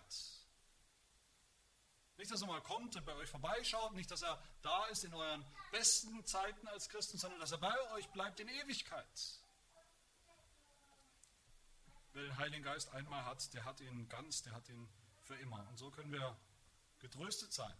Nicht, 2.17 2.31
dass 2.31 2.43
er 2.43 2.47
mal 2.47 2.63
kommt 2.63 2.95
und 2.95 3.05
bei 3.05 3.15
euch 3.17 3.29
vorbeischaut, 3.29 3.93
nicht, 3.95 4.13
dass 4.13 4.23
er 4.23 4.41
da 4.63 4.87
ist 4.87 5.03
in 5.03 5.15
euren 5.15 5.45
besten 5.73 6.25
Zeiten 6.27 6.69
als 6.69 6.89
Christen, 6.89 7.19
sondern 7.19 7.41
dass 7.41 7.51
er 7.51 7.59
bei 7.59 7.91
euch 7.95 8.09
bleibt 8.11 8.39
in 8.39 8.47
Ewigkeit. 8.47 9.43
Wer 12.13 12.23
den 12.23 12.37
Heiligen 12.37 12.63
Geist 12.63 12.93
einmal 12.93 13.25
hat, 13.25 13.53
der 13.55 13.65
hat 13.65 13.81
ihn 13.81 14.09
ganz, 14.09 14.43
der 14.43 14.55
hat 14.55 14.69
ihn 14.69 14.89
für 15.23 15.37
immer. 15.37 15.67
Und 15.69 15.79
so 15.79 15.91
können 15.91 16.13
wir 16.13 16.37
getröstet 16.99 17.53
sein. 17.53 17.75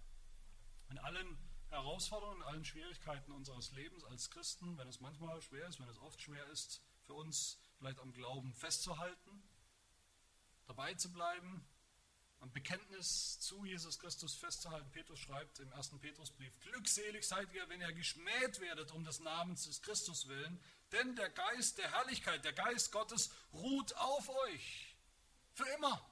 In 0.91 0.99
allen 0.99 1.39
Herausforderungen, 1.71 2.41
in 2.43 2.47
allen 2.47 2.65
Schwierigkeiten 2.65 3.33
unseres 3.33 3.73
Lebens 3.73 4.05
als 4.05 4.31
Christen, 4.31 4.79
wenn 4.79 4.89
es 4.89 5.01
manchmal 5.01 5.41
schwer 5.43 5.67
ist, 5.67 5.81
wenn 5.81 5.89
es 5.89 5.99
oft 5.99 6.21
schwer 6.21 6.47
ist, 6.47 6.83
für 7.05 7.15
uns 7.15 7.59
vielleicht 7.79 8.01
am 8.01 8.13
Glauben 8.13 8.53
festzuhalten, 8.55 9.43
dabei 10.67 10.95
zu 10.95 11.13
bleiben, 11.13 11.67
am 12.41 12.53
Bekenntnis 12.53 13.41
zu 13.41 13.65
Jesus 13.65 13.99
Christus 13.99 14.35
festzuhalten. 14.35 14.91
Petrus 14.93 15.19
schreibt 15.19 15.59
im 15.59 15.73
ersten 15.73 15.99
Petrusbrief, 15.99 16.59
glückselig 16.61 17.27
seid 17.27 17.53
ihr, 17.53 17.69
wenn 17.69 17.81
ihr 17.81 17.93
geschmäht 17.93 18.61
werdet 18.61 18.93
um 18.93 19.05
des 19.05 19.21
Namens 19.21 19.65
des 19.65 19.83
Christus 19.83 20.29
willen, 20.29 20.63
denn 20.93 21.17
der 21.17 21.31
Geist 21.31 21.79
der 21.79 21.91
Herrlichkeit, 21.91 22.45
der 22.45 22.53
Geist 22.53 22.93
Gottes 22.93 23.31
ruht 23.53 23.95
auf 23.97 24.29
euch. 24.29 24.97
Für 25.55 25.69
immer. 25.71 26.09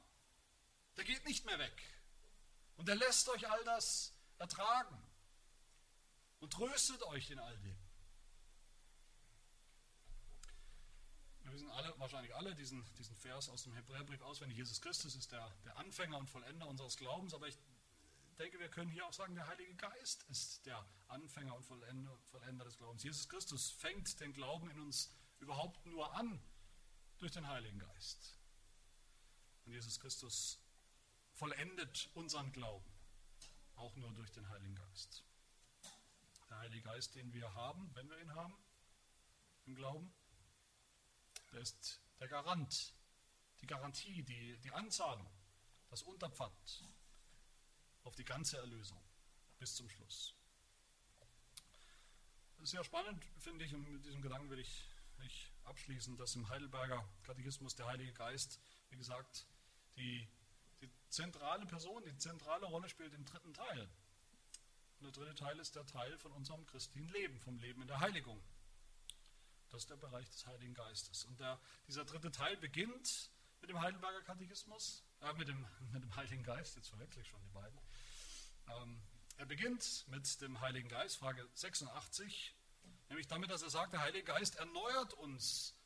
Der 0.97 1.05
geht 1.05 1.25
nicht 1.27 1.45
mehr 1.45 1.59
weg. 1.59 1.83
Und 2.77 2.89
er 2.89 2.97
lässt 2.97 3.29
euch 3.29 3.49
all 3.49 3.65
das 3.65 4.13
ertragen 4.39 5.03
und 6.41 6.53
tröstet 6.53 7.03
euch 7.05 7.31
in 7.31 7.39
all 7.39 7.57
dem. 7.59 7.86
Wir 11.47 11.53
wissen 11.53 11.71
alle, 11.71 11.95
wahrscheinlich 12.01 12.35
alle 12.35 12.57
diesen, 12.57 12.85
diesen 12.97 13.17
Vers 13.17 13.49
aus 13.49 13.63
dem 13.63 13.73
Hebräerbrief 13.75 14.21
auswendig. 14.23 14.59
Jesus 14.59 14.81
Christus 14.81 15.15
ist 15.15 15.31
der, 15.31 15.49
der 15.65 15.77
Anfänger 15.77 16.19
und 16.19 16.29
Vollender 16.29 16.67
unseres 16.67 16.97
Glaubens, 16.97 17.35
aber 17.35 17.47
ich 17.47 17.57
denke, 18.37 18.59
wir 18.59 18.69
können 18.69 18.91
hier 18.91 19.07
auch 19.07 19.13
sagen, 19.13 19.37
der 19.37 19.47
Heilige 19.47 19.73
Geist 19.77 20.25
ist 20.29 20.67
der 20.67 20.85
Anfänger 21.07 21.55
und 21.55 21.63
Vollender 21.63 22.65
des 22.65 22.77
Glaubens. 22.79 23.05
Jesus 23.05 23.29
Christus 23.29 23.71
fängt 23.71 24.19
den 24.19 24.33
Glauben 24.33 24.69
in 24.71 24.81
uns 24.81 25.15
überhaupt 25.39 25.87
nur 25.87 26.13
an 26.15 26.41
durch 27.19 27.31
den 27.31 27.47
Heiligen 27.47 27.79
Geist. 27.79 28.37
Und 29.65 29.73
Jesus 29.73 30.01
Christus 30.01 30.59
vollendet 31.33 32.11
unseren 32.15 32.51
Glauben 32.51 32.91
auch 33.77 33.95
nur 33.95 34.13
durch 34.15 34.33
den 34.33 34.49
Heiligen 34.49 34.75
Geist. 34.75 35.23
Der 36.51 36.59
Heilige 36.59 36.83
Geist, 36.83 37.15
den 37.15 37.33
wir 37.33 37.55
haben, 37.55 37.89
wenn 37.95 38.11
wir 38.11 38.19
ihn 38.19 38.35
haben, 38.35 38.57
im 39.67 39.77
Glauben, 39.77 40.13
der 41.57 41.63
ist 41.63 42.03
der 42.21 42.29
Garant, 42.29 42.95
die 43.63 43.67
Garantie, 43.67 44.23
die, 44.23 44.59
die 44.59 44.71
Anzahlung, 44.73 45.27
das 45.89 46.03
Unterpfand 46.03 46.85
auf 48.05 48.15
die 48.15 48.25
ganze 48.25 48.59
Erlösung 48.59 49.03
bis 49.59 49.75
zum 49.75 49.89
Schluss. 49.89 50.35
Sehr 52.63 52.85
spannend, 52.85 53.25
finde 53.39 53.65
ich, 53.65 53.75
und 53.75 53.89
mit 53.89 54.05
diesem 54.05 54.21
Gedanken 54.21 54.51
will 54.51 54.59
ich, 54.59 54.85
ich 55.25 55.51
abschließen, 55.65 56.17
dass 56.19 56.37
im 56.37 56.47
Heidelberger 56.49 57.09
Katechismus 57.23 57.75
der 57.75 57.87
Heilige 57.87 58.13
Geist, 58.13 58.61
wie 58.91 58.97
gesagt, 58.97 59.47
die, 59.97 60.29
die 60.83 60.91
zentrale 61.09 61.65
Person, 61.65 62.05
die 62.05 62.17
zentrale 62.19 62.67
Rolle 62.67 62.89
spielt 62.89 63.15
im 63.15 63.25
dritten 63.25 63.55
Teil. 63.55 63.89
Und 64.99 65.05
der 65.05 65.13
dritte 65.13 65.35
Teil 65.35 65.59
ist 65.59 65.75
der 65.75 65.87
Teil 65.87 66.19
von 66.19 66.33
unserem 66.33 66.67
christlichen 66.67 67.09
Leben, 67.09 67.41
vom 67.41 67.59
Leben 67.59 67.81
in 67.81 67.89
der 67.89 68.01
Heiligung. 68.01 68.43
Das 69.71 69.83
ist 69.83 69.91
der 69.91 69.97
Bereich 69.97 70.29
des 70.31 70.47
Heiligen 70.47 70.75
Geistes. 70.75 71.25
Und 71.25 71.41
der, 71.41 71.61
dieser 71.89 72.05
dritte 72.05 72.31
Teil 72.31 72.57
beginnt 72.57 73.31
mit 73.61 73.71
dem 73.71 73.81
Heidelberger 73.81 74.23
Katechismus, 74.23 75.05
äh, 75.21 75.33
mit, 75.35 75.49
dem, 75.49 75.67
mit 75.93 76.03
dem 76.03 76.15
Heiligen 76.17 76.43
Geist, 76.43 76.77
jetzt 76.77 76.89
verwechsel 76.89 77.23
ich 77.23 77.29
schon 77.29 77.43
die 77.43 77.51
beiden. 77.51 77.79
Ähm, 78.69 79.03
er 79.37 79.47
beginnt 79.47 80.07
mit 80.09 80.41
dem 80.41 80.61
Heiligen 80.61 80.89
Geist, 80.89 81.19
Frage 81.19 81.47
86, 81.55 82.55
nämlich 83.09 83.27
damit, 83.27 83.51
dass 83.51 83.63
er 83.63 83.71
sagt, 83.71 83.93
der 83.93 84.01
Heilige 84.01 84.25
Geist 84.25 84.57
erneuert 84.57 85.15
uns 85.15 85.77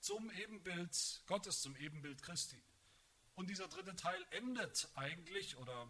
zum 0.00 0.30
Ebenbild 0.30 1.22
Gottes, 1.26 1.62
zum 1.62 1.74
Ebenbild 1.76 2.22
Christi. 2.22 2.62
Und 3.34 3.50
dieser 3.50 3.68
dritte 3.68 3.96
Teil 3.96 4.24
endet 4.30 4.88
eigentlich, 4.94 5.56
oder 5.56 5.88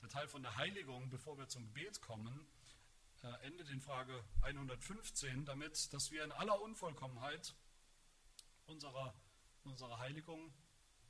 der 0.00 0.08
Teil 0.08 0.28
von 0.28 0.42
der 0.42 0.56
Heiligung, 0.56 1.10
bevor 1.10 1.36
wir 1.36 1.48
zum 1.48 1.66
Gebet 1.66 2.00
kommen, 2.00 2.46
äh, 3.22 3.46
endet 3.46 3.70
in 3.70 3.80
Frage 3.80 4.24
115 4.42 5.44
damit, 5.44 5.92
dass 5.92 6.10
wir 6.10 6.24
in 6.24 6.32
aller 6.32 6.60
Unvollkommenheit 6.60 7.54
unserer, 8.66 9.14
unserer 9.64 9.98
Heiligung, 9.98 10.52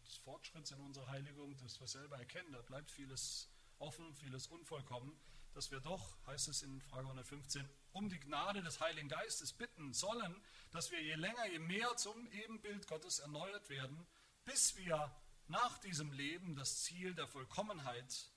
des 0.04 0.16
Fortschritts 0.16 0.72
in 0.72 0.80
unserer 0.80 1.08
Heiligung, 1.08 1.56
dass 1.58 1.78
wir 1.78 1.86
selber 1.86 2.18
erkennen, 2.18 2.52
da 2.52 2.62
bleibt 2.62 2.90
vieles 2.90 3.48
offen, 3.78 4.12
vieles 4.14 4.48
unvollkommen, 4.48 5.18
dass 5.54 5.70
wir 5.70 5.80
doch, 5.80 6.16
heißt 6.26 6.48
es 6.48 6.62
in 6.62 6.80
Frage 6.82 7.06
115, 7.06 7.68
um 7.92 8.08
die 8.08 8.20
Gnade 8.20 8.62
des 8.62 8.80
Heiligen 8.80 9.08
Geistes 9.08 9.52
bitten 9.52 9.92
sollen, 9.92 10.42
dass 10.70 10.90
wir 10.90 11.02
je 11.02 11.14
länger, 11.14 11.46
je 11.46 11.58
mehr 11.58 11.96
zum 11.96 12.26
Ebenbild 12.32 12.86
Gottes 12.86 13.18
erneuert 13.20 13.68
werden, 13.68 14.06
bis 14.44 14.76
wir 14.76 15.14
nach 15.48 15.78
diesem 15.78 16.12
Leben 16.12 16.54
das 16.54 16.82
Ziel 16.82 17.14
der 17.14 17.26
Vollkommenheit 17.26 18.30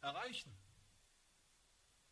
erreichen. 0.00 0.54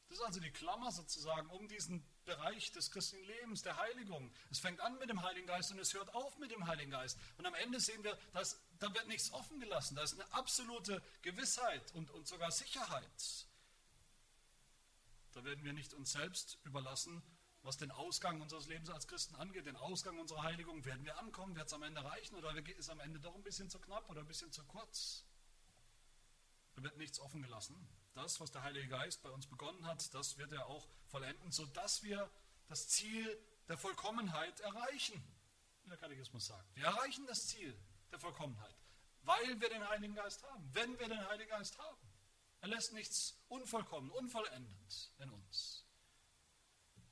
Das 0.09 0.19
ist 0.19 0.25
also 0.25 0.41
die 0.41 0.51
Klammer 0.51 0.93
sozusagen 0.93 1.49
um 1.51 1.67
diesen 1.69 2.05
Bereich 2.25 2.71
des 2.73 2.91
christlichen 2.91 3.27
Lebens, 3.27 3.63
der 3.63 3.77
Heiligung. 3.77 4.33
Es 4.51 4.61
fängt 4.61 4.81
an 4.81 4.99
mit 4.99 5.11
dem 5.11 5.23
Heiligen 5.23 5.47
Geist 5.47 5.73
und 5.73 5.79
es 5.79 5.95
hört 5.95 6.15
auf 6.15 6.39
mit 6.39 6.51
dem 6.51 6.67
Heiligen 6.67 6.91
Geist. 6.91 7.19
Und 7.39 7.47
am 7.47 7.55
Ende 7.55 7.81
sehen 7.81 8.03
wir, 8.05 8.17
dass, 8.33 8.61
da 8.79 8.93
wird 8.95 9.09
nichts 9.09 9.33
offen 9.33 9.59
gelassen. 9.59 9.97
Da 9.97 10.03
ist 10.03 10.15
eine 10.15 10.33
absolute 10.33 11.03
Gewissheit 11.23 11.93
und, 11.93 12.11
und 12.11 12.27
sogar 12.27 12.51
Sicherheit. 12.53 13.47
Da 15.33 15.45
werden 15.45 15.65
wir 15.65 15.73
nicht 15.73 15.93
uns 15.93 16.13
selbst 16.13 16.59
überlassen, 16.65 17.23
was 17.63 17.77
den 17.77 17.91
Ausgang 17.91 18.41
unseres 18.41 18.69
Lebens 18.69 18.91
als 18.91 19.09
Christen 19.09 19.35
angeht. 19.35 19.67
Den 19.67 19.77
Ausgang 19.77 20.19
unserer 20.19 20.45
Heiligung, 20.45 20.85
werden 20.85 21.05
wir 21.05 21.19
ankommen, 21.19 21.57
wird 21.57 21.67
es 21.67 21.73
am 21.73 21.83
Ende 21.83 22.05
reichen 22.05 22.37
oder 22.37 22.55
ist 22.57 22.91
am 22.91 23.01
Ende 23.01 23.19
doch 23.19 23.35
ein 23.35 23.43
bisschen 23.43 23.69
zu 23.69 23.81
knapp 23.81 24.09
oder 24.09 24.21
ein 24.21 24.29
bisschen 24.29 24.53
zu 24.53 24.65
kurz? 24.65 25.25
Da 26.77 26.83
wird 26.85 26.97
nichts 26.97 27.19
offen 27.19 27.43
gelassen 27.43 27.89
das, 28.17 28.41
was 28.41 28.51
der 28.51 28.63
Heilige 28.63 28.89
Geist 28.89 29.23
bei 29.23 29.31
uns 29.31 29.47
begonnen 29.47 29.87
hat, 29.87 30.13
das 30.15 30.39
wird 30.39 30.53
er 30.53 30.67
auch 30.67 30.89
vollenden, 31.09 31.53
sodass 31.53 32.03
wir 32.03 32.31
das 32.69 32.89
Ziel 32.89 33.39
der 33.69 33.77
Vollkommenheit 33.77 34.59
erreichen, 34.61 35.23
wie 35.83 35.91
der 35.91 35.99
Katechismus 35.99 36.47
sagt. 36.47 36.75
Wir 36.75 36.87
erreichen 36.87 37.27
das 37.27 37.47
Ziel 37.49 37.77
der 38.11 38.19
Vollkommenheit, 38.19 38.75
weil 39.23 39.61
wir 39.61 39.69
den 39.69 39.87
Heiligen 39.89 40.15
Geist 40.15 40.43
haben, 40.45 40.69
wenn 40.73 40.99
wir 40.99 41.09
den 41.09 41.29
Heiligen 41.29 41.51
Geist 41.51 41.79
haben. 41.79 42.13
Er 42.63 42.69
lässt 42.69 42.93
nichts 42.95 43.37
unvollkommen, 43.49 44.11
unvollendet 44.11 45.13
in 45.19 45.31
uns. 45.31 45.85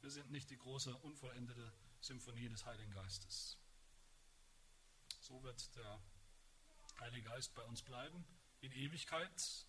Wir 0.01 0.11
sind 0.11 0.31
nicht 0.31 0.51
die 0.51 0.59
große, 0.59 0.95
unvollendete 0.97 1.73
Symphonie 2.01 2.49
des 2.49 2.65
Heiligen 2.65 2.93
Geistes. 2.93 3.59
So 5.21 5.43
wird 5.43 5.75
der 5.77 6.01
Heilige 7.01 7.29
Geist 7.29 7.55
bei 7.55 7.63
uns 7.65 7.83
bleiben 7.83 8.25
in 8.61 8.73
Ewigkeit 8.73 9.67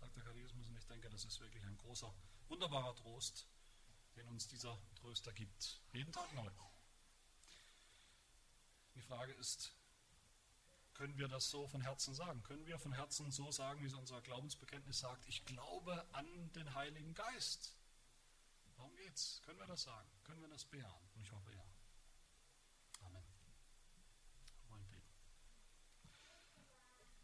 sagt 0.00 0.16
der 0.16 0.22
Katechismus. 0.22 0.68
Und 0.68 0.76
ich 0.76 0.86
denke, 0.86 1.10
das 1.10 1.24
ist 1.24 1.40
wirklich 1.40 1.64
ein 1.64 1.76
großer, 1.78 2.12
wunderbarer 2.48 2.94
Trost, 2.96 3.46
den 4.16 4.26
uns 4.28 4.48
dieser 4.48 4.78
Tröster 4.96 5.32
gibt. 5.32 5.80
Jeden 5.92 6.12
Tag 6.12 6.32
neu. 6.34 6.50
Die 8.94 9.02
Frage 9.02 9.32
ist, 9.34 9.72
können 10.94 11.18
wir 11.18 11.28
das 11.28 11.50
so 11.50 11.66
von 11.66 11.82
Herzen 11.82 12.14
sagen? 12.14 12.42
Können 12.42 12.66
wir 12.66 12.78
von 12.78 12.92
Herzen 12.92 13.30
so 13.30 13.50
sagen, 13.50 13.82
wie 13.82 13.86
es 13.86 13.92
unser 13.92 14.22
Glaubensbekenntnis 14.22 15.00
sagt, 15.00 15.26
ich 15.28 15.44
glaube 15.44 16.06
an 16.12 16.52
den 16.54 16.74
Heiligen 16.74 17.14
Geist? 17.14 17.74
Warum 18.76 18.96
geht's? 18.96 19.42
Können 19.44 19.58
wir 19.58 19.66
das 19.66 19.82
sagen? 19.82 20.08
Können 20.24 20.40
wir 20.40 20.48
das 20.48 20.64
bejahen? 20.64 21.08
Und 21.14 21.20
ich 21.20 21.30
hoffe 21.32 21.52
ja. 21.52 21.64
Amen. 23.04 23.22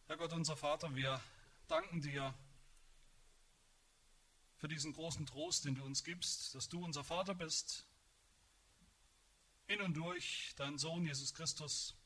Herr 0.07 0.17
Gott, 0.19 0.33
unser 0.35 0.57
Vater, 0.57 0.95
wir 0.95 1.19
danken 1.67 2.03
dir 2.03 2.35
für 4.63 4.69
diesen 4.69 4.93
großen 4.93 5.27
Trost, 5.27 5.65
den 5.65 5.75
du 5.75 5.83
uns 5.83 6.05
gibst, 6.05 6.55
dass 6.55 6.69
du 6.69 6.85
unser 6.85 7.03
Vater 7.03 7.35
bist, 7.35 7.85
in 9.67 9.83
und 9.83 9.95
durch 9.95 10.55
deinen 10.55 10.79
Sohn 10.79 11.05
Jesus 11.05 11.35
Christus, 11.35 11.97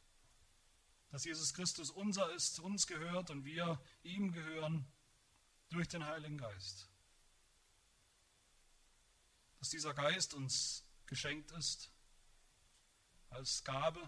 dass 1.10 1.26
Jesus 1.26 1.52
Christus 1.52 1.90
unser 1.90 2.32
ist, 2.32 2.58
uns 2.60 2.86
gehört 2.86 3.28
und 3.28 3.44
wir 3.44 3.78
ihm 4.04 4.32
gehören 4.32 4.90
durch 5.68 5.86
den 5.88 6.06
Heiligen 6.06 6.38
Geist. 6.38 6.88
Dass 9.58 9.68
dieser 9.68 9.92
Geist 9.92 10.32
uns 10.32 10.82
geschenkt 11.04 11.52
ist 11.52 11.90
als 13.28 13.64
Gabe, 13.64 14.00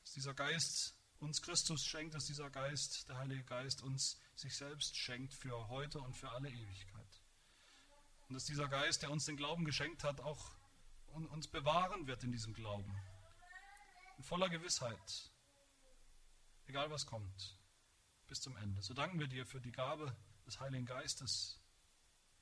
dass 0.00 0.12
dieser 0.12 0.32
Geist 0.32 0.94
uns 1.18 1.42
Christus 1.42 1.84
schenkt, 1.84 2.14
dass 2.14 2.24
dieser 2.24 2.48
Geist, 2.48 3.06
der 3.06 3.18
Heilige 3.18 3.44
Geist, 3.44 3.82
uns 3.82 4.18
sich 4.40 4.56
selbst 4.56 4.96
schenkt 4.96 5.34
für 5.34 5.68
heute 5.68 6.00
und 6.00 6.16
für 6.16 6.30
alle 6.30 6.48
Ewigkeit. 6.48 7.22
Und 8.28 8.34
dass 8.34 8.44
dieser 8.44 8.68
Geist, 8.68 9.02
der 9.02 9.10
uns 9.10 9.24
den 9.24 9.36
Glauben 9.36 9.64
geschenkt 9.64 10.04
hat, 10.04 10.20
auch 10.20 10.52
uns 11.08 11.48
bewahren 11.48 12.06
wird 12.06 12.22
in 12.22 12.32
diesem 12.32 12.54
Glauben. 12.54 12.94
In 14.16 14.24
voller 14.24 14.48
Gewissheit, 14.48 15.32
egal 16.66 16.90
was 16.90 17.06
kommt, 17.06 17.58
bis 18.28 18.40
zum 18.40 18.56
Ende. 18.56 18.80
So 18.82 18.94
danken 18.94 19.18
wir 19.18 19.26
dir 19.26 19.44
für 19.44 19.60
die 19.60 19.72
Gabe 19.72 20.16
des 20.46 20.60
Heiligen 20.60 20.86
Geistes, 20.86 21.60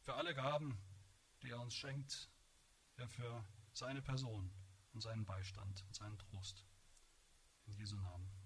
für 0.02 0.14
alle 0.14 0.34
Gaben, 0.34 0.78
die 1.42 1.50
er 1.50 1.60
uns 1.60 1.74
schenkt, 1.74 2.30
ja 2.98 3.06
für 3.06 3.44
seine 3.72 4.02
Person 4.02 4.52
und 4.92 5.00
seinen 5.00 5.24
Beistand 5.24 5.82
und 5.86 5.94
seinen 5.94 6.18
Trost. 6.18 6.64
In 7.66 7.74
Jesu 7.74 7.96
Namen. 7.96 8.37